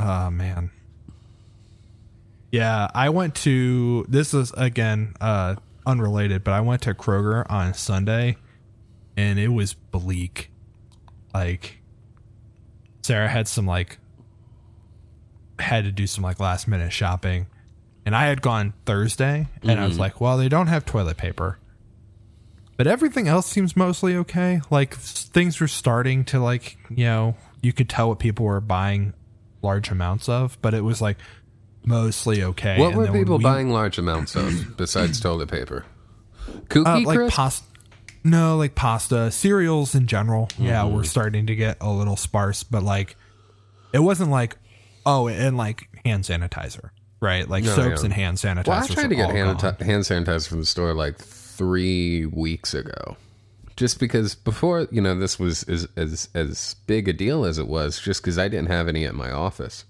Oh 0.00 0.30
man. 0.30 0.70
Yeah, 2.50 2.88
I 2.94 3.10
went 3.10 3.34
to 3.36 4.04
this 4.08 4.32
is 4.32 4.52
again 4.56 5.14
uh 5.20 5.56
unrelated, 5.86 6.44
but 6.44 6.52
I 6.52 6.60
went 6.60 6.82
to 6.82 6.94
Kroger 6.94 7.48
on 7.50 7.74
Sunday 7.74 8.36
and 9.16 9.38
it 9.38 9.48
was 9.48 9.74
bleak. 9.74 10.50
Like 11.32 11.78
Sarah 13.02 13.28
had 13.28 13.48
some 13.48 13.66
like 13.66 13.98
had 15.58 15.84
to 15.84 15.92
do 15.92 16.06
some 16.06 16.24
like 16.24 16.40
last 16.40 16.66
minute 16.66 16.92
shopping. 16.92 17.46
And 18.06 18.14
I 18.14 18.26
had 18.26 18.42
gone 18.42 18.74
Thursday 18.84 19.48
and 19.62 19.80
I 19.80 19.84
was 19.84 19.94
mm-hmm. 19.94 20.00
like, 20.00 20.20
well, 20.20 20.36
they 20.36 20.48
don't 20.48 20.66
have 20.66 20.84
toilet 20.84 21.16
paper. 21.16 21.58
But 22.76 22.86
everything 22.86 23.28
else 23.28 23.46
seems 23.46 23.76
mostly 23.76 24.16
okay. 24.16 24.60
Like 24.70 24.94
things 24.94 25.60
were 25.60 25.68
starting 25.68 26.24
to 26.26 26.40
like, 26.40 26.76
you 26.90 27.04
know, 27.04 27.36
you 27.62 27.72
could 27.72 27.88
tell 27.88 28.08
what 28.08 28.18
people 28.18 28.44
were 28.44 28.60
buying 28.60 29.14
large 29.62 29.90
amounts 29.90 30.28
of, 30.28 30.60
but 30.60 30.74
it 30.74 30.82
was 30.82 31.00
like 31.00 31.16
mostly 31.84 32.42
okay. 32.42 32.78
What 32.78 32.88
And 32.88 32.96
were 32.98 33.06
people 33.12 33.38
we- 33.38 33.44
buying 33.44 33.70
large 33.70 33.98
amounts 33.98 34.34
of 34.36 34.76
besides 34.76 35.20
toilet 35.20 35.50
paper? 35.50 35.84
Cookie 36.68 36.88
Uh, 36.88 37.00
like 37.00 37.30
pasta. 37.30 37.64
No, 38.22 38.56
like 38.56 38.74
pasta, 38.74 39.30
cereals 39.30 39.94
in 39.94 40.06
general. 40.06 40.48
Yeah, 40.58 40.82
Mm-hmm. 40.82 40.94
we're 40.96 41.04
starting 41.04 41.46
to 41.46 41.54
get 41.54 41.76
a 41.80 41.90
little 41.92 42.16
sparse, 42.16 42.62
but 42.62 42.82
like 42.82 43.16
it 43.92 43.98
wasn't 44.00 44.30
like 44.30 44.56
oh, 45.06 45.28
and 45.28 45.56
like 45.58 45.88
hand 46.06 46.24
sanitizer, 46.24 46.90
right? 47.20 47.46
Like 47.48 47.64
soaps 47.64 48.00
yeah. 48.00 48.04
and 48.06 48.12
hand 48.14 48.38
sanitizer. 48.38 48.66
well, 48.68 48.82
I 48.82 48.86
tried 48.86 49.08
to 49.10 49.14
get 49.14 49.30
hand, 49.30 49.60
hand 49.60 50.04
sanitizer 50.04 50.48
from 50.48 50.60
the 50.60 50.66
store 50.66 50.94
like 50.94 51.18
three 51.18 52.24
weeks 52.26 52.72
ago. 52.72 53.16
Just 53.76 53.98
because 54.00 54.34
before, 54.36 54.86
you 54.90 55.00
know, 55.02 55.18
this 55.18 55.38
was 55.38 55.64
as 55.64 55.86
as 55.96 56.28
as 56.34 56.76
big 56.86 57.08
a 57.08 57.12
deal 57.12 57.44
as 57.44 57.58
it 57.58 57.66
was, 57.68 58.00
just 58.00 58.22
because 58.22 58.38
I 58.38 58.48
didn't 58.48 58.68
have 58.68 58.86
any 58.88 59.04
at 59.04 59.14
my 59.14 59.30
office, 59.32 59.84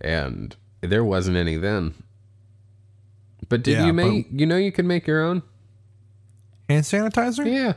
and 0.00 0.56
there 0.80 1.04
wasn't 1.04 1.36
any 1.36 1.56
then. 1.56 1.94
But 3.48 3.62
did 3.62 3.72
Yeah, 3.78 3.86
you 3.86 3.92
make? 3.92 4.28
You 4.30 4.46
know, 4.46 4.56
you 4.56 4.72
can 4.72 4.86
make 4.86 5.06
your 5.06 5.22
own. 5.22 5.42
hand 6.68 6.84
sanitizer. 6.84 7.44
Yeah, 7.52 7.72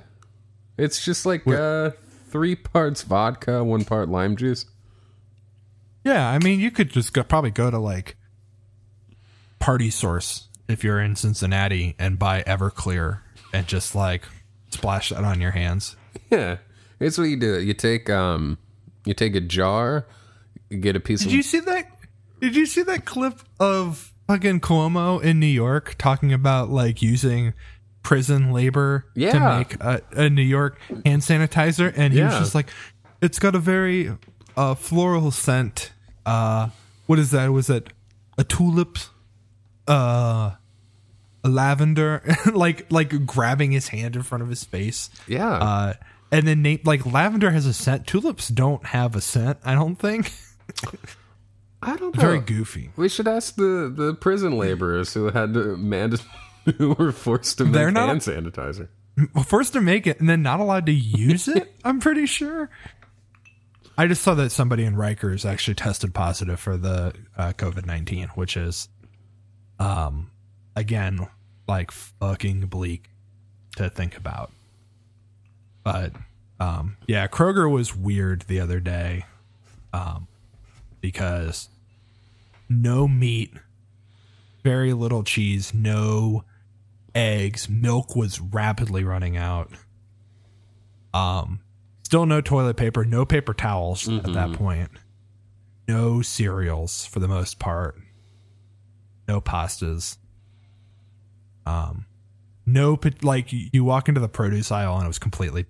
it's 0.77 1.03
just 1.03 1.25
like 1.25 1.47
uh, 1.47 1.91
three 2.29 2.55
parts 2.55 3.01
vodka, 3.01 3.63
one 3.63 3.83
part 3.85 4.09
lime 4.09 4.35
juice. 4.35 4.65
Yeah, 6.03 6.29
I 6.29 6.37
mean, 6.39 6.59
you 6.59 6.69
could 6.69 6.89
just 6.89 7.13
go, 7.13 7.23
probably 7.23 7.51
go 7.51 7.71
to 7.71 7.79
like 7.79 8.17
Party 9.59 9.89
Source 9.89 10.47
if 10.67 10.83
you're 10.83 10.99
in 10.99 11.15
Cincinnati 11.15 11.95
and 11.97 12.19
buy 12.19 12.43
Everclear 12.43 13.19
and 13.53 13.65
just 13.67 13.95
like 13.95 14.23
splash 14.69 15.09
that 15.09 15.23
on 15.23 15.39
your 15.41 15.51
hands. 15.51 15.95
Yeah, 16.29 16.57
it's 16.99 17.17
what 17.17 17.25
you 17.25 17.37
do. 17.37 17.59
You 17.59 17.73
take 17.73 18.09
um, 18.09 18.57
you 19.05 19.13
take 19.13 19.33
a 19.35 19.41
jar, 19.41 20.05
you 20.69 20.77
get 20.77 20.95
a 20.95 20.99
piece 20.99 21.21
Did 21.21 21.29
of 21.29 21.33
you 21.33 21.41
see 21.43 21.61
that? 21.61 21.87
Did 22.43 22.57
you 22.57 22.65
see 22.65 22.83
that 22.83 23.05
clip 23.05 23.39
of 23.57 24.11
fucking 24.27 24.59
Cuomo 24.59 25.23
in 25.23 25.39
New 25.39 25.45
York 25.45 25.95
talking 25.97 26.33
about 26.33 26.69
like 26.69 27.01
using 27.01 27.53
prison 28.01 28.51
labor 28.51 29.05
to 29.15 29.39
make 29.39 29.75
a, 29.81 30.01
a 30.11 30.29
New 30.29 30.41
York 30.41 30.77
hand 31.05 31.21
sanitizer? 31.21 31.93
And 31.95 32.13
he 32.13 32.21
was 32.21 32.37
just 32.37 32.53
like, 32.53 32.67
it's 33.21 33.39
got 33.39 33.55
a 33.55 33.59
very 33.59 34.11
uh, 34.57 34.75
floral 34.75 35.31
scent. 35.31 35.93
Uh, 36.25 36.67
what 37.05 37.17
is 37.17 37.31
that? 37.31 37.49
Was 37.53 37.69
it 37.69 37.93
a 38.37 38.43
tulip? 38.43 38.97
Uh, 39.87 40.55
a 41.45 41.49
lavender? 41.49 42.23
like 42.53 42.91
like 42.91 43.25
grabbing 43.25 43.71
his 43.71 43.87
hand 43.87 44.17
in 44.17 44.21
front 44.21 44.41
of 44.41 44.49
his 44.49 44.65
face. 44.65 45.09
yeah. 45.29 45.49
Uh, 45.49 45.93
and 46.29 46.45
then 46.45 46.61
name 46.61 46.81
like 46.83 47.05
lavender 47.05 47.51
has 47.51 47.65
a 47.65 47.73
scent. 47.73 48.05
Tulips 48.05 48.49
don't 48.49 48.87
have 48.87 49.15
a 49.15 49.21
scent. 49.21 49.59
I 49.63 49.75
don't 49.75 49.95
think. 49.95 50.29
I 51.85 51.95
don't 51.97 52.15
know. 52.15 52.21
Very 52.21 52.39
goofy. 52.39 52.91
We 52.95 53.09
should 53.09 53.27
ask 53.27 53.55
the, 53.55 53.91
the 53.95 54.13
prison 54.15 54.57
laborers 54.57 55.13
who 55.13 55.29
had 55.29 55.53
to 55.53 55.75
mand- 55.77 56.21
who 56.77 56.93
were 56.93 57.11
forced 57.11 57.57
to 57.59 57.65
make 57.65 57.73
They're 57.73 57.91
not- 57.91 58.07
hand 58.07 58.21
sanitizer. 58.21 58.87
Forced 59.45 59.73
to 59.73 59.81
make 59.81 60.07
it 60.07 60.19
and 60.19 60.27
then 60.27 60.41
not 60.41 60.59
allowed 60.59 60.87
to 60.87 60.91
use 60.91 61.47
it. 61.47 61.71
I'm 61.83 61.99
pretty 61.99 62.25
sure. 62.25 62.69
I 63.95 64.07
just 64.07 64.23
saw 64.23 64.33
that 64.33 64.49
somebody 64.51 64.85
in 64.85 64.95
Rikers 64.95 65.47
actually 65.47 65.75
tested 65.75 66.15
positive 66.15 66.59
for 66.59 66.77
the 66.77 67.13
uh, 67.37 67.53
COVID 67.53 67.85
nineteen, 67.85 68.29
which 68.29 68.57
is, 68.57 68.89
um, 69.77 70.31
again, 70.75 71.27
like 71.67 71.91
fucking 71.91 72.61
bleak 72.61 73.11
to 73.75 73.87
think 73.87 74.17
about. 74.17 74.51
But, 75.83 76.13
um, 76.59 76.97
yeah, 77.07 77.27
Kroger 77.27 77.69
was 77.71 77.95
weird 77.95 78.41
the 78.47 78.59
other 78.61 78.79
day, 78.79 79.25
um, 79.93 80.27
because 81.01 81.69
no 82.81 83.07
meat, 83.07 83.53
very 84.63 84.93
little 84.93 85.23
cheese, 85.23 85.73
no 85.73 86.43
eggs. 87.13 87.69
Milk 87.69 88.15
was 88.15 88.39
rapidly 88.39 89.03
running 89.03 89.37
out. 89.37 89.71
Um, 91.13 91.59
still 92.03 92.25
no 92.25 92.41
toilet 92.41 92.75
paper, 92.75 93.05
no 93.05 93.25
paper 93.25 93.53
towels 93.53 94.09
at 94.09 94.33
that 94.33 94.53
point. 94.53 94.89
No 95.87 96.21
cereals 96.21 97.05
for 97.05 97.19
the 97.19 97.27
most 97.27 97.59
part. 97.59 97.99
No 99.27 99.41
pastas. 99.41 100.17
Um, 101.65 102.05
no 102.65 102.97
like 103.21 103.51
you 103.51 103.83
walk 103.83 104.07
into 104.09 104.21
the 104.21 104.29
produce 104.29 104.71
aisle 104.71 104.95
and 104.95 105.05
it 105.05 105.07
was 105.07 105.19
completely, 105.19 105.65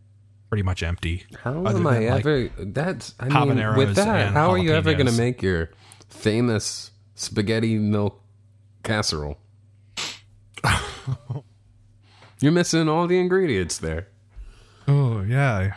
pretty 0.49 0.63
much 0.63 0.83
empty. 0.83 1.25
How 1.43 1.51
am 1.51 1.67
I 1.67 1.73
than, 1.73 1.83
like, 1.83 2.25
ever? 2.25 2.49
That's 2.59 3.15
I 3.19 3.27
mean, 3.27 3.75
with 3.75 3.95
that. 3.95 4.31
How 4.33 4.51
are 4.51 4.57
you 4.57 4.71
ever 4.71 4.93
going 4.93 5.07
to 5.07 5.11
make 5.11 5.41
your 5.41 5.71
famous 6.09 6.91
spaghetti 7.15 7.77
milk 7.77 8.21
casserole? 8.83 9.37
You're 12.39 12.51
missing 12.51 12.89
all 12.89 13.07
the 13.07 13.19
ingredients 13.19 13.77
there. 13.77 14.07
Oh 14.87 15.21
yeah. 15.21 15.73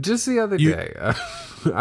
Just 0.00 0.26
the 0.26 0.38
other 0.40 0.56
You- 0.56 0.72
day, 0.72 0.92
I 1.00 1.14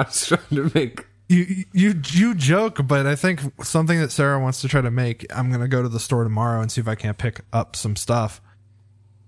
was 0.03 0.25
trying 0.27 0.39
to 0.51 0.71
make. 0.73 1.05
You 1.27 1.63
you 1.73 1.99
you 2.11 2.35
joke, 2.35 2.85
but 2.87 3.07
I 3.07 3.15
think 3.15 3.41
something 3.63 3.99
that 3.99 4.11
Sarah 4.11 4.39
wants 4.39 4.61
to 4.61 4.67
try 4.67 4.81
to 4.81 4.91
make. 4.91 5.25
I'm 5.35 5.51
gonna 5.51 5.67
go 5.67 5.81
to 5.81 5.89
the 5.89 5.99
store 5.99 6.23
tomorrow 6.23 6.61
and 6.61 6.71
see 6.71 6.81
if 6.81 6.87
I 6.87 6.93
can't 6.95 7.17
pick 7.17 7.41
up 7.51 7.75
some 7.75 7.95
stuff. 7.95 8.41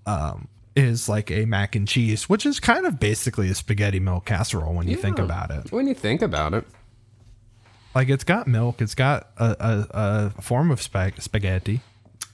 Um, 0.06 0.48
is 0.76 1.10
like 1.10 1.32
a 1.32 1.46
mac 1.46 1.76
and 1.76 1.88
cheese, 1.88 2.30
which 2.30 2.46
is 2.46 2.60
kind 2.60 2.86
of 2.86 3.00
basically 3.00 3.50
a 3.50 3.56
spaghetti 3.56 4.00
milk 4.00 4.26
casserole 4.26 4.74
when 4.76 4.88
you 4.88 4.96
think 4.96 5.18
about 5.18 5.50
it. 5.50 5.72
When 5.72 5.88
you 5.88 5.96
think 5.96 6.22
about 6.22 6.54
it, 6.54 6.66
Like 7.98 8.10
it's 8.10 8.24
got 8.24 8.46
milk, 8.46 8.80
it's 8.80 8.94
got 8.94 9.32
a 9.38 9.56
a, 9.60 9.88
a 10.38 10.42
form 10.44 10.70
of 10.70 10.80
spag- 10.80 11.20
spaghetti, 11.20 11.82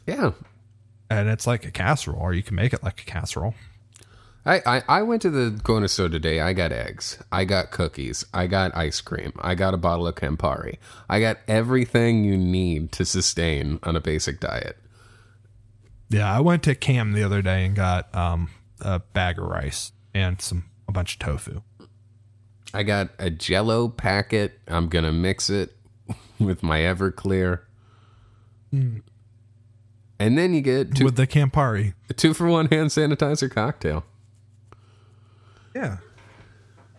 yeah. 0.06 0.32
and 1.10 1.30
it's 1.30 1.48
like 1.48 1.66
a 1.66 1.72
casserole, 1.72 2.20
or 2.20 2.34
you 2.34 2.44
can 2.44 2.58
make 2.58 2.74
it 2.74 2.84
like 2.84 3.02
a 3.02 3.06
casserole. 3.06 3.56
I, 4.46 4.62
I, 4.66 4.84
I 4.90 5.02
went 5.04 5.22
to 5.22 5.30
the 5.30 5.58
corner 5.64 5.88
store 5.88 6.10
today. 6.10 6.42
I 6.42 6.52
got 6.52 6.74
eggs. 6.74 7.18
I 7.32 7.46
got 7.46 7.72
cookies. 7.72 8.26
I 8.34 8.48
got 8.48 8.76
ice 8.76 9.00
cream. 9.00 9.32
I 9.40 9.56
got 9.56 9.74
a 9.74 9.78
bottle 9.78 10.06
of 10.06 10.16
Campari. 10.16 10.80
I 11.08 11.22
got 11.22 11.38
everything 11.48 12.26
you 12.26 12.36
need 12.36 12.92
to 12.92 13.06
sustain 13.06 13.80
on 13.84 13.96
a 13.96 14.02
basic 14.02 14.42
diet. 14.42 14.76
Yeah, 16.10 16.30
I 16.30 16.42
went 16.42 16.64
to 16.64 16.76
Cam 16.76 17.14
the 17.14 17.24
other 17.24 17.42
day 17.42 17.64
and 17.64 17.74
got 17.74 18.14
um 18.14 18.50
a 18.82 19.00
bag 19.00 19.40
of 19.40 19.46
rice 19.46 19.94
and 20.14 20.42
some 20.42 20.66
a 20.90 20.92
bunch 20.92 21.14
of 21.14 21.20
tofu. 21.20 21.62
I 22.74 22.84
got 22.84 23.10
a 23.20 23.30
jello 23.30 23.88
packet. 23.88 24.60
I'm 24.68 24.90
going 24.90 25.06
to 25.06 25.12
mix 25.12 25.50
it 25.50 25.76
with 26.40 26.64
my 26.64 26.80
Everclear. 26.80 27.62
Hmm. 28.72 29.00
And 30.20 30.38
then 30.38 30.54
you 30.54 30.62
get 30.62 30.96
two, 30.96 31.06
with 31.06 31.16
the 31.16 31.28
Campari. 31.28 31.94
a 32.10 32.14
two 32.14 32.34
for 32.34 32.48
one 32.48 32.68
hand 32.68 32.90
sanitizer 32.90 33.52
cocktail. 33.52 34.06
Yeah. 35.76 35.98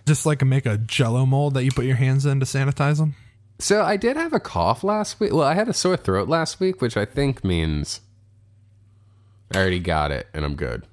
Just 0.06 0.26
like 0.26 0.44
make 0.44 0.66
a 0.66 0.76
jello 0.76 1.24
mold 1.24 1.54
that 1.54 1.64
you 1.64 1.70
put 1.72 1.86
your 1.86 1.96
hands 1.96 2.26
in 2.26 2.40
to 2.40 2.46
sanitize 2.46 2.98
them. 2.98 3.14
So 3.58 3.82
I 3.82 3.96
did 3.96 4.16
have 4.16 4.32
a 4.32 4.40
cough 4.40 4.84
last 4.84 5.20
week. 5.20 5.32
Well, 5.32 5.46
I 5.46 5.54
had 5.54 5.68
a 5.68 5.72
sore 5.72 5.96
throat 5.96 6.28
last 6.28 6.60
week, 6.60 6.82
which 6.82 6.96
I 6.96 7.04
think 7.04 7.44
means 7.44 8.00
I 9.52 9.58
already 9.58 9.78
got 9.78 10.10
it 10.10 10.26
and 10.34 10.44
I'm 10.44 10.56
good. 10.56 10.86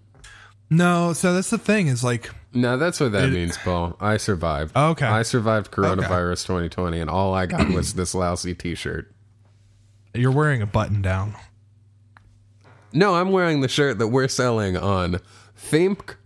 No, 0.69 1.11
so 1.11 1.33
that's 1.33 1.49
the 1.49 1.57
thing 1.57 1.87
is 1.87 2.03
like 2.03 2.29
No, 2.53 2.77
that's 2.77 2.99
what 2.99 3.13
that 3.13 3.29
means, 3.29 3.57
Paul. 3.57 3.95
I 3.99 4.17
survived. 4.17 4.75
Okay. 4.75 5.05
I 5.05 5.21
survived 5.23 5.71
coronavirus 5.71 6.45
2020, 6.47 6.99
and 6.99 7.09
all 7.09 7.33
I 7.33 7.45
got 7.45 7.69
was 7.69 7.93
this 7.93 8.13
lousy 8.13 8.53
T-shirt. 8.53 9.09
you're 10.13 10.31
wearing 10.31 10.61
a 10.61 10.65
button 10.65 11.01
down. 11.01 11.35
No, 12.93 13.15
I'm 13.15 13.31
wearing 13.31 13.61
the 13.61 13.69
shirt 13.69 13.99
that 13.99 14.09
we're 14.09 14.27
selling 14.27 14.75
on 14.75 15.21
think 15.55 16.17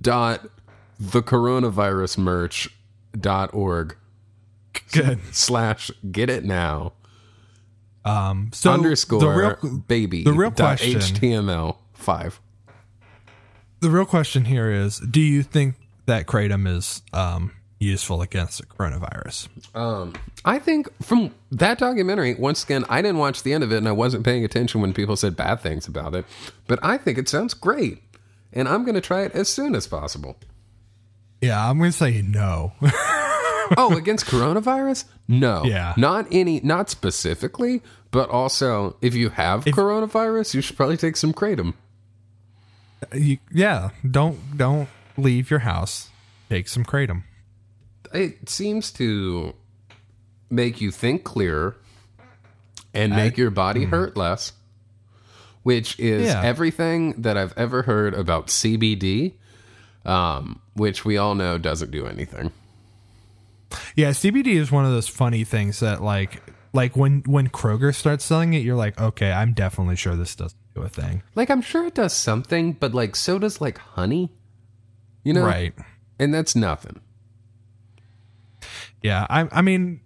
dot 0.00 0.44
thecoronavirusmerch.org 1.00 3.96
Good. 4.92 5.34
slash 5.34 5.90
get 6.10 6.28
it 6.30 6.44
now 6.44 6.92
Um 8.04 8.50
so 8.52 8.72
underscore 8.72 9.20
the 9.20 9.28
real 9.28 9.78
baby 9.86 10.24
the 10.24 10.32
real 10.32 10.50
dot 10.50 10.78
question- 10.78 10.98
html 11.00 11.76
five. 11.92 12.40
The 13.82 13.90
real 13.90 14.06
question 14.06 14.46
here 14.46 14.70
is 14.70 14.98
do 14.98 15.20
you 15.20 15.42
think 15.42 15.74
that 16.06 16.26
kratom 16.26 16.66
is 16.66 17.02
um 17.12 17.52
useful 17.82 18.22
against 18.22 18.58
the 18.58 18.66
coronavirus. 18.66 19.48
Um, 19.74 20.14
I 20.44 20.58
think 20.58 20.88
from 21.02 21.34
that 21.50 21.78
documentary, 21.78 22.34
once 22.34 22.64
again, 22.64 22.84
I 22.88 23.02
didn't 23.02 23.18
watch 23.18 23.42
the 23.42 23.52
end 23.52 23.64
of 23.64 23.72
it 23.72 23.78
and 23.78 23.88
I 23.88 23.92
wasn't 23.92 24.24
paying 24.24 24.44
attention 24.44 24.80
when 24.80 24.94
people 24.94 25.16
said 25.16 25.36
bad 25.36 25.60
things 25.60 25.86
about 25.86 26.14
it, 26.14 26.24
but 26.66 26.78
I 26.82 26.96
think 26.96 27.18
it 27.18 27.28
sounds 27.28 27.54
great. 27.54 28.02
And 28.52 28.68
I'm 28.68 28.84
going 28.84 28.94
to 28.94 29.00
try 29.00 29.22
it 29.22 29.32
as 29.32 29.48
soon 29.48 29.74
as 29.74 29.86
possible. 29.86 30.36
Yeah, 31.40 31.68
I'm 31.68 31.78
going 31.78 31.90
to 31.90 31.96
say 31.96 32.22
no. 32.22 32.72
oh, 33.76 33.96
against 33.96 34.26
coronavirus? 34.26 35.06
No. 35.26 35.64
Yeah. 35.64 35.94
Not 35.96 36.26
any, 36.30 36.60
not 36.60 36.88
specifically, 36.88 37.82
but 38.10 38.28
also 38.28 38.96
if 39.00 39.14
you 39.14 39.30
have 39.30 39.64
coronavirus, 39.64 40.54
you 40.54 40.60
should 40.60 40.76
probably 40.76 40.98
take 40.98 41.16
some 41.16 41.32
kratom. 41.32 41.74
You- 43.14 43.38
yeah, 43.50 43.90
don't 44.08 44.56
don't 44.56 44.88
leave 45.16 45.50
your 45.50 45.60
house. 45.60 46.10
Take 46.48 46.68
some 46.68 46.84
kratom. 46.84 47.22
It 48.12 48.48
seems 48.48 48.90
to 48.92 49.54
make 50.50 50.80
you 50.80 50.90
think 50.90 51.24
clearer 51.24 51.76
and 52.92 53.14
make 53.16 53.38
your 53.38 53.50
body 53.50 53.84
hurt 53.84 54.16
less, 54.16 54.52
which 55.62 55.98
is 55.98 56.26
Yeah. 56.26 56.42
everything 56.42 57.14
that 57.22 57.38
I've 57.38 57.54
ever 57.56 57.82
heard 57.82 58.12
about 58.12 58.48
CBD, 58.50 59.32
um, 60.04 60.60
which 60.74 61.04
we 61.06 61.16
all 61.16 61.34
know 61.34 61.56
doesn't 61.56 61.90
do 61.90 62.06
anything. 62.06 62.50
Yeah, 63.96 64.10
CBD 64.12 64.48
is 64.56 64.70
one 64.70 64.84
of 64.84 64.90
those 64.92 65.08
funny 65.08 65.44
things 65.44 65.80
that 65.80 66.02
like 66.02 66.42
like 66.74 66.94
when 66.96 67.22
when 67.26 67.48
Kroger 67.48 67.94
starts 67.94 68.24
selling 68.24 68.52
it, 68.54 68.58
you're 68.58 68.76
like, 68.76 69.00
okay, 69.00 69.32
I'm 69.32 69.54
definitely 69.54 69.96
sure 69.96 70.14
this 70.16 70.34
doesn't 70.36 70.58
do 70.74 70.82
a 70.82 70.88
thing. 70.88 71.22
Like, 71.34 71.50
I'm 71.50 71.62
sure 71.62 71.86
it 71.86 71.94
does 71.94 72.12
something, 72.12 72.72
but 72.72 72.94
like, 72.94 73.16
so 73.16 73.38
does 73.38 73.60
like 73.60 73.78
honey, 73.78 74.30
you 75.24 75.32
know? 75.32 75.44
Right. 75.44 75.74
And 76.18 76.32
that's 76.32 76.54
nothing. 76.54 77.00
Yeah, 79.02 79.26
I 79.28 79.48
I 79.50 79.62
mean, 79.62 80.00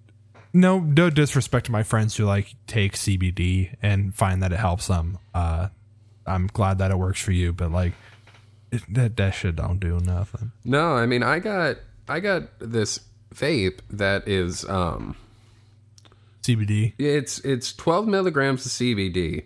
no 0.54 0.80
no 0.80 1.10
disrespect 1.10 1.66
to 1.66 1.72
my 1.72 1.82
friends 1.82 2.16
who 2.16 2.24
like 2.24 2.54
take 2.66 2.94
CBD 2.94 3.74
and 3.82 4.14
find 4.14 4.42
that 4.42 4.52
it 4.52 4.58
helps 4.58 4.86
them. 4.86 5.18
Uh, 5.34 5.68
I'm 6.26 6.46
glad 6.48 6.78
that 6.78 6.90
it 6.90 6.98
works 6.98 7.20
for 7.20 7.32
you, 7.32 7.52
but 7.52 7.70
like 7.70 7.92
it, 8.72 8.82
that 8.88 9.16
that 9.16 9.34
shit 9.34 9.56
don't 9.56 9.78
do 9.78 10.00
nothing. 10.00 10.52
No, 10.64 10.94
I 10.94 11.06
mean, 11.06 11.22
I 11.22 11.38
got, 11.38 11.76
I 12.08 12.20
got 12.20 12.44
this 12.58 13.00
vape 13.34 13.80
that 13.90 14.26
is, 14.26 14.64
um, 14.68 15.16
CBD. 16.42 16.94
It's 16.98 17.38
it's 17.40 17.72
12 17.72 18.06
milligrams 18.06 18.64
of 18.64 18.72
CBD, 18.72 19.44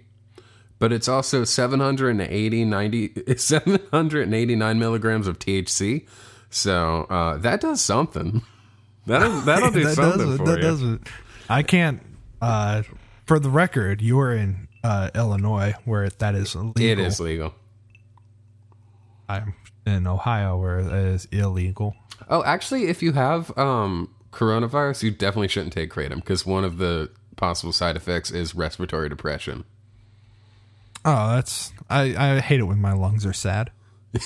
but 0.81 0.93
it's 0.93 1.07
also 1.07 1.45
780 1.45 2.65
90 2.65 3.13
789 3.37 4.79
milligrams 4.79 5.29
of 5.29 5.39
THC. 5.39 6.09
So 6.49 7.05
uh, 7.05 7.37
that 7.37 7.61
does 7.61 7.81
something. 7.81 8.43
That'll 9.07 9.41
that'll 9.43 9.71
do 9.71 9.85
that 9.85 9.95
something 9.95 10.19
does 10.27 10.35
it, 10.35 10.39
for 10.39 10.45
that 10.47 10.57
you. 10.57 10.63
does 10.63 10.83
it. 10.83 11.01
I 11.49 11.63
can't. 11.63 12.03
Uh, 12.43 12.83
for 13.27 13.39
the 13.39 13.51
record, 13.51 14.01
you 14.01 14.19
are 14.19 14.35
in 14.35 14.67
uh, 14.83 15.11
Illinois 15.15 15.75
where 15.85 16.09
that 16.09 16.35
is 16.35 16.57
illegal. 16.57 16.83
It 16.83 16.99
is 16.99 17.21
legal. 17.21 17.55
I'm 19.29 19.55
in 19.87 20.07
Ohio 20.07 20.57
where 20.57 20.81
it 20.81 20.93
is 20.93 21.27
illegal. 21.27 21.95
Oh, 22.29 22.43
actually, 22.43 22.87
if 22.87 23.03
you 23.03 23.13
have 23.13 23.57
um, 23.57 24.13
coronavirus, 24.33 25.03
you 25.03 25.11
definitely 25.11 25.49
shouldn't 25.49 25.73
take 25.73 25.93
kratom 25.93 26.17
because 26.17 26.45
one 26.47 26.65
of 26.65 26.79
the 26.79 27.11
possible 27.37 27.73
side 27.73 27.97
effects 27.97 28.31
is 28.31 28.55
respiratory 28.55 29.09
depression. 29.09 29.65
Oh, 31.05 31.35
that's 31.35 31.73
I, 31.89 32.15
I 32.17 32.41
hate 32.41 32.61
it 32.61 32.65
when 32.65 32.81
my 32.81 32.93
lungs 32.93 33.25
are 33.27 33.33
sad. 33.33 33.71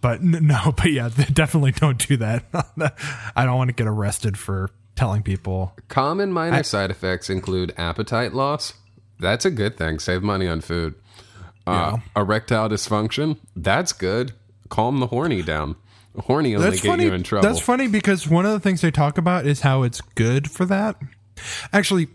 but 0.00 0.22
no, 0.22 0.72
but 0.76 0.92
yeah, 0.92 1.10
definitely 1.32 1.72
don't 1.72 2.06
do 2.06 2.16
that. 2.18 2.44
I 3.36 3.44
don't 3.44 3.56
want 3.56 3.68
to 3.68 3.74
get 3.74 3.86
arrested 3.86 4.38
for 4.38 4.70
telling 4.96 5.22
people. 5.22 5.74
Common 5.88 6.32
minor 6.32 6.62
side 6.62 6.90
effects 6.90 7.30
include 7.30 7.72
appetite 7.76 8.34
loss. 8.34 8.74
That's 9.18 9.44
a 9.44 9.50
good 9.50 9.76
thing. 9.76 9.98
Save 9.98 10.22
money 10.22 10.48
on 10.48 10.60
food. 10.60 10.94
Uh, 11.66 11.98
Erectile 12.16 12.68
dysfunction. 12.68 13.38
That's 13.54 13.92
good. 13.92 14.32
Calm 14.68 14.98
the 14.98 15.06
horny 15.06 15.42
down. 15.42 15.76
Horny 16.18 16.54
only 16.56 16.68
That's 16.68 16.82
get 16.82 16.88
funny. 16.88 17.04
you 17.04 17.12
in 17.12 17.22
trouble. 17.22 17.48
That's 17.48 17.60
funny 17.60 17.86
because 17.86 18.28
one 18.28 18.44
of 18.44 18.52
the 18.52 18.60
things 18.60 18.80
they 18.80 18.90
talk 18.90 19.16
about 19.16 19.46
is 19.46 19.60
how 19.60 19.82
it's 19.82 20.00
good 20.00 20.50
for 20.50 20.64
that. 20.66 20.96
Actually, 21.72 22.08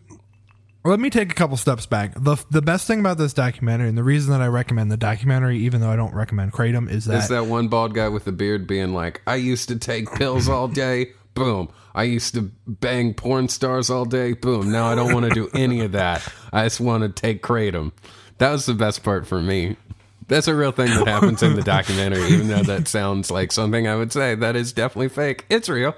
let 0.83 0.99
me 0.99 1.09
take 1.09 1.31
a 1.31 1.35
couple 1.35 1.57
steps 1.57 1.85
back. 1.85 2.13
the 2.15 2.37
The 2.49 2.61
best 2.61 2.87
thing 2.87 2.99
about 2.99 3.17
this 3.17 3.33
documentary, 3.33 3.89
and 3.89 3.97
the 3.97 4.03
reason 4.03 4.31
that 4.31 4.41
I 4.41 4.47
recommend 4.47 4.91
the 4.91 4.97
documentary, 4.97 5.57
even 5.59 5.81
though 5.81 5.89
I 5.89 5.95
don't 5.95 6.13
recommend 6.13 6.53
kratom, 6.53 6.89
is 6.89 7.05
that 7.05 7.17
Is 7.17 7.29
that 7.29 7.45
one 7.45 7.67
bald 7.67 7.93
guy 7.93 8.09
with 8.09 8.27
a 8.27 8.31
beard 8.31 8.67
being 8.67 8.93
like, 8.93 9.21
I 9.27 9.35
used 9.35 9.69
to 9.69 9.75
take 9.75 10.11
pills 10.13 10.47
all 10.47 10.67
day. 10.67 11.11
Boom. 11.33 11.69
I 11.93 12.03
used 12.03 12.33
to 12.35 12.51
bang 12.67 13.13
porn 13.13 13.49
stars 13.49 13.89
all 13.89 14.05
day. 14.05 14.33
Boom. 14.33 14.71
Now 14.71 14.87
I 14.87 14.95
don't 14.95 15.13
want 15.13 15.25
to 15.25 15.31
do 15.31 15.49
any 15.53 15.81
of 15.81 15.91
that. 15.93 16.27
I 16.53 16.63
just 16.63 16.79
want 16.79 17.03
to 17.03 17.09
take 17.09 17.41
kratom. 17.43 17.91
That 18.37 18.51
was 18.51 18.65
the 18.65 18.73
best 18.73 19.03
part 19.03 19.27
for 19.27 19.41
me. 19.41 19.77
That's 20.27 20.47
a 20.47 20.55
real 20.55 20.71
thing 20.71 20.89
that 20.89 21.07
happens 21.07 21.41
in 21.41 21.55
the 21.55 21.61
documentary, 21.63 22.27
even 22.29 22.49
though 22.49 22.63
that 22.63 22.87
sounds 22.87 23.31
like 23.31 23.51
something 23.51 23.87
I 23.87 23.95
would 23.95 24.11
say. 24.11 24.35
That 24.35 24.55
is 24.55 24.73
definitely 24.73 25.09
fake. 25.09 25.45
It's 25.49 25.69
real. 25.69 25.95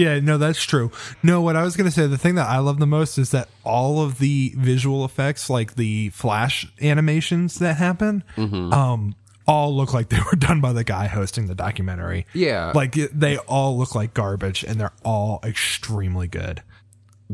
Yeah, 0.00 0.20
no, 0.20 0.38
that's 0.38 0.62
true. 0.62 0.90
No, 1.22 1.42
what 1.42 1.56
I 1.56 1.62
was 1.62 1.76
going 1.76 1.88
to 1.88 1.94
say, 1.94 2.06
the 2.06 2.16
thing 2.18 2.36
that 2.36 2.48
I 2.48 2.58
love 2.58 2.78
the 2.78 2.86
most 2.86 3.18
is 3.18 3.30
that 3.32 3.48
all 3.64 4.00
of 4.02 4.18
the 4.18 4.54
visual 4.56 5.04
effects, 5.04 5.50
like 5.50 5.74
the 5.76 6.08
flash 6.10 6.66
animations 6.80 7.58
that 7.58 7.76
happen, 7.76 8.24
Mm-hmm. 8.36 8.72
um, 8.72 9.14
all 9.46 9.76
look 9.76 9.92
like 9.92 10.08
they 10.10 10.18
were 10.30 10.36
done 10.38 10.60
by 10.60 10.72
the 10.72 10.84
guy 10.84 11.06
hosting 11.06 11.46
the 11.46 11.54
documentary. 11.54 12.24
Yeah. 12.32 12.72
Like 12.74 12.92
they 12.94 13.36
all 13.38 13.76
look 13.76 13.94
like 13.94 14.14
garbage 14.14 14.62
and 14.64 14.80
they're 14.80 14.92
all 15.04 15.40
extremely 15.44 16.28
good. 16.28 16.62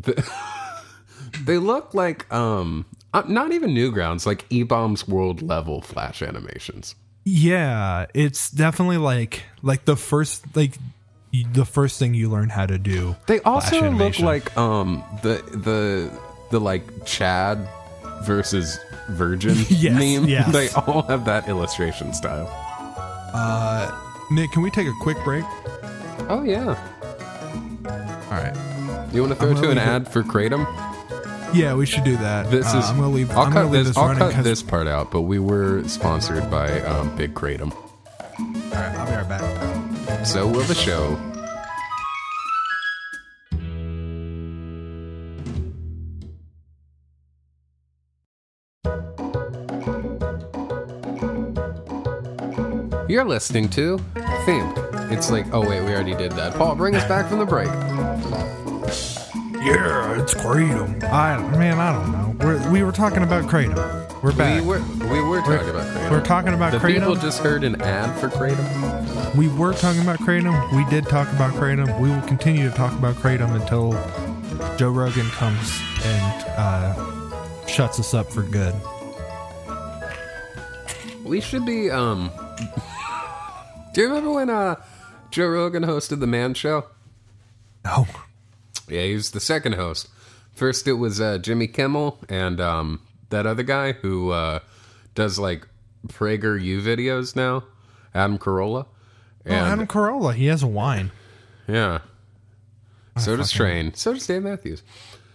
They 1.44 1.58
look 1.58 1.92
like, 1.92 2.32
um, 2.32 2.86
uh, 3.12 3.22
not 3.28 3.52
even 3.52 3.70
Newgrounds, 3.74 4.24
like 4.26 4.46
E 4.48 4.62
Bombs 4.62 5.06
World 5.06 5.42
level 5.42 5.82
flash 5.82 6.22
animations. 6.22 6.94
Yeah, 7.24 8.06
it's 8.14 8.50
definitely 8.50 8.98
like 8.98 9.42
like 9.62 9.84
the 9.84 9.96
first 9.96 10.44
like 10.56 10.74
the 11.44 11.64
first 11.64 11.98
thing 11.98 12.14
you 12.14 12.28
learn 12.30 12.48
how 12.48 12.66
to 12.66 12.78
do. 12.78 13.16
They 13.26 13.40
also 13.40 13.90
look 13.90 14.18
like 14.20 14.56
um 14.56 15.02
the 15.22 15.42
the 15.52 16.10
the 16.50 16.60
like 16.60 16.82
Chad 17.04 17.58
versus 18.22 18.78
Virgin 19.10 19.56
Yes, 19.68 19.92
meme. 19.98 20.28
yes. 20.28 20.52
They 20.52 20.68
all 20.70 21.02
have 21.02 21.24
that 21.26 21.48
illustration 21.48 22.12
style. 22.14 22.48
Uh, 23.34 23.90
Nick, 24.30 24.50
can 24.52 24.62
we 24.62 24.70
take 24.70 24.86
a 24.86 24.94
quick 25.00 25.16
break? 25.24 25.44
Oh 26.28 26.42
yeah. 26.44 26.74
All 28.30 28.30
right. 28.32 28.56
You 29.12 29.20
want 29.22 29.32
to 29.34 29.38
throw 29.38 29.54
to 29.54 29.62
an 29.62 29.68
leave 29.68 29.76
it- 29.76 29.78
ad 29.80 30.08
for 30.12 30.22
Kratom? 30.22 30.66
Yeah, 31.54 31.74
we 31.74 31.86
should 31.86 32.02
do 32.04 32.16
that. 32.16 32.50
This 32.50 32.66
Uh, 32.74 32.78
is. 32.78 32.90
I'm 32.90 32.96
gonna 32.96 33.10
leave. 33.10 33.30
I'll 33.30 33.40
I'm 33.42 33.52
cut 33.52 33.62
gonna 33.62 33.70
leave 33.70 33.84
this. 33.86 33.94
this 33.94 33.96
I'll 33.96 34.14
cut 34.16 34.42
this 34.44 34.62
part 34.62 34.88
out. 34.88 35.10
But 35.12 35.22
we 35.22 35.38
were 35.38 35.86
sponsored 35.88 36.50
by 36.50 36.80
um, 36.82 37.14
Big 37.16 37.34
Kratom. 37.34 37.72
I'll 38.76 39.06
be 39.06 39.12
right 39.12 39.28
back. 39.28 40.26
So 40.26 40.46
will 40.46 40.62
the 40.62 40.74
show. 40.74 41.18
You're 53.08 53.24
listening 53.24 53.68
to 53.70 53.98
Think. 54.44 54.76
It's 55.12 55.30
like, 55.30 55.46
oh 55.54 55.60
wait, 55.60 55.80
we 55.80 55.92
already 55.94 56.14
did 56.14 56.32
that. 56.32 56.54
Paul, 56.54 56.74
bring 56.74 56.96
us 56.96 57.04
back 57.08 57.28
from 57.28 57.38
the 57.38 57.46
break. 57.46 57.68
Yeah, 59.66 60.22
it's 60.22 60.32
kratom. 60.32 61.02
I 61.10 61.38
man, 61.58 61.80
I 61.80 61.92
don't 61.92 62.12
know. 62.12 62.36
We're, 62.46 62.70
we 62.70 62.84
were 62.84 62.92
talking 62.92 63.24
about 63.24 63.46
kratom. 63.50 64.22
We're 64.22 64.32
back. 64.32 64.60
We 64.62 64.66
were 64.68 64.80
we 65.10 65.20
were 65.20 65.40
talking 65.40 65.68
about 65.68 65.86
Kratom. 65.88 66.10
We're 66.10 66.24
talking 66.24 66.54
about 66.54 66.70
the 66.70 66.78
kratom. 66.78 66.94
people 67.00 67.14
just 67.16 67.40
heard 67.40 67.64
an 67.64 67.82
ad 67.82 68.16
for 68.20 68.28
Kratom. 68.28 69.34
we 69.34 69.48
were 69.48 69.72
talking 69.74 70.02
about 70.02 70.20
kratom. 70.20 70.72
We 70.76 70.88
did 70.88 71.08
talk 71.08 71.28
about 71.32 71.52
kratom. 71.54 71.98
We 71.98 72.10
will 72.10 72.22
continue 72.22 72.70
to 72.70 72.74
talk 72.76 72.92
about 72.92 73.16
kratom 73.16 73.60
until 73.60 73.90
Joe 74.76 74.90
Rogan 74.90 75.26
comes 75.30 75.80
and 76.04 76.44
uh, 76.56 77.66
shuts 77.66 77.98
us 77.98 78.14
up 78.14 78.30
for 78.30 78.42
good. 78.42 78.74
We 81.24 81.40
should 81.40 81.66
be 81.66 81.90
um 81.90 82.30
Do 83.94 84.00
you 84.00 84.06
remember 84.06 84.30
when 84.30 84.48
uh 84.48 84.76
Joe 85.32 85.48
Rogan 85.48 85.82
hosted 85.82 86.20
the 86.20 86.28
Man 86.28 86.54
Show? 86.54 86.84
No. 87.84 88.06
Yeah, 88.88 89.02
he 89.02 89.14
was 89.14 89.30
the 89.30 89.40
second 89.40 89.74
host. 89.74 90.08
First 90.54 90.86
it 90.88 90.94
was 90.94 91.20
uh 91.20 91.38
Jimmy 91.38 91.66
Kimmel 91.66 92.18
and 92.28 92.60
um 92.60 93.00
that 93.30 93.46
other 93.46 93.62
guy 93.62 93.92
who 93.92 94.30
uh 94.30 94.60
does 95.14 95.38
like 95.38 95.66
Prager 96.08 96.60
U 96.62 96.80
videos 96.80 97.34
now, 97.34 97.64
Adam 98.14 98.38
Carolla. 98.38 98.86
Oh, 99.46 99.50
Adam 99.52 99.86
Carolla. 99.86 100.34
He 100.34 100.46
has 100.46 100.62
a 100.62 100.66
wine. 100.66 101.10
yeah. 101.68 102.00
So 103.18 103.34
does 103.36 103.50
Train. 103.50 103.94
So 103.94 104.12
does 104.12 104.26
Dave 104.26 104.42
Matthews. 104.42 104.82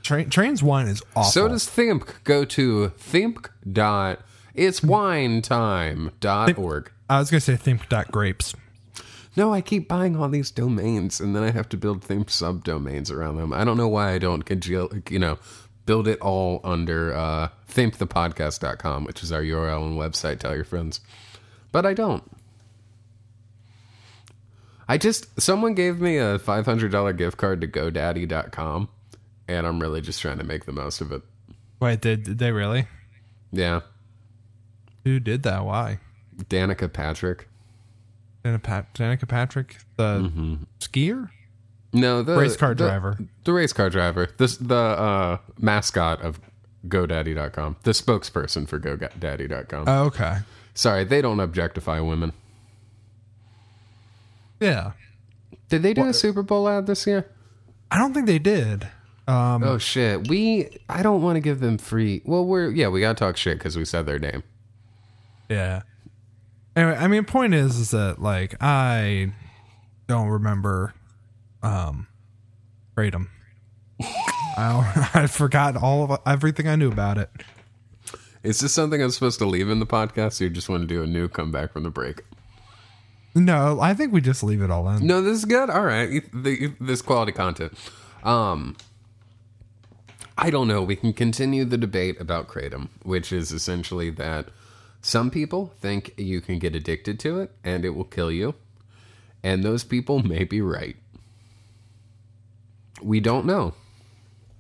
Train, 0.04 0.30
Train's 0.30 0.62
wine 0.62 0.88
is 0.88 1.02
awful. 1.16 1.32
So 1.32 1.48
does 1.48 1.68
Think. 1.68 2.24
Go 2.24 2.46
to 2.46 2.90
think 2.90 3.50
dot 3.72 4.20
it's 4.54 4.84
wine 4.84 5.42
time 5.42 6.12
dot 6.20 6.58
org. 6.58 6.92
I 7.10 7.20
was 7.20 7.32
gonna 7.32 7.42
say 7.42 7.56
think 7.56 7.88
dot 7.90 8.12
grapes. 8.12 8.54
No, 9.36 9.54
I 9.54 9.62
keep 9.62 9.88
buying 9.88 10.16
all 10.18 10.28
these 10.28 10.52
domains 10.52 11.20
and 11.20 11.36
then 11.36 11.44
I 11.44 11.52
have 11.52 11.70
to 11.70 11.78
build 11.78 12.04
theme 12.04 12.26
subdomains 12.26 13.12
around 13.12 13.38
them. 13.38 13.54
I 13.54 13.64
don't 13.64 13.78
know 13.78 13.88
why 13.88 14.12
I 14.12 14.18
don't 14.18 14.44
congeal, 14.44 14.90
you 15.10 15.20
know, 15.20 15.38
build 15.86 16.08
it 16.08 16.20
all 16.20 16.60
under 16.64 17.14
uh, 17.14 17.50
thinkthepodcast.com, 17.70 19.06
which 19.06 19.24
is 19.24 19.32
our 19.32 19.42
URL 19.42 19.86
and 19.86 19.98
website. 19.98 20.40
Tell 20.40 20.56
your 20.56 20.66
friends. 20.66 21.00
But 21.72 21.86
I 21.86 21.94
don't. 21.94 22.24
I 24.88 24.98
just, 24.98 25.40
someone 25.40 25.74
gave 25.74 26.02
me 26.02 26.18
a 26.18 26.38
$500 26.38 27.18
gift 27.18 27.38
card 27.38 27.62
to 27.62 27.68
GoDaddy.com, 27.68 28.90
and 29.48 29.66
I'm 29.66 29.80
really 29.80 30.02
just 30.02 30.22
trying 30.22 30.40
to 30.40 30.44
make 30.44 30.66
the 30.66 30.74
most 30.74 31.00
of 31.00 31.14
it. 31.14 31.22
Wait, 31.80 32.02
did, 32.02 32.24
did 32.24 32.40
they 32.40 32.52
really? 32.52 32.88
Yeah. 33.54 33.82
Who 35.06 35.22
did 35.22 35.44
that? 35.44 35.64
Why? 35.64 36.00
Danica 36.38 36.92
Patrick. 36.92 37.48
Danica, 38.44 38.64
Pat- 38.64 38.94
Danica 38.94 39.28
Patrick, 39.28 39.78
the 39.98 40.58
skier, 40.80 41.30
No, 41.94 42.24
the 42.24 42.36
race 42.38 42.58
car 42.58 42.70
the- 42.74 42.86
driver. 42.88 43.18
The 43.44 43.54
race 43.54 43.74
car 43.74 43.90
driver. 43.90 44.30
This 44.38 44.58
the 44.58 44.76
uh, 44.76 45.38
mascot 45.60 46.22
of 46.22 46.40
GoDaddy.com. 46.88 47.76
The 47.84 47.92
spokesperson 47.92 48.68
for 48.68 48.80
GoDaddy.com. 48.80 49.86
Oh, 49.88 50.04
okay. 50.06 50.38
Sorry, 50.74 51.04
they 51.04 51.22
don't 51.22 51.40
objectify 51.40 52.00
women. 52.00 52.34
Yeah, 54.60 54.92
Did 55.70 55.82
they 55.82 55.94
do 55.94 56.06
a 56.08 56.14
Super 56.14 56.44
Bowl 56.44 56.70
ad 56.70 56.86
this 56.86 57.08
year? 57.08 57.28
I 57.90 57.98
don't 57.98 58.14
think 58.14 58.28
they 58.28 58.38
did. 58.40 58.88
Um, 59.28 59.64
Oh 59.64 59.78
shit. 59.78 60.28
We 60.28 60.70
I 60.88 61.02
don't 61.04 61.22
want 61.22 61.36
to 61.38 61.40
give 61.42 61.60
them 61.62 61.78
free. 61.78 62.22
Well, 62.26 62.46
we're 62.46 62.70
yeah, 62.70 62.88
we 62.90 63.02
got 63.02 63.18
to 63.18 63.24
talk 63.24 63.38
shit 63.38 63.60
cuz 63.60 63.76
we 63.78 63.86
said 63.86 64.06
their 64.06 64.20
name. 64.20 64.44
Yeah. 65.50 65.82
Anyway, 66.76 66.96
I 66.98 67.08
mean, 67.08 67.26
point 67.26 67.54
is, 67.54 67.78
is 67.78 67.92
that 67.92 68.22
like 68.22 68.56
I 68.62 69.34
don't 70.08 70.28
remember, 70.28 70.94
um, 71.62 72.08
Kratom. 72.96 73.28
I 74.58 75.10
I 75.14 75.28
forgot 75.28 75.76
all 75.76 76.12
of 76.12 76.20
everything 76.26 76.68
I 76.68 76.76
knew 76.76 76.92
about 76.92 77.18
it. 77.18 77.30
Is 78.44 78.60
this 78.60 78.74
something 78.74 79.02
I'm 79.02 79.12
supposed 79.12 79.40
to 79.40 79.46
leave 79.46 79.70
in 79.70 79.80
the 79.80 79.86
podcast 79.86 80.42
or 80.42 80.46
you 80.46 80.50
just 80.50 80.68
want 80.70 80.82
to 80.82 80.88
do 80.88 81.04
a 81.04 81.08
new 81.08 81.28
comeback 81.28 81.74
from 81.74 81.84
the 81.84 81.92
break? 81.92 82.22
No, 83.36 83.80
I 83.80 83.94
think 83.94 84.12
we 84.12 84.20
just 84.20 84.44
leave 84.44 84.62
it 84.62 84.72
all 84.72 84.90
in. 84.90 85.06
No, 85.06 85.22
this 85.22 85.38
is 85.38 85.46
good. 85.46 85.70
All 85.70 85.84
right. 85.84 86.24
This 86.34 87.02
quality 87.02 87.32
content. 87.32 87.74
Um 88.24 88.76
I 90.38 90.50
don't 90.50 90.68
know. 90.68 90.82
We 90.82 90.96
can 90.96 91.14
continue 91.14 91.66
the 91.66 91.78
debate 91.78 92.20
about 92.20 92.48
kratom, 92.48 92.90
which 93.04 93.32
is 93.32 93.52
essentially 93.52 94.10
that 94.12 94.48
some 95.02 95.32
people 95.32 95.74
think 95.80 96.14
you 96.18 96.42
can 96.42 96.60
get 96.60 96.76
addicted 96.76 97.20
to 97.22 97.40
it 97.40 97.52
and 97.64 97.84
it 97.84 97.92
will 97.92 98.04
kill 98.06 98.32
you. 98.32 98.56
And 99.44 99.64
those 99.64 99.84
people 99.84 100.22
may 100.24 100.44
be 100.44 100.62
right. 100.62 100.96
We 103.02 103.20
don't 103.20 103.46
know. 103.46 103.74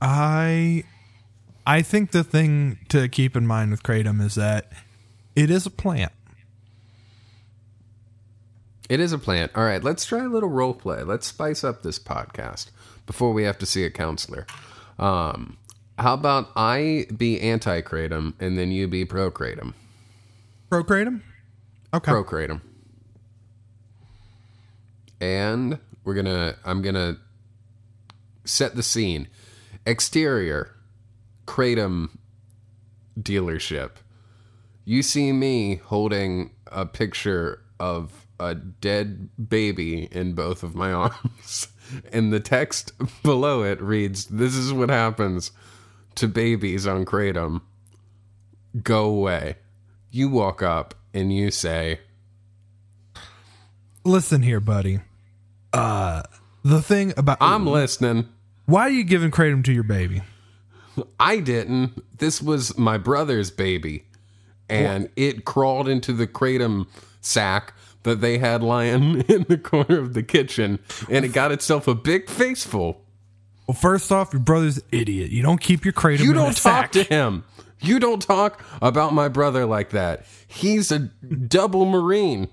I 0.02 0.84
I 1.66 1.84
think 1.84 2.12
the 2.12 2.24
thing 2.24 2.80
to 2.90 3.08
keep 3.08 3.36
in 3.36 3.46
mind 3.46 3.70
with 3.70 3.84
kratom 3.84 4.20
is 4.20 4.36
that 4.36 4.72
it 5.36 5.52
is 5.52 5.68
a 5.68 5.70
plant. 5.70 6.12
It 8.90 9.00
is 9.00 9.14
a 9.14 9.20
plant. 9.20 9.52
All 9.56 9.64
right, 9.64 9.82
let's 9.82 10.04
try 10.06 10.24
a 10.26 10.28
little 10.28 10.50
role 10.50 10.74
play. 10.74 11.04
Let's 11.04 11.28
spice 11.28 11.64
up 11.64 11.84
this 11.84 12.00
podcast 12.00 12.72
before 13.06 13.32
we 13.32 13.44
have 13.44 13.58
to 13.60 13.66
see 13.66 13.86
a 13.86 13.92
counselor. 13.92 14.46
Um, 14.98 15.58
how 16.00 16.16
about 16.16 16.50
I 16.56 17.06
be 17.16 17.40
anti 17.40 17.82
kratom 17.82 18.34
and 18.40 18.58
then 18.58 18.72
you 18.72 18.88
be 18.88 19.06
pro 19.06 19.30
kratom? 19.30 19.76
Pro 20.72 20.84
them? 20.84 21.22
Okay. 21.94 22.12
Pro 22.12 22.24
kratom. 22.24 22.62
And 25.20 25.80
we're 26.06 26.14
gonna. 26.14 26.56
I'm 26.64 26.82
gonna 26.82 27.18
set 28.46 28.76
the 28.76 28.82
scene. 28.82 29.28
Exterior, 29.86 30.74
kratom 31.46 32.18
dealership. 33.20 33.92
You 34.86 35.04
see 35.04 35.34
me 35.34 35.76
holding 35.76 36.52
a 36.68 36.86
picture 36.86 37.62
of 37.78 38.26
a 38.40 38.56
dead 38.56 39.30
baby 39.50 40.08
in 40.10 40.34
both 40.34 40.64
of 40.64 40.74
my 40.74 40.92
arms. 40.94 41.68
And 42.14 42.32
the 42.32 42.40
text 42.40 42.94
below 43.24 43.64
it 43.64 43.82
reads, 43.82 44.28
This 44.28 44.56
is 44.56 44.72
what 44.72 44.90
happens 44.90 45.52
to 46.16 46.30
babies 46.30 46.88
on 46.88 47.04
Kratom. 47.04 47.62
Go 48.82 49.04
away. 49.04 49.58
You 50.12 50.30
walk 50.30 50.62
up 50.62 50.94
and 51.14 51.34
you 51.34 51.52
say, 51.52 52.00
Listen 54.04 54.42
here, 54.42 54.60
buddy. 54.60 55.00
Uh 55.74 56.24
the 56.64 56.82
thing 56.82 57.14
about 57.18 57.38
I'm 57.42 57.66
listening. 57.66 58.28
why 58.66 58.82
are 58.84 58.90
you 58.92 59.04
giving 59.04 59.32
kratom 59.32 59.64
to 59.66 59.74
your 59.74 59.84
baby? 59.84 60.22
I 61.20 61.40
didn't. 61.40 62.04
This 62.20 62.42
was 62.42 62.78
my 62.78 62.98
brother's 62.98 63.50
baby. 63.50 64.04
And 64.70 65.10
it 65.16 65.44
crawled 65.46 65.88
into 65.90 66.14
the 66.14 66.28
kratom 66.28 66.88
sack 67.22 67.74
that 68.04 68.22
they 68.22 68.38
had 68.38 68.64
lying 68.64 69.22
in 69.28 69.46
the 69.50 69.58
corner 69.58 70.00
of 70.00 70.14
the 70.14 70.24
kitchen. 70.24 70.80
And 71.10 71.26
it 71.26 71.34
got 71.34 71.52
itself 71.52 71.88
a 71.88 71.96
big 71.96 72.30
faceful. 72.30 73.02
Well, 73.68 73.76
first 73.76 74.12
off, 74.12 74.34
your 74.34 74.42
brother's 74.42 74.78
an 74.78 74.84
idiot. 74.92 75.30
You 75.32 75.42
don't 75.44 75.60
keep 75.62 75.84
your 75.86 75.94
kratom 75.94 76.20
You 76.20 76.34
don't 76.34 76.56
talk 76.56 76.56
sack. 76.56 76.92
to 76.94 77.04
him. 77.04 77.44
You 77.82 78.00
don't 78.00 78.22
talk 78.22 78.64
about 78.82 79.14
my 79.14 79.28
brother 79.28 79.66
like 79.66 79.90
that. 79.92 80.26
He's 80.48 80.92
a 80.92 81.00
double 81.00 81.86
Marine. 81.86 82.48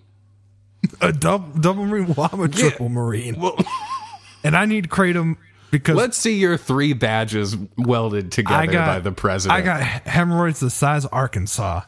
a 1.01 1.13
double 1.13 1.49
double 1.61 1.85
marine. 1.85 2.15
Well, 2.15 2.31
I'm 2.33 2.41
a 2.41 2.49
triple 2.49 2.89
marine, 2.89 3.39
Well, 3.41 3.57
and 4.45 4.57
I 4.57 4.65
need 4.65 4.89
kratom 4.89 5.37
because 5.73 5.97
let's 5.97 6.17
see 6.17 6.39
your 6.39 6.57
three 6.57 6.93
badges 6.93 7.57
welded 7.77 8.31
together 8.31 8.67
got 8.73 8.87
by 8.87 9.01
the 9.01 9.11
president. 9.13 9.59
I 9.61 9.63
got 9.65 9.83
hemorrhoids 10.07 10.61
the 10.61 10.71
size 10.71 11.05
of 11.05 11.13
Arkansas, 11.13 11.81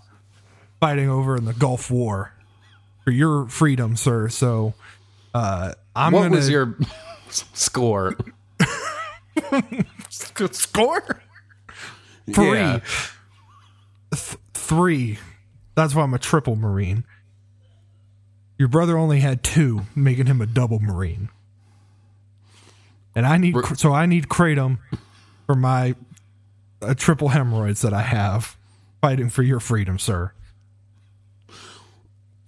fighting 0.81 1.09
over 1.09 1.37
in 1.37 1.45
the 1.45 1.53
Gulf 1.55 1.89
War 1.91 2.33
for 3.05 3.13
your 3.13 3.47
freedom, 3.47 3.97
sir. 3.97 4.29
So, 4.29 4.75
uh, 5.35 5.75
I'm 5.95 6.13
what 6.13 6.23
gonna 6.23 6.37
was 6.37 6.51
your 6.51 6.77
score? 7.31 8.17
score? 10.11 11.21
Three, 12.33 12.59
Yeah. 12.59 12.81
Th- 14.13 14.37
three. 14.55 15.19
That's 15.75 15.95
why 15.95 16.03
I'm 16.03 16.15
a 16.15 16.19
triple 16.19 16.57
marine. 16.57 17.05
Your 18.59 18.69
brother 18.69 18.99
only 18.99 19.21
had 19.21 19.43
two, 19.43 19.83
making 19.95 20.27
him 20.27 20.41
a 20.41 20.47
double 20.47 20.81
marine. 20.81 21.31
And 23.15 23.27
I 23.27 23.39
need 23.39 23.57
so 23.77 23.93
I 23.93 24.07
need 24.07 24.29
kratom 24.29 24.79
for 25.47 25.55
my 25.55 25.95
uh, 26.83 26.95
triple 26.95 27.29
hemorrhoids 27.29 27.83
that 27.83 27.93
I 27.93 28.03
have 28.03 28.57
fighting 29.01 29.31
for 29.31 29.43
your 29.43 29.61
freedom, 29.61 29.99
sir. 29.99 30.33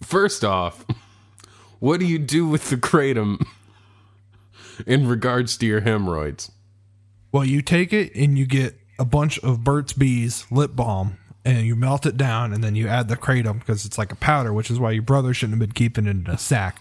First 0.03 0.45
off, 0.45 0.85
what 1.79 1.99
do 1.99 2.07
you 2.07 2.19
do 2.19 2.47
with 2.47 2.69
the 2.69 2.77
kratom 2.77 3.45
in 4.87 5.09
regards 5.09 5.57
to 5.59 5.67
your 5.67 5.81
hemorrhoids? 5.81 6.53
Well, 7.33 7.45
you 7.45 7.63
take 7.63 7.93
it 7.93 8.15
and 8.15 8.39
you 8.39 8.47
get 8.47 8.79
a 8.99 9.05
bunch 9.05 9.39
of 9.41 9.65
Burt's 9.65 9.95
Bees 9.95 10.47
lip 10.51 10.77
balm 10.77 11.17
and 11.45 11.67
you 11.67 11.75
melt 11.77 12.07
it 12.07 12.17
down 12.17 12.53
and 12.53 12.63
then 12.63 12.75
you 12.75 12.87
add 12.89 13.09
the 13.09 13.17
kratom 13.17 13.59
because 13.59 13.85
it's 13.85 13.99
like 13.99 14.13
a 14.13 14.17
powder, 14.17 14.53
which 14.53 14.71
is 14.71 14.79
why 14.79 14.91
your 14.93 15.03
brother 15.03 15.35
shouldn't 15.35 15.61
have 15.61 15.69
been 15.69 15.75
keeping 15.75 16.07
it 16.07 16.11
in 16.11 16.27
a 16.29 16.39
sack. 16.39 16.79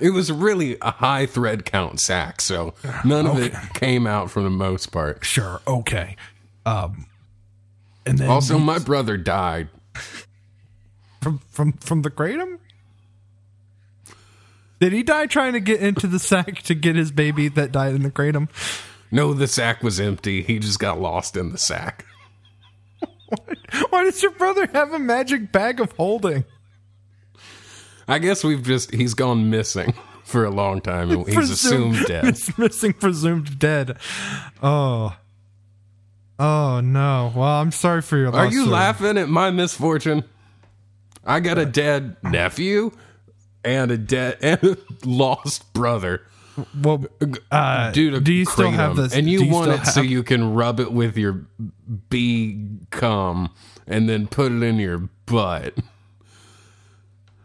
It 0.00 0.10
was 0.12 0.32
really 0.32 0.76
a 0.82 0.90
high 0.90 1.26
thread 1.26 1.64
count 1.64 2.00
sack, 2.00 2.40
so 2.40 2.74
none 3.04 3.26
of 3.26 3.38
it 3.38 3.52
came 3.74 4.06
out 4.08 4.28
for 4.30 4.42
the 4.42 4.50
most 4.50 4.86
part. 4.90 5.24
Sure, 5.24 5.60
okay. 5.68 6.16
Um, 6.66 7.06
and 8.04 8.18
then 8.18 8.28
Also, 8.28 8.58
my 8.58 8.80
brother 8.80 9.16
died. 9.16 9.68
from 11.20 11.38
from 11.50 11.74
from 11.74 12.02
the 12.02 12.10
kratom. 12.10 12.58
Did 14.80 14.92
he 14.92 15.04
die 15.04 15.26
trying 15.26 15.52
to 15.52 15.60
get 15.60 15.80
into 15.80 16.08
the 16.08 16.18
sack 16.18 16.62
to 16.62 16.74
get 16.74 16.96
his 16.96 17.12
baby 17.12 17.46
that 17.48 17.70
died 17.70 17.94
in 17.94 18.02
the 18.02 18.10
kratom? 18.10 18.48
No, 19.12 19.32
the 19.32 19.46
sack 19.46 19.82
was 19.84 20.00
empty. 20.00 20.42
He 20.42 20.58
just 20.58 20.80
got 20.80 21.00
lost 21.00 21.36
in 21.36 21.52
the 21.52 21.58
sack. 21.58 22.04
Why 23.90 24.04
does 24.04 24.22
your 24.22 24.32
brother 24.32 24.66
have 24.72 24.92
a 24.92 24.98
magic 24.98 25.52
bag 25.52 25.80
of 25.80 25.92
holding? 25.92 26.44
I 28.08 28.18
guess 28.18 28.42
we've 28.44 28.62
just, 28.62 28.92
he's 28.92 29.14
gone 29.14 29.48
missing 29.50 29.94
for 30.24 30.44
a 30.44 30.50
long 30.50 30.80
time 30.80 31.10
and 31.10 31.26
he's 31.26 31.34
Presumed- 31.34 31.94
assumed 31.94 32.06
dead. 32.06 32.24
It's 32.28 32.58
missing, 32.58 32.92
presumed 32.94 33.58
dead. 33.58 33.98
Oh. 34.62 35.16
Oh 36.38 36.80
no. 36.80 37.32
Well, 37.34 37.48
I'm 37.48 37.70
sorry 37.72 38.02
for 38.02 38.16
your 38.16 38.30
loss. 38.30 38.50
Are 38.50 38.52
you 38.52 38.64
sir. 38.64 38.70
laughing 38.70 39.18
at 39.18 39.28
my 39.28 39.50
misfortune? 39.50 40.24
I 41.24 41.40
got 41.40 41.58
a 41.58 41.66
dead 41.66 42.16
nephew 42.24 42.90
and 43.64 43.90
a 43.92 43.98
dead 43.98 44.38
and 44.42 44.62
a 44.64 44.76
lost 45.04 45.72
brother 45.72 46.22
Well, 46.82 47.04
uh, 47.50 47.92
to 47.92 48.20
do 48.20 48.32
you 48.32 48.44
still 48.44 48.70
have 48.70 48.96
this? 48.96 49.14
and 49.14 49.28
you 49.28 49.44
do 49.44 49.50
want 49.50 49.70
it 49.70 49.86
so 49.86 50.00
you 50.02 50.22
can 50.22 50.52
rub 50.54 50.80
it 50.80 50.92
with 50.92 51.16
your 51.16 51.46
bee 52.10 52.66
cum 52.90 53.50
and 53.86 54.08
then 54.08 54.26
put 54.26 54.52
it 54.52 54.62
in 54.62 54.76
your 54.76 55.08
butt. 55.26 55.74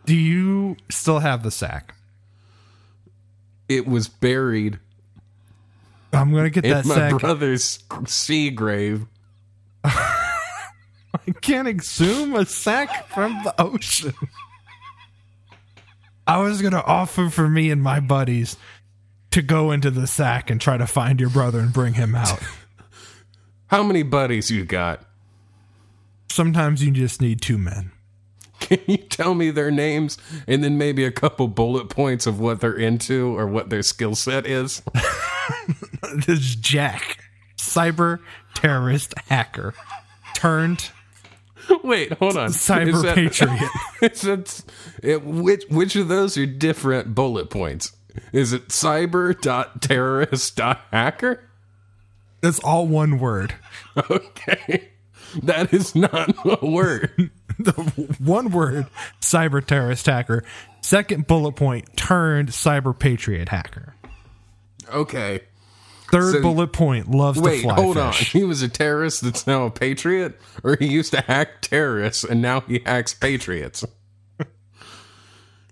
Do 0.06 0.16
you 0.16 0.78
still 0.90 1.20
have 1.20 1.44
the 1.44 1.52
sack? 1.52 1.94
it 3.70 3.86
was 3.86 4.08
buried 4.08 4.80
I'm 6.14 6.34
gonna 6.34 6.50
get 6.50 6.64
in 6.64 6.72
that 6.72 6.86
my 6.86 6.96
sack. 6.96 7.20
brother's 7.20 7.80
sea 8.06 8.50
grave. 8.50 9.06
I 9.84 11.32
can't 11.42 11.68
exhume 11.68 12.34
a 12.34 12.46
sack 12.46 13.08
from 13.10 13.34
the 13.44 13.54
ocean. 13.62 14.14
I 16.26 16.38
was 16.38 16.62
gonna 16.62 16.80
offer 16.86 17.30
for 17.30 17.50
me 17.50 17.70
and 17.72 17.84
my 17.84 18.00
buddies 18.00 18.56
to 19.38 19.44
go 19.44 19.70
into 19.72 19.92
the 19.92 20.08
sack 20.08 20.50
and 20.50 20.60
try 20.60 20.78
to 20.78 20.88
find 20.88 21.20
your 21.20 21.30
brother 21.30 21.60
and 21.60 21.72
bring 21.72 21.94
him 21.94 22.16
out. 22.16 22.40
How 23.68 23.84
many 23.84 24.02
buddies 24.02 24.50
you 24.50 24.66
got? 24.66 25.04
Sometimes 26.28 26.84
you 26.84 26.90
just 26.90 27.22
need 27.22 27.40
two 27.40 27.60
men. 27.60 27.92
Can 28.60 28.80
you 28.88 28.98
tell 28.98 29.36
me 29.36 29.52
their 29.52 29.70
names 29.70 30.18
and 30.48 30.64
then 30.64 30.80
maybe 30.80 31.06
a 31.06 31.12
couple 31.12 31.48
bullet 31.48 31.88
points 31.88 32.26
of 32.26 32.40
what 32.40 32.62
they're 32.62 32.74
into 32.74 33.38
or 33.38 33.46
what 33.46 33.70
their 33.70 33.84
skill 33.84 34.16
set 34.16 34.46
is? 34.48 34.82
This 36.14 36.28
is 36.40 36.56
Jack, 36.56 37.20
cyber 37.58 38.20
terrorist 38.54 39.14
hacker, 39.30 39.74
turned 40.34 40.90
Wait, 41.84 42.14
hold 42.14 42.38
on. 42.38 42.50
cyber 42.50 42.94
Is 42.94 43.02
that- 43.04 43.16
patriot. 43.16 43.70
is 44.02 44.22
that- 44.22 44.64
it, 45.04 45.24
which 45.24 45.64
which 45.70 45.96
of 45.96 46.08
those 46.08 46.38
are 46.38 46.46
different 46.46 47.14
bullet 47.16 47.50
points? 47.50 47.92
Is 48.32 48.54
it 48.54 48.70
cyber 48.70 49.40
dot 49.40 49.82
terrorist 49.82 50.56
dot 50.56 50.82
hacker? 50.92 51.44
That's 52.42 52.60
all 52.60 52.88
one 52.88 53.20
word. 53.20 53.56
Okay, 54.10 54.90
that 55.44 55.74
is 55.74 55.96
not 55.96 56.34
a 56.46 56.66
word. 56.66 57.32
The 57.60 57.72
one 58.20 58.52
word, 58.52 58.86
cyber 59.20 59.66
terrorist 59.66 60.06
hacker. 60.06 60.44
Second 60.82 61.26
bullet 61.26 61.54
point, 61.56 61.98
turned 61.98 62.50
cyber 62.50 62.98
patriot 62.98 63.50
hacker. 63.50 63.96
Okay, 64.94 65.42
Third 66.12 66.36
So- 66.36 66.42
bullet 66.42 66.72
point, 66.72 67.10
loves 67.12 67.42
wait, 67.42 67.58
to 67.58 67.64
fly 67.64 67.74
hold 67.76 67.98
on. 67.98 68.14
He 68.14 68.44
was 68.44 68.62
a 68.62 68.70
terrorist 68.70 69.22
that's 69.22 69.46
now 69.48 69.66
a 69.66 69.72
patriot, 69.72 70.40
or 70.64 70.78
he 70.80 70.88
used 70.88 71.12
to 71.14 71.22
hack 71.22 71.62
terrorists 71.62 72.24
and 72.24 72.42
now 72.42 72.62
he 72.62 72.80
hacks 72.86 73.14
patriots. 73.14 73.84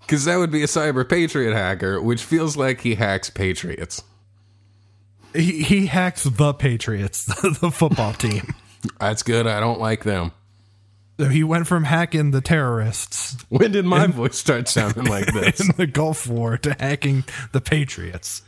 Because 0.05 0.25
that 0.25 0.37
would 0.37 0.51
be 0.51 0.61
a 0.63 0.67
cyber 0.67 1.07
patriot 1.07 1.53
hacker, 1.53 2.01
which 2.01 2.23
feels 2.23 2.55
like 2.55 2.81
he 2.81 2.95
hacks 2.95 3.29
patriots. 3.29 4.03
He, 5.33 5.63
he 5.63 5.85
hacks 5.87 6.23
the 6.23 6.53
Patriots, 6.53 7.25
the 7.61 7.71
football 7.71 8.13
team. 8.13 8.53
That's 8.99 9.23
good. 9.23 9.47
I 9.47 9.59
don't 9.59 9.79
like 9.81 10.03
them. 10.03 10.31
So 11.19 11.25
he 11.27 11.43
went 11.43 11.67
from 11.67 11.85
hacking 11.85 12.31
the 12.31 12.41
terrorists 12.41 13.37
When 13.49 13.71
did 13.71 13.85
my 13.85 14.07
voice 14.07 14.37
start 14.37 14.67
sounding 14.67 15.05
like 15.05 15.25
this? 15.33 15.59
in 15.61 15.75
the 15.77 15.87
Gulf 15.87 16.27
War 16.27 16.57
to 16.59 16.73
hacking 16.79 17.23
the 17.51 17.61
Patriots. 17.61 18.43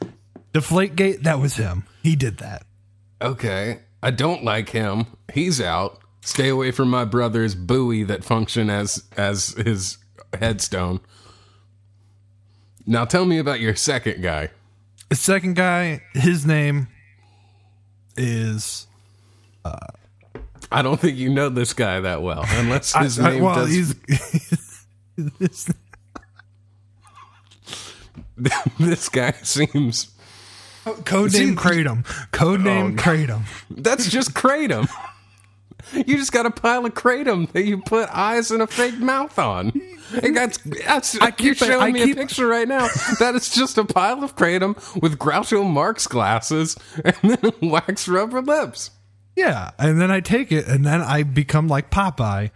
Deflategate, 0.54 1.24
that 1.24 1.40
was 1.40 1.56
him. 1.56 1.86
He 2.04 2.16
did 2.16 2.38
that. 2.38 2.64
Okay, 3.22 3.80
I 4.04 4.12
don't 4.12 4.44
like 4.44 4.70
him. 4.70 5.06
He's 5.34 5.60
out. 5.60 6.00
Stay 6.22 6.50
away 6.50 6.72
from 6.72 6.90
my 6.90 7.06
brother's 7.06 7.56
buoy 7.56 8.04
that 8.04 8.24
function 8.24 8.70
as 8.70 9.04
as 9.16 9.50
his 9.50 9.98
headstone. 10.38 11.00
Now 12.88 13.04
tell 13.06 13.26
me 13.26 13.38
about 13.38 13.60
your 13.60 13.76
second 13.76 14.24
guy. 14.24 14.50
The 15.10 15.16
second 15.16 15.56
guy, 15.56 16.02
his 16.14 16.46
name 16.46 16.88
is 18.16 18.88
Uh, 19.66 19.76
I 20.72 20.82
don't 20.82 21.00
think 21.00 21.18
you 21.18 21.30
know 21.34 21.50
this 21.50 21.74
guy 21.74 22.00
that 22.00 22.22
well, 22.22 22.44
unless 22.50 22.94
his 22.96 23.20
I- 23.20 23.32
name 23.32 23.44
well, 23.44 23.56
does. 23.56 23.70
he's 23.70 23.96
his- 25.40 25.74
this 28.80 29.10
guy 29.10 29.32
seems. 29.44 30.12
codename 30.86 31.56
Kratom. 31.56 32.06
Codename 32.32 32.96
no. 32.96 33.02
Kratom. 33.02 33.42
That's 33.70 34.10
just 34.10 34.34
kratom. 34.34 34.88
You 35.94 36.18
just 36.18 36.32
got 36.32 36.46
a 36.46 36.52
pile 36.52 36.86
of 36.86 36.94
kratom 36.94 37.52
that 37.54 37.64
you 37.64 37.82
put 37.82 38.10
eyes 38.12 38.52
and 38.52 38.62
a 38.62 38.68
fake 38.68 38.98
mouth 39.00 39.38
on. 39.40 39.72
And 40.24 40.36
that's, 40.38 40.58
that's 40.60 41.20
I 41.22 41.26
you're 41.26 41.32
keep 41.34 41.58
showing 41.58 41.82
I 41.82 41.92
me 41.92 42.06
keep- 42.06 42.18
a 42.18 42.20
picture 42.22 42.48
right 42.48 42.68
now. 42.68 42.88
That 43.20 43.36
is 43.36 43.50
just 43.50 43.78
a 43.78 43.84
pile 43.86 44.24
of 44.24 44.36
kratom 44.36 44.76
with 45.02 45.18
Groucho 45.18 45.66
Marx 45.70 46.08
glasses 46.08 46.78
and 47.04 47.16
then 47.24 47.52
wax 47.62 48.08
rubber 48.08 48.42
lips. 48.42 48.92
Yeah, 49.36 49.72
and 49.78 50.00
then 50.02 50.10
I 50.10 50.20
take 50.20 50.52
it, 50.52 50.68
and 50.68 50.84
then 50.84 51.02
I 51.02 51.22
become 51.24 51.68
like 51.68 51.92
Popeye, 51.92 52.50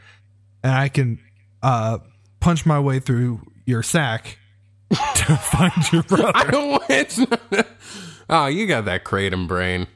and 0.63 0.73
I 0.73 0.89
can 0.89 1.19
uh, 1.61 1.99
punch 2.39 2.65
my 2.65 2.79
way 2.79 2.99
through 2.99 3.41
your 3.67 3.83
sack 3.83 4.39
to 4.89 5.35
find 5.37 5.91
your 5.93 6.01
brother. 6.03 6.31
I 6.33 6.49
don't 6.49 6.69
want 6.71 7.65
Oh, 8.29 8.45
you 8.47 8.65
got 8.65 8.85
that 8.85 9.03
kratom 9.03 9.47
brain. 9.47 9.87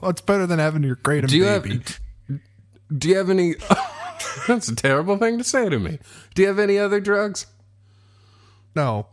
Well, 0.00 0.10
it's 0.10 0.20
better 0.22 0.46
than 0.46 0.58
having 0.58 0.82
your 0.82 0.96
Kratom 0.96 1.28
Do 1.28 1.36
you 1.36 1.44
baby. 1.44 1.82
have 2.28 2.40
Do 2.98 3.08
you 3.08 3.16
have 3.16 3.30
any 3.30 3.54
That's 4.48 4.68
a 4.68 4.74
terrible 4.76 5.16
thing 5.16 5.38
to 5.38 5.44
say 5.44 5.68
to 5.68 5.78
me. 5.78 5.98
Do 6.34 6.42
you 6.42 6.48
have 6.48 6.58
any 6.58 6.78
other 6.78 7.00
drugs? 7.00 7.46
no, 8.74 9.06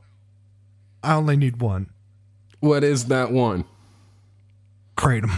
I 1.03 1.13
only 1.15 1.35
need 1.37 1.61
one. 1.61 1.89
What 2.59 2.83
is 2.83 3.05
that 3.05 3.31
one? 3.31 3.65
Kratom. 4.95 5.31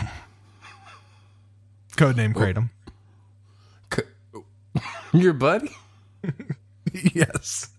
Codename 1.98 2.34
Kratom. 2.34 2.70
C- 3.94 4.82
Your 5.18 5.34
buddy? 5.34 5.70
yes. 6.94 7.70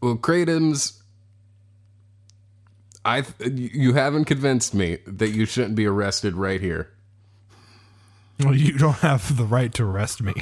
Well, 0.00 0.16
Kratom's. 0.16 1.02
I 3.04 3.24
you 3.44 3.92
haven't 3.94 4.24
convinced 4.24 4.74
me 4.74 4.98
that 5.06 5.30
you 5.30 5.44
shouldn't 5.46 5.74
be 5.74 5.86
arrested 5.86 6.34
right 6.34 6.60
here. 6.60 6.90
Well, 8.40 8.54
you 8.56 8.78
don't 8.78 8.96
have 8.96 9.36
the 9.36 9.44
right 9.44 9.72
to 9.74 9.84
arrest 9.84 10.22
me. 10.22 10.34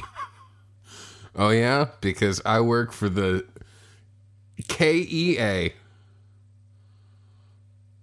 Oh 1.35 1.49
yeah, 1.49 1.87
because 1.99 2.41
I 2.45 2.59
work 2.61 2.91
for 2.91 3.09
the 3.09 3.45
KEA. 4.67 5.73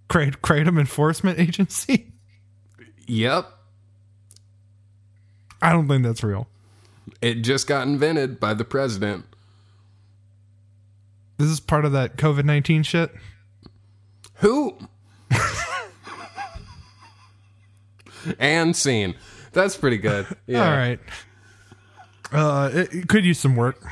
Krat- 0.09 0.41
Kratom 0.41 0.79
Enforcement 0.81 1.39
Agency? 1.39 2.13
Yep, 3.07 3.47
I 5.63 5.73
don't 5.73 5.87
think 5.89 6.03
that's 6.05 6.23
real. 6.23 6.49
it 7.23 7.37
just 7.43 7.67
got 7.67 7.87
invented 7.87 8.39
by 8.41 8.55
the 8.55 8.65
president. 8.65 9.25
This 11.39 11.49
is 11.49 11.61
part 11.61 11.85
of 11.85 11.93
that 11.93 12.17
COVID 12.17 12.45
19 12.45 12.83
shit. 12.83 13.13
Who? 14.41 14.77
and 18.39 18.75
scene. 18.77 19.15
That's 19.53 19.77
pretty 19.77 19.99
good. 19.99 20.27
Yeah. 20.47 20.69
All 20.69 20.77
right. 20.77 20.99
Uh, 22.33 22.71
it, 22.73 22.93
it 22.95 23.09
could 23.09 23.25
use 23.25 23.39
some 23.39 23.55
work. 23.57 23.85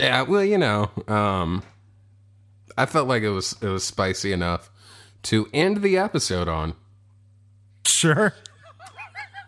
Yeah, 0.00 0.22
well, 0.22 0.44
you 0.44 0.58
know, 0.58 0.90
um 1.06 1.62
I 2.76 2.86
felt 2.86 3.08
like 3.08 3.22
it 3.22 3.28
was 3.30 3.54
it 3.60 3.68
was 3.68 3.84
spicy 3.84 4.32
enough 4.32 4.70
to 5.24 5.48
end 5.52 5.82
the 5.82 5.98
episode 5.98 6.48
on. 6.48 6.74
Sure. 7.86 8.34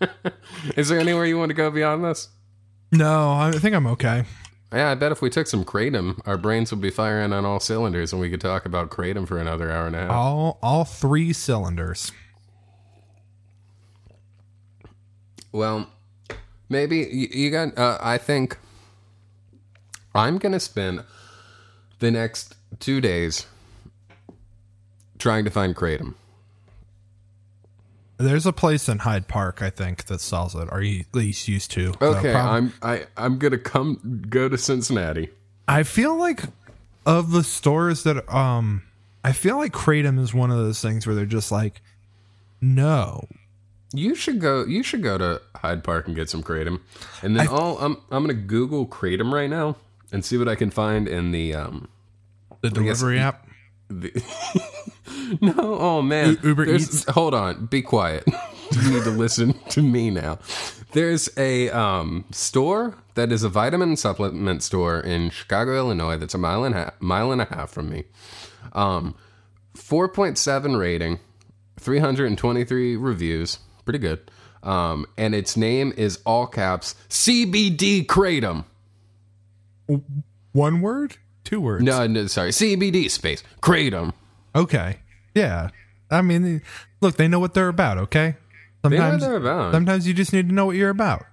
Is 0.77 0.89
there 0.89 0.99
anywhere 1.01 1.25
you 1.25 1.39
want 1.39 1.49
to 1.51 1.55
go 1.55 1.71
beyond 1.71 2.05
this? 2.05 2.29
No, 2.93 3.33
I 3.33 3.53
think 3.53 3.75
I'm 3.75 3.87
okay. 3.89 4.25
Yeah, 4.75 4.91
I 4.91 4.97
bet 4.97 5.13
if 5.13 5.23
we 5.23 5.31
took 5.31 5.47
some 5.47 5.65
kratom, 5.65 6.21
our 6.27 6.37
brains 6.37 6.73
would 6.73 6.81
be 6.81 6.91
firing 6.91 7.33
on 7.33 7.45
all 7.45 7.61
cylinders, 7.61 8.13
and 8.13 8.21
we 8.21 8.29
could 8.29 8.41
talk 8.41 8.67
about 8.67 8.91
kratom 8.91 9.27
for 9.27 9.39
another 9.39 9.71
hour 9.71 9.87
and 9.87 9.95
a 9.95 10.01
half. 10.01 10.11
All 10.11 10.59
all 10.63 10.85
three 10.85 11.33
cylinders. 11.33 12.11
Well, 15.53 15.89
maybe 16.69 16.99
you, 16.99 17.29
you 17.31 17.51
got. 17.53 17.79
Uh, 17.79 17.99
I 18.01 18.19
think 18.19 18.59
I'm 20.13 20.39
gonna 20.39 20.59
spend 20.59 21.05
the 22.01 22.11
next 22.11 22.57
two 22.81 23.01
days 23.01 23.47
trying 25.19 25.45
to 25.45 25.51
find 25.53 25.77
kratom. 25.77 26.15
There's 28.17 28.47
a 28.47 28.53
place 28.53 28.89
in 28.89 28.99
Hyde 28.99 29.27
Park, 29.27 29.61
I 29.61 29.71
think, 29.71 30.05
that 30.07 30.21
sells 30.21 30.55
it, 30.55 30.69
or 30.71 30.81
you 30.83 31.01
at 31.01 31.15
least 31.15 31.49
used 31.49 31.71
to. 31.73 31.95
Okay, 32.01 32.33
prob- 32.33 32.51
I'm 32.51 32.73
I 32.83 33.07
I'm 33.17 33.39
gonna 33.39 33.59
come 33.59 34.23
go 34.29 34.49
to 34.49 34.57
Cincinnati. 34.57 35.31
I 35.67 35.83
feel 35.83 36.17
like 36.17 36.43
of 37.07 37.33
the 37.33 37.43
stores 37.43 38.05
that 38.05 38.33
um 38.33 38.83
I 39.25 39.33
feel 39.33 39.57
like 39.57 39.73
Kratom 39.73 40.19
is 40.21 40.33
one 40.33 40.51
of 40.51 40.59
those 40.59 40.81
things 40.81 41.07
where 41.07 41.17
they're 41.17 41.27
just 41.27 41.51
like 41.51 41.81
no. 42.61 43.27
You 43.93 44.15
should 44.15 44.41
go. 44.41 44.65
You 44.65 44.83
should 44.83 45.03
go 45.03 45.19
to 45.19 45.41
Hyde 45.57 45.85
Park 45.85 46.07
and 46.09 46.17
get 46.17 46.29
some 46.29 46.43
kratom, 46.43 46.81
and 47.23 47.37
then 47.37 47.47
I'll, 47.49 47.79
I'm 47.79 47.97
I'm 48.11 48.23
gonna 48.25 48.35
Google 48.35 48.87
kratom 48.87 49.33
right 49.33 49.49
now 49.51 49.77
and 50.13 50.25
see 50.25 50.37
what 50.37 50.49
I 50.49 50.55
can 50.57 50.71
find 50.71 51.07
in 51.07 51.31
the 51.31 51.55
um 51.55 51.89
The 52.61 52.71
guess- 52.71 52.75
delivery 53.01 53.19
app. 53.21 53.47
The. 53.89 54.11
no, 55.41 55.55
oh 55.59 56.03
man, 56.03 56.39
U- 56.43 56.49
Uber 56.51 56.67
There's- 56.67 56.83
Eats? 56.83 57.05
Hold 57.11 57.35
on, 57.35 57.67
be 57.67 57.83
quiet. 57.83 58.25
you 58.73 58.91
need 58.91 59.05
to 59.05 59.11
listen 59.11 59.55
to 59.71 59.83
me 59.83 60.11
now. 60.11 60.39
There's 60.93 61.29
a 61.37 61.71
um 61.71 62.25
store 62.31 62.97
that 63.15 63.33
is 63.33 63.43
a 63.43 63.49
vitamin 63.49 63.97
supplement 63.97 64.63
store 64.63 65.01
in 65.01 65.31
Chicago, 65.31 65.77
Illinois. 65.77 66.17
That's 66.17 66.35
a 66.35 66.39
mile 66.39 66.65
and 66.65 66.75
a 66.75 66.79
half, 66.79 67.01
mile 67.01 67.33
and 67.33 67.41
a 67.43 67.47
half 67.47 67.71
from 67.71 67.91
me. 67.91 68.05
Um, 68.73 69.15
4.7 69.77 70.79
rating, 70.79 71.19
323 71.81 72.97
reviews, 72.97 73.59
pretty 73.85 73.99
good. 73.99 74.31
Um, 74.63 75.05
and 75.19 75.35
its 75.35 75.57
name 75.57 75.93
is 75.97 76.21
all 76.25 76.47
caps 76.47 76.95
CBD 77.11 78.07
Kratom. 78.07 78.65
One 80.53 80.81
word? 80.81 81.17
Two 81.45 81.61
words? 81.61 81.85
No, 81.85 82.07
no, 82.07 82.27
sorry, 82.27 82.51
CBD 82.51 83.11
space 83.11 83.43
Kratom. 83.63 84.13
Okay. 84.55 84.99
Yeah. 85.35 85.71
I 86.11 86.23
mean, 86.23 86.63
look, 87.01 87.17
they 87.17 87.29
know 87.29 87.39
what 87.41 87.55
they're 87.55 87.69
about, 87.69 87.99
okay? 87.99 88.37
They 88.83 88.91
know 88.91 88.97
what 88.97 89.03
Sometimes, 89.21 89.23
they're 89.23 89.37
about. 89.37 89.73
sometimes 89.73 90.07
you 90.09 90.15
just 90.15 90.33
need 90.33 90.49
to 90.49 90.55
know 90.55 90.67
what 90.67 90.77
you're 90.77 90.91
about. 90.91 91.25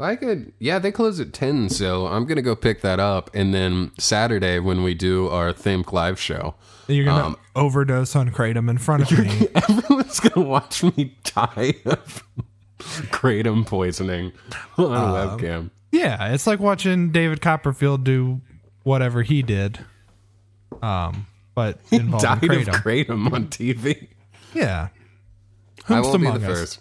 I 0.00 0.16
could, 0.16 0.52
yeah, 0.58 0.78
they 0.80 0.90
close 0.90 1.20
at 1.20 1.32
10, 1.32 1.68
so 1.68 2.06
I'm 2.08 2.24
going 2.24 2.36
to 2.36 2.42
go 2.42 2.56
pick 2.56 2.80
that 2.80 2.98
up. 2.98 3.30
And 3.34 3.54
then 3.54 3.92
Saturday, 3.98 4.58
when 4.58 4.82
we 4.82 4.94
do 4.94 5.28
our 5.28 5.52
Think 5.52 5.92
Live 5.92 6.18
show, 6.18 6.54
You're 6.88 7.04
going 7.04 7.18
to 7.20 7.24
Um, 7.26 7.36
overdose 7.54 8.16
on 8.16 8.30
Kratom 8.30 8.68
in 8.68 8.78
front 8.78 9.10
of 9.12 9.16
me. 9.18 9.46
everyone's 9.54 10.18
going 10.18 10.32
to 10.32 10.40
watch 10.40 10.82
me 10.82 11.16
die 11.22 11.74
of 11.84 12.24
kratom 13.12 13.64
poisoning 13.66 14.32
on 14.76 14.86
Um, 14.86 15.38
webcam. 15.38 15.70
yeah, 15.92 16.32
it's 16.32 16.46
like 16.48 16.58
watching 16.58 17.10
David 17.12 17.40
Copperfield 17.40 18.02
do 18.02 18.40
whatever 18.82 19.22
he 19.22 19.42
did. 19.42 19.78
Um, 20.82 21.26
but 21.54 21.78
involving 21.90 22.20
Died 22.20 22.40
Kratom. 22.40 22.68
of 22.68 22.74
kratom 22.82 23.32
on 23.32 23.46
TV. 23.48 24.08
yeah. 24.54 24.88
I 25.88 25.92
Whomst 25.92 26.02
won't 26.04 26.12
be 26.20 26.26
the 26.26 26.30
among 26.36 26.44
us? 26.44 26.58
first. 26.58 26.80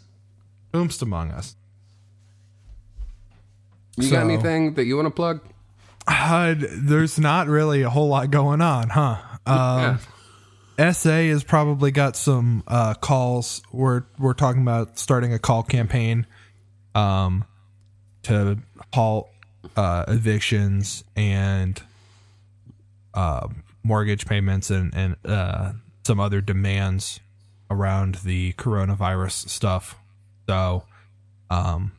Whomst 0.74 1.02
among 1.02 1.32
us? 1.32 1.56
You 3.98 4.04
So- 4.04 4.12
got 4.16 4.24
anything 4.24 4.76
that 4.76 4.86
you 4.86 4.96
want 4.96 5.08
to 5.08 5.12
plug? 5.12 5.42
Uh, 6.08 6.56
there's 6.58 7.20
not 7.20 7.48
really 7.48 7.84
a 7.84 7.90
whole 7.90 8.08
lot 8.10 8.32
going 8.32 8.62
on, 8.62 8.90
huh? 8.90 9.18
Um, 9.46 10.00
SA 10.78 11.10
has 11.30 11.44
probably 11.44 11.92
got 11.92 12.16
some 12.16 12.64
uh, 12.68 12.96
calls. 12.96 13.62
We're 13.72 14.04
we're 14.18 14.34
talking 14.34 14.62
about 14.64 14.98
starting 14.98 15.32
a 15.34 15.38
call 15.40 15.62
campaign, 15.62 16.26
um, 16.96 17.46
to 18.24 18.58
halt 18.94 19.30
uh, 19.76 20.06
evictions 20.08 21.04
and 21.16 21.82
uh, 23.14 23.48
mortgage 23.84 24.26
payments 24.26 24.70
and 24.70 24.94
and 24.96 25.16
uh, 25.26 25.74
some 26.06 26.20
other 26.20 26.42
demands 26.42 27.20
around 27.70 28.16
the 28.24 28.54
coronavirus 28.54 29.50
stuff. 29.50 29.98
So, 30.48 30.84
um, 31.50 31.94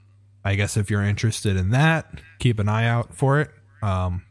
I 0.44 0.54
guess 0.54 0.76
if 0.76 0.90
you're 0.90 1.02
interested 1.02 1.56
in 1.56 1.70
that, 1.70 2.20
keep 2.38 2.58
an 2.58 2.68
eye 2.68 2.86
out 2.86 3.14
for 3.14 3.40
it. 3.40 3.50
Um, 3.82 4.24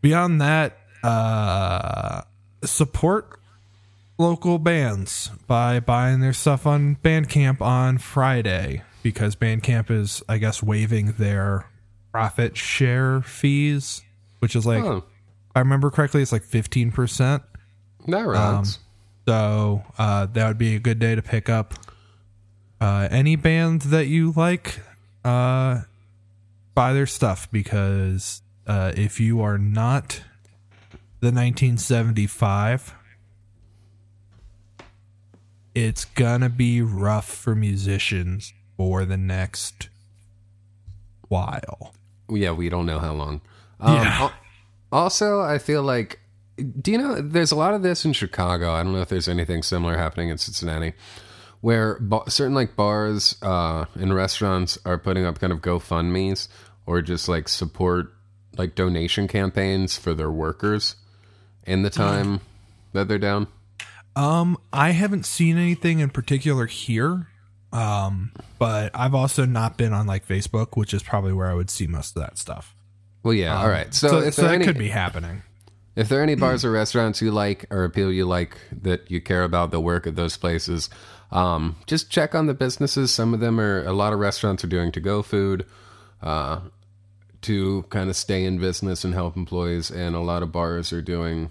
beyond 0.00 0.40
that, 0.40 0.78
uh, 1.02 2.22
support 2.64 3.38
local 4.16 4.58
bands 4.58 5.30
by 5.46 5.80
buying 5.80 6.20
their 6.20 6.32
stuff 6.32 6.66
on 6.66 6.96
Bandcamp 7.04 7.60
on 7.60 7.98
Friday 7.98 8.82
because 9.02 9.36
Bandcamp 9.36 9.90
is, 9.90 10.22
I 10.28 10.38
guess, 10.38 10.62
waiving 10.62 11.12
their 11.12 11.66
profit 12.12 12.56
share 12.56 13.20
fees, 13.20 14.02
which 14.38 14.56
is 14.56 14.64
like, 14.64 14.82
I 15.54 15.60
remember 15.60 15.90
correctly, 15.90 16.22
it's 16.22 16.32
like 16.32 16.44
15%. 16.44 17.42
that 18.06 18.26
Um. 18.36 18.64
So 19.26 19.84
uh, 19.96 20.26
that 20.26 20.48
would 20.48 20.58
be 20.58 20.74
a 20.74 20.78
good 20.78 20.98
day 20.98 21.14
to 21.14 21.22
pick 21.22 21.48
up 21.48 21.74
uh, 22.80 23.08
any 23.10 23.36
band 23.36 23.82
that 23.82 24.06
you 24.06 24.32
like. 24.36 24.80
Uh, 25.24 25.82
buy 26.74 26.92
their 26.92 27.06
stuff 27.06 27.50
because 27.50 28.42
uh, 28.66 28.92
if 28.94 29.20
you 29.20 29.40
are 29.40 29.56
not 29.56 30.22
the 31.20 31.28
1975, 31.32 32.94
it's 35.74 36.04
gonna 36.04 36.50
be 36.50 36.82
rough 36.82 37.26
for 37.28 37.54
musicians 37.54 38.52
for 38.76 39.04
the 39.04 39.16
next 39.16 39.88
while. 41.28 41.94
yeah, 42.28 42.52
we 42.52 42.68
don't 42.68 42.86
know 42.86 42.98
how 42.98 43.12
long. 43.12 43.40
Um, 43.80 43.94
Yeah. 43.94 44.30
Al- 44.94 45.02
Also, 45.02 45.40
I 45.40 45.58
feel 45.58 45.82
like, 45.82 46.20
do 46.80 46.92
you 46.92 46.98
know, 46.98 47.20
there's 47.20 47.52
a 47.52 47.56
lot 47.56 47.74
of 47.74 47.82
this 47.82 48.04
in 48.04 48.12
Chicago. 48.12 48.72
I 48.72 48.82
don't 48.82 48.92
know 48.92 49.00
if 49.00 49.08
there's 49.08 49.28
anything 49.28 49.62
similar 49.62 49.96
happening 49.96 50.28
in 50.28 50.38
Cincinnati, 50.38 50.92
where 51.60 51.98
ba- 52.00 52.30
certain 52.30 52.54
like 52.54 52.76
bars 52.76 53.36
uh, 53.42 53.86
and 53.94 54.14
restaurants 54.14 54.78
are 54.84 54.98
putting 54.98 55.24
up 55.24 55.40
kind 55.40 55.52
of 55.52 55.60
GoFundmes 55.60 56.48
or 56.86 57.02
just 57.02 57.28
like 57.28 57.48
support 57.48 58.12
like 58.56 58.74
donation 58.76 59.26
campaigns 59.26 59.96
for 59.96 60.14
their 60.14 60.30
workers 60.30 60.94
in 61.66 61.82
the 61.82 61.90
time 61.90 62.40
that 62.92 63.08
they're 63.08 63.18
down. 63.18 63.48
Um, 64.14 64.56
I 64.72 64.90
haven't 64.90 65.26
seen 65.26 65.58
anything 65.58 65.98
in 65.98 66.10
particular 66.10 66.66
here. 66.66 67.28
Um, 67.72 68.30
but 68.60 68.92
I've 68.94 69.16
also 69.16 69.44
not 69.44 69.76
been 69.76 69.92
on 69.92 70.06
like 70.06 70.24
Facebook, 70.28 70.76
which 70.76 70.94
is 70.94 71.02
probably 71.02 71.32
where 71.32 71.50
I 71.50 71.54
would 71.54 71.70
see 71.70 71.88
most 71.88 72.16
of 72.16 72.22
that 72.22 72.38
stuff. 72.38 72.73
Well, 73.24 73.34
yeah. 73.34 73.58
all 73.58 73.68
right. 73.68 73.92
So, 73.92 74.08
So, 74.08 74.18
if 74.20 74.34
so 74.34 74.42
there 74.42 74.50
that 74.50 74.54
any, 74.56 74.64
could 74.66 74.78
be 74.78 74.90
happening. 74.90 75.42
If 75.96 76.08
there 76.08 76.20
are 76.20 76.22
any 76.22 76.34
bars 76.36 76.64
or 76.64 76.70
restaurants 76.70 77.20
you 77.20 77.32
like 77.32 77.66
or 77.70 77.84
appeal 77.84 78.12
you 78.12 78.26
like 78.26 78.56
that 78.82 79.10
you 79.10 79.20
care 79.20 79.42
about 79.42 79.70
the 79.72 79.80
work 79.80 80.06
at 80.06 80.14
those 80.14 80.36
places, 80.36 80.90
um, 81.32 81.76
just 81.86 82.10
check 82.10 82.34
on 82.34 82.46
the 82.46 82.54
businesses. 82.54 83.10
Some 83.12 83.34
of 83.34 83.40
them 83.40 83.58
are, 83.58 83.84
a 83.84 83.92
lot 83.92 84.12
of 84.12 84.20
restaurants 84.20 84.62
are 84.62 84.68
doing 84.68 84.92
to 84.92 85.00
go 85.00 85.22
food 85.22 85.66
uh, 86.22 86.60
to 87.42 87.82
kind 87.88 88.10
of 88.10 88.16
stay 88.16 88.44
in 88.44 88.58
business 88.58 89.04
and 89.04 89.14
help 89.14 89.36
employees. 89.36 89.90
And 89.90 90.14
a 90.14 90.20
lot 90.20 90.42
of 90.42 90.52
bars 90.52 90.92
are 90.92 91.02
doing 91.02 91.50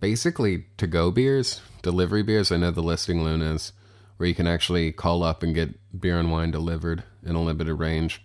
basically 0.00 0.64
to 0.78 0.86
go 0.88 1.10
beers, 1.12 1.60
delivery 1.82 2.22
beers. 2.24 2.50
I 2.50 2.56
know 2.56 2.72
the 2.72 2.82
listing 2.82 3.22
loon 3.22 3.42
is 3.42 3.72
where 4.16 4.28
you 4.28 4.34
can 4.34 4.48
actually 4.48 4.90
call 4.92 5.22
up 5.22 5.42
and 5.42 5.54
get 5.54 5.78
beer 5.98 6.18
and 6.18 6.32
wine 6.32 6.50
delivered 6.50 7.04
in 7.24 7.36
a 7.36 7.42
limited 7.42 7.74
range. 7.74 8.22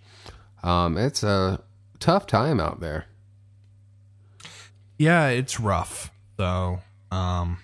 Um, 0.62 0.98
it's 0.98 1.22
a 1.22 1.62
tough 1.98 2.26
time 2.26 2.60
out 2.60 2.80
there. 2.80 3.06
Yeah, 4.98 5.28
it's 5.28 5.60
rough. 5.60 6.10
So, 6.38 6.80
um, 7.10 7.58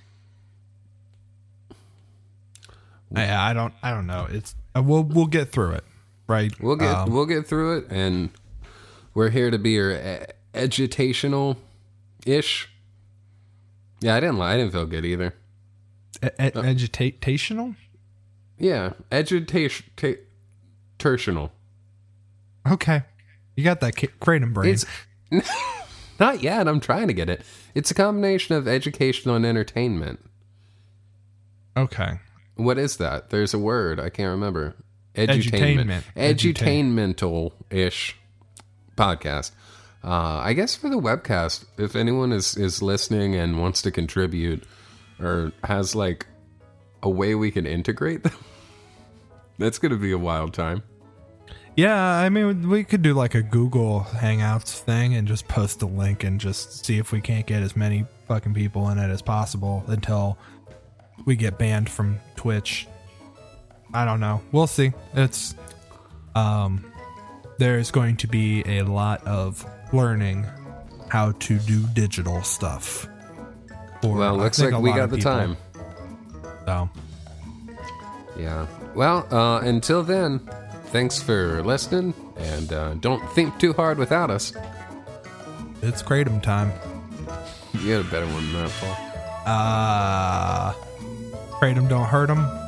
I, 3.15 3.51
I 3.51 3.53
don't, 3.53 3.75
I 3.83 3.91
don't 3.91 4.07
know. 4.07 4.27
It's 4.31 4.55
uh, 4.77 4.83
we'll 4.83 5.03
we'll 5.05 5.27
get 5.27 5.51
through 5.51 5.73
it, 5.73 5.85
right? 6.27 6.53
We'll 6.61 6.77
get 6.77 6.89
Um, 6.95 7.13
we'll 7.13 7.27
get 7.27 7.47
through 7.47 7.79
it, 7.79 7.87
and 7.91 8.31
we're 9.15 9.31
here 9.31 9.51
to 9.51 9.59
be 9.59 9.71
your 9.71 9.93
e- 9.93 10.25
edutational 10.55 11.57
ish. 12.25 12.69
Yeah, 14.01 14.15
I 14.17 14.21
didn't 14.21 14.37
lie. 14.39 14.55
I 14.55 14.57
didn't 14.57 14.73
feel 14.73 14.87
good 14.87 15.05
either. 15.05 15.35
e- 16.23 16.27
e- 16.27 16.51
agitational. 16.51 17.77
Yeah, 18.59 18.93
edutation 19.11 19.87
tertional. 20.99 21.51
Okay, 22.71 23.03
you 23.57 23.65
got 23.65 23.81
that 23.81 23.95
kratom 23.95 24.53
brain. 24.53 24.71
It's 24.75 24.87
not 26.21 26.43
yet. 26.43 26.69
I'm 26.69 26.81
trying 26.81 27.09
to 27.09 27.15
get 27.15 27.29
it. 27.31 27.43
It's 27.75 27.91
a 27.91 27.95
combination 27.95 28.55
of 28.57 28.67
educational 28.69 29.35
and 29.35 29.47
entertainment. 29.47 30.21
okay, 31.77 32.19
What 32.57 32.79
is 32.79 32.97
that? 32.99 33.31
There's 33.31 33.55
a 33.55 33.59
word 33.59 33.99
I 33.99 34.11
can't 34.11 34.31
remember. 34.31 34.75
Edutainment, 35.15 36.03
Edutainment. 36.17 36.55
edutainmental 36.55 37.53
ish 37.71 38.17
podcast. 38.97 39.51
Uh, 40.05 40.41
I 40.43 40.53
guess 40.55 40.75
for 40.75 40.89
the 40.89 40.99
webcast, 40.99 41.65
if 41.79 41.95
anyone 41.95 42.33
is 42.33 42.57
is 42.57 42.83
listening 42.83 43.35
and 43.37 43.61
wants 43.61 43.83
to 43.83 43.91
contribute 43.91 44.65
or 45.21 45.53
has 45.65 45.95
like 45.95 46.27
a 47.03 47.11
way 47.11 47.35
we 47.35 47.51
can 47.51 47.67
integrate 47.67 48.23
them, 48.25 48.33
that's 49.59 49.79
gonna 49.79 49.97
be 49.97 50.13
a 50.13 50.19
wild 50.19 50.55
time. 50.55 50.83
Yeah, 51.75 51.97
I 52.19 52.29
mean, 52.29 52.69
we 52.69 52.85
could 52.85 53.01
do 53.03 53.15
like 53.15 53.35
a 53.35 53.43
Google 53.43 54.07
Hangouts 54.11 54.79
thing 54.81 55.15
and 55.15 55.27
just 55.27 55.49
post 55.49 55.81
a 55.83 55.87
link 55.87 56.23
and 56.23 56.39
just 56.39 56.85
see 56.85 56.99
if 56.99 57.13
we 57.13 57.21
can't 57.23 57.47
get 57.47 57.63
as 57.63 57.75
many 57.77 58.05
fucking 58.29 58.53
people 58.53 58.91
in 58.91 58.99
it 58.99 59.11
as 59.11 59.23
possible 59.23 59.83
until 59.87 60.37
we 61.25 61.35
get 61.35 61.59
banned 61.59 61.89
from 61.89 62.19
Twitch. 62.37 62.87
I 63.95 64.05
don't 64.05 64.21
know. 64.21 64.43
We'll 64.53 64.67
see. 64.67 64.93
It's 65.15 65.55
um 66.35 66.85
there's 67.59 67.91
going 67.91 68.17
to 68.19 68.27
be 68.27 68.63
a 68.67 68.83
lot 68.83 69.27
of 69.27 69.65
learning 69.93 70.47
how 71.09 71.33
to 71.33 71.59
do 71.59 71.81
digital 71.95 72.43
stuff. 72.43 73.07
for, 74.01 74.17
Well, 74.17 74.37
looks 74.37 74.61
like 74.61 74.79
we 74.79 74.91
got 74.93 75.11
the 75.11 75.17
people. 75.19 75.33
time. 75.33 75.57
So, 76.67 76.91
Yeah. 78.37 78.67
Well, 78.95 79.27
uh, 79.31 79.61
until 79.61 80.03
then, 80.03 80.41
thanks 80.93 81.21
for 81.23 81.63
listening, 81.63 82.15
and 82.37 82.73
uh, 82.73 82.95
don't 82.95 83.27
think 83.33 83.59
too 83.59 83.73
hard 83.73 83.99
without 83.99 84.31
us. 84.31 84.53
it's 85.83 86.03
kratom 86.03 86.43
time. 86.43 86.73
You 87.75 87.97
got 88.03 88.07
a 88.07 88.11
better 88.11 88.27
one 88.27 88.53
than 88.53 88.63
that, 88.65 88.71
Paul. 88.81 88.97
Uh 89.45 90.73
kratom 91.59 91.89
don't 91.89 92.07
hurt 92.07 92.29
them. 92.29 92.45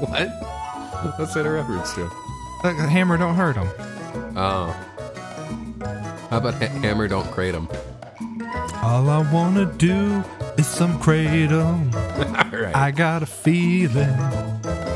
What? 0.00 0.28
What's 1.18 1.32
that 1.34 1.46
a 1.46 1.50
reference 1.50 1.94
to? 1.94 2.04
Uh, 2.64 2.74
Hammer, 2.88 3.16
don't 3.16 3.34
hurt 3.34 3.56
him. 3.56 3.68
Oh. 4.36 4.74
How 6.28 6.38
about 6.38 6.54
ha- 6.54 6.66
Hammer 6.82 7.08
Don't 7.08 7.30
Crate 7.30 7.54
'em? 7.54 7.68
All 8.82 9.08
I 9.08 9.26
wanna 9.32 9.64
do 9.64 10.22
is 10.58 10.66
some 10.66 10.98
kratom. 11.00 11.90
Right. 12.52 12.76
I 12.76 12.90
got 12.90 13.22
a 13.22 13.26
feeling 13.26 14.16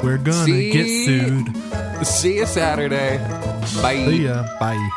we're 0.03 0.18
gonna 0.18 0.45
See? 0.45 0.70
get 0.72 0.86
sued. 0.86 2.07
See 2.07 2.36
you 2.36 2.47
Saturday. 2.47 3.18
Bye. 3.82 4.05
See 4.07 4.24
ya. 4.24 4.47
Bye. 4.59 4.91